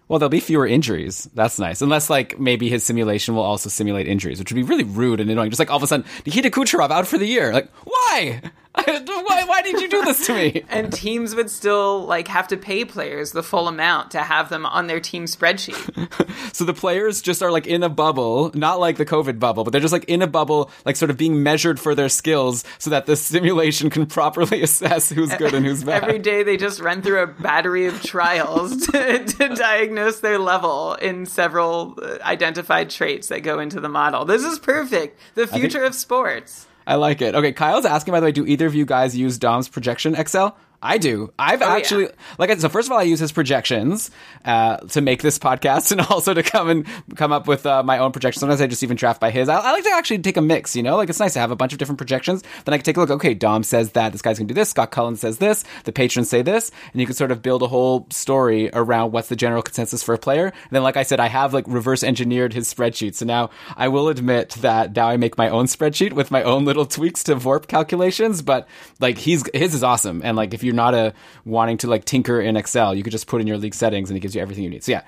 [0.09, 1.28] Well, there'll be fewer injuries.
[1.35, 1.82] That's nice.
[1.82, 5.30] Unless, like, maybe his simulation will also simulate injuries, which would be really rude and
[5.30, 5.51] annoying.
[5.51, 7.52] Just like all of a sudden, Nikita Kucherov out for the year.
[7.52, 8.40] Like, why?
[9.06, 9.44] why?
[9.44, 10.64] Why did you do this to me?
[10.68, 14.66] And teams would still like have to pay players the full amount to have them
[14.66, 16.09] on their team spreadsheet.
[16.52, 19.70] So the players just are like in a bubble, not like the COVID bubble, but
[19.70, 22.90] they're just like in a bubble, like sort of being measured for their skills so
[22.90, 26.02] that the simulation can properly assess who's good and who's bad.
[26.02, 30.94] Every day they just run through a battery of trials to, to diagnose their level
[30.94, 34.24] in several uh, identified traits that go into the model.
[34.24, 35.18] This is perfect.
[35.34, 36.68] The future of sports.
[36.89, 37.35] I like it.
[37.35, 40.56] Okay, Kyle's asking by the way, do either of you guys use Dom's projection Excel?
[40.80, 41.32] I do.
[41.38, 41.74] I've yeah.
[41.74, 44.12] actually like I so first of all I use his projections
[44.44, 46.86] uh, to make this podcast and also to come and
[47.16, 48.40] come up with uh, my own projections.
[48.40, 49.48] Sometimes I just even draft by his.
[49.48, 50.96] I, I like to actually take a mix, you know?
[50.96, 52.44] Like it's nice to have a bunch of different projections.
[52.64, 54.59] Then I can take a look, okay, Dom says that this guy's going to do
[54.59, 57.62] this, Scott Cullen says this, the patrons say this, and you can sort of build
[57.62, 60.46] a whole story around what's the general consensus for a player.
[60.46, 63.16] And then like I said I have like reverse engineered his spreadsheet.
[63.16, 66.64] So now I will admit that now I make my own spreadsheet with my own
[66.64, 68.68] little tweaks to VORP calculations, but
[69.00, 70.22] like he's his is awesome.
[70.24, 71.12] And like if you're not a
[71.45, 74.16] wanting to like tinker in Excel, you could just put in your league settings and
[74.16, 74.85] it gives you everything you need.
[74.85, 75.03] So yeah,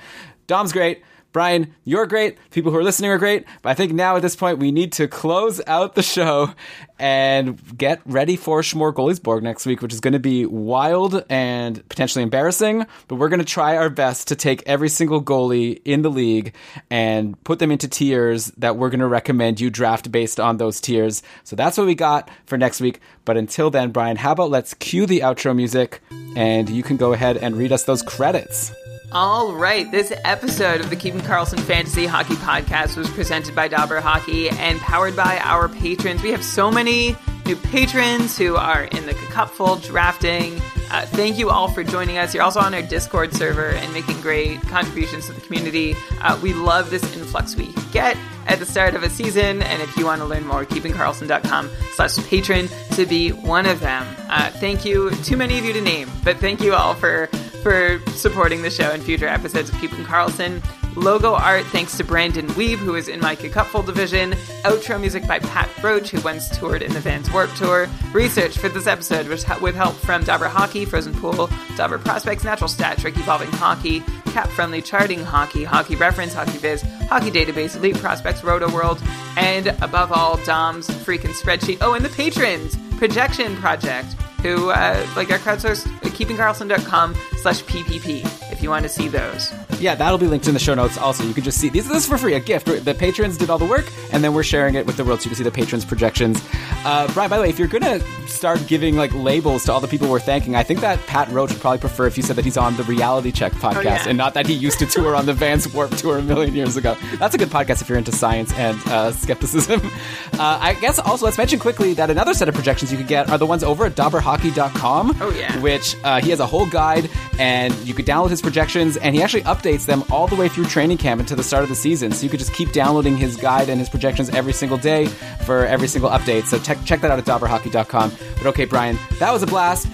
[0.46, 1.02] Dom's great.
[1.32, 2.38] Brian, you're great.
[2.50, 3.44] People who are listening are great.
[3.62, 6.52] But I think now at this point we need to close out the show
[6.98, 11.88] and get ready for Schmore Goaliesborg next week, which is going to be wild and
[11.88, 12.84] potentially embarrassing.
[13.06, 16.54] But we're going to try our best to take every single goalie in the league
[16.90, 20.80] and put them into tiers that we're going to recommend you draft based on those
[20.80, 21.22] tiers.
[21.44, 23.00] So that's what we got for next week.
[23.24, 26.00] But until then, Brian, how about let's cue the outro music
[26.36, 28.72] and you can go ahead and read us those credits.
[29.12, 34.00] All right, this episode of the Keeping Karlsson Fantasy Hockey Podcast was presented by Dobber
[34.00, 36.22] Hockey and powered by our patrons.
[36.22, 40.60] We have so many new patrons who are in the cupful drafting.
[40.92, 42.32] Uh, thank you all for joining us.
[42.32, 45.96] You're also on our Discord server and making great contributions to the community.
[46.20, 48.16] Uh, we love this influx we get
[48.50, 49.62] at the start of a season.
[49.62, 54.06] And if you want to learn more, keepingkarlsson.com slash patron to be one of them.
[54.28, 55.10] Uh, thank you.
[55.22, 57.28] Too many of you to name, but thank you all for
[57.62, 60.62] for supporting the show in future episodes of Keeping Karlsson.
[60.96, 64.32] Logo art thanks to Brandon Weeb, who is in my Cupful division.
[64.64, 67.88] Outro music by Pat Roach, who once toured in the Vans Warp Tour.
[68.12, 72.68] Research for this episode was with help from Dobber Hockey, Frozen Pool, Dobber Prospects, Natural
[72.68, 77.98] Stat Trick, Evolving Hockey, Cap Friendly Charting Hockey, Hockey Reference, Hockey Viz, Hockey Database, Elite
[77.98, 79.02] Prospects, Roto World,
[79.36, 81.78] and above all, Dom's freaking spreadsheet.
[81.80, 82.76] Oh, and the patrons!
[82.98, 89.08] Projection Project who, uh, like our crowdsourced, keepingkarlsson.com slash PPP if you want to see
[89.08, 89.52] those.
[89.80, 90.98] Yeah, that'll be linked in the show notes.
[90.98, 91.88] Also, you can just see these.
[91.88, 92.66] This is for free, a gift.
[92.66, 95.24] The patrons did all the work, and then we're sharing it with the world, so
[95.24, 96.42] you can see the patrons' projections.
[96.84, 99.88] Uh, Brian, by the way, if you're gonna start giving like labels to all the
[99.88, 102.44] people we're thanking, I think that Pat Roach would probably prefer if you said that
[102.44, 104.08] he's on the Reality Check podcast yeah.
[104.08, 106.76] and not that he used to tour on the Vans Warp Tour a million years
[106.76, 106.96] ago.
[107.18, 109.80] That's a good podcast if you're into science and uh, skepticism.
[110.34, 113.28] Uh, I guess also let's mention quickly that another set of projections you could get
[113.28, 115.18] are the ones over at dobberhockey.com.
[115.20, 115.58] Oh, yeah.
[115.60, 119.22] Which uh, he has a whole guide, and you could download his projections, and he
[119.22, 122.12] actually updates them all the way through training camp until the start of the season.
[122.12, 125.06] So you could just keep downloading his guide and his projections every single day
[125.44, 126.44] for every single update.
[126.44, 128.12] So check check that out at dobberhockey.com.
[128.36, 129.88] But okay, Brian, that was a blast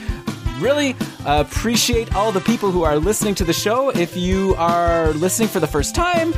[0.58, 0.96] really
[1.26, 3.90] appreciate all the people who are listening to the show.
[3.90, 6.32] If you are listening for the first time,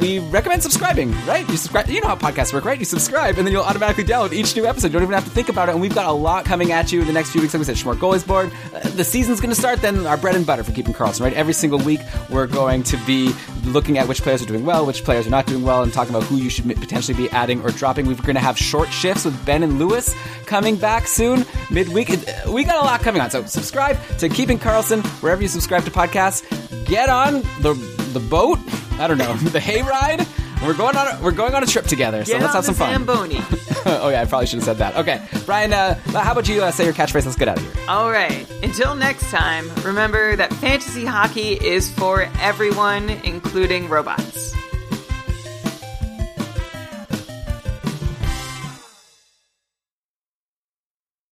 [0.00, 1.48] we recommend subscribing, right?
[1.48, 1.88] You subscribe.
[1.88, 2.78] You know how podcasts work, right?
[2.78, 4.88] You subscribe, and then you'll automatically download each new episode.
[4.88, 5.72] You don't even have to think about it.
[5.72, 7.52] And we've got a lot coming at you in the next few weeks.
[7.54, 8.52] Like we said, Schmort Goalies Board.
[8.72, 9.80] Uh, the season's going to start.
[9.80, 11.32] Then our bread and butter for keeping Karlsson, right?
[11.32, 12.00] Every single week,
[12.30, 13.32] we're going to be
[13.64, 16.14] looking at which players are doing well, which players are not doing well, and talking
[16.14, 18.06] about who you should potentially be adding or dropping.
[18.06, 20.14] We're going to have short shifts with Ben and Lewis
[20.46, 22.10] coming back soon, midweek.
[22.10, 23.30] Uh, We got a lot coming on.
[23.30, 26.44] So subscribe to Keeping Karlsson wherever you subscribe to podcasts.
[26.86, 28.58] Get on the the boat.
[28.98, 30.26] I don't know the hayride.
[30.66, 31.06] We're going on.
[31.06, 32.24] A, we're going on a trip together.
[32.24, 32.92] So Get let's have some fun.
[32.92, 33.38] Zamboni.
[33.86, 34.96] oh yeah, I probably should have said that.
[34.96, 35.72] Okay, Brian.
[35.72, 37.24] Uh, how about you uh, say your catchphrase?
[37.24, 37.84] Let's get out of here.
[37.88, 38.44] All right.
[38.62, 44.54] Until next time, remember that fantasy hockey is for everyone, including robots.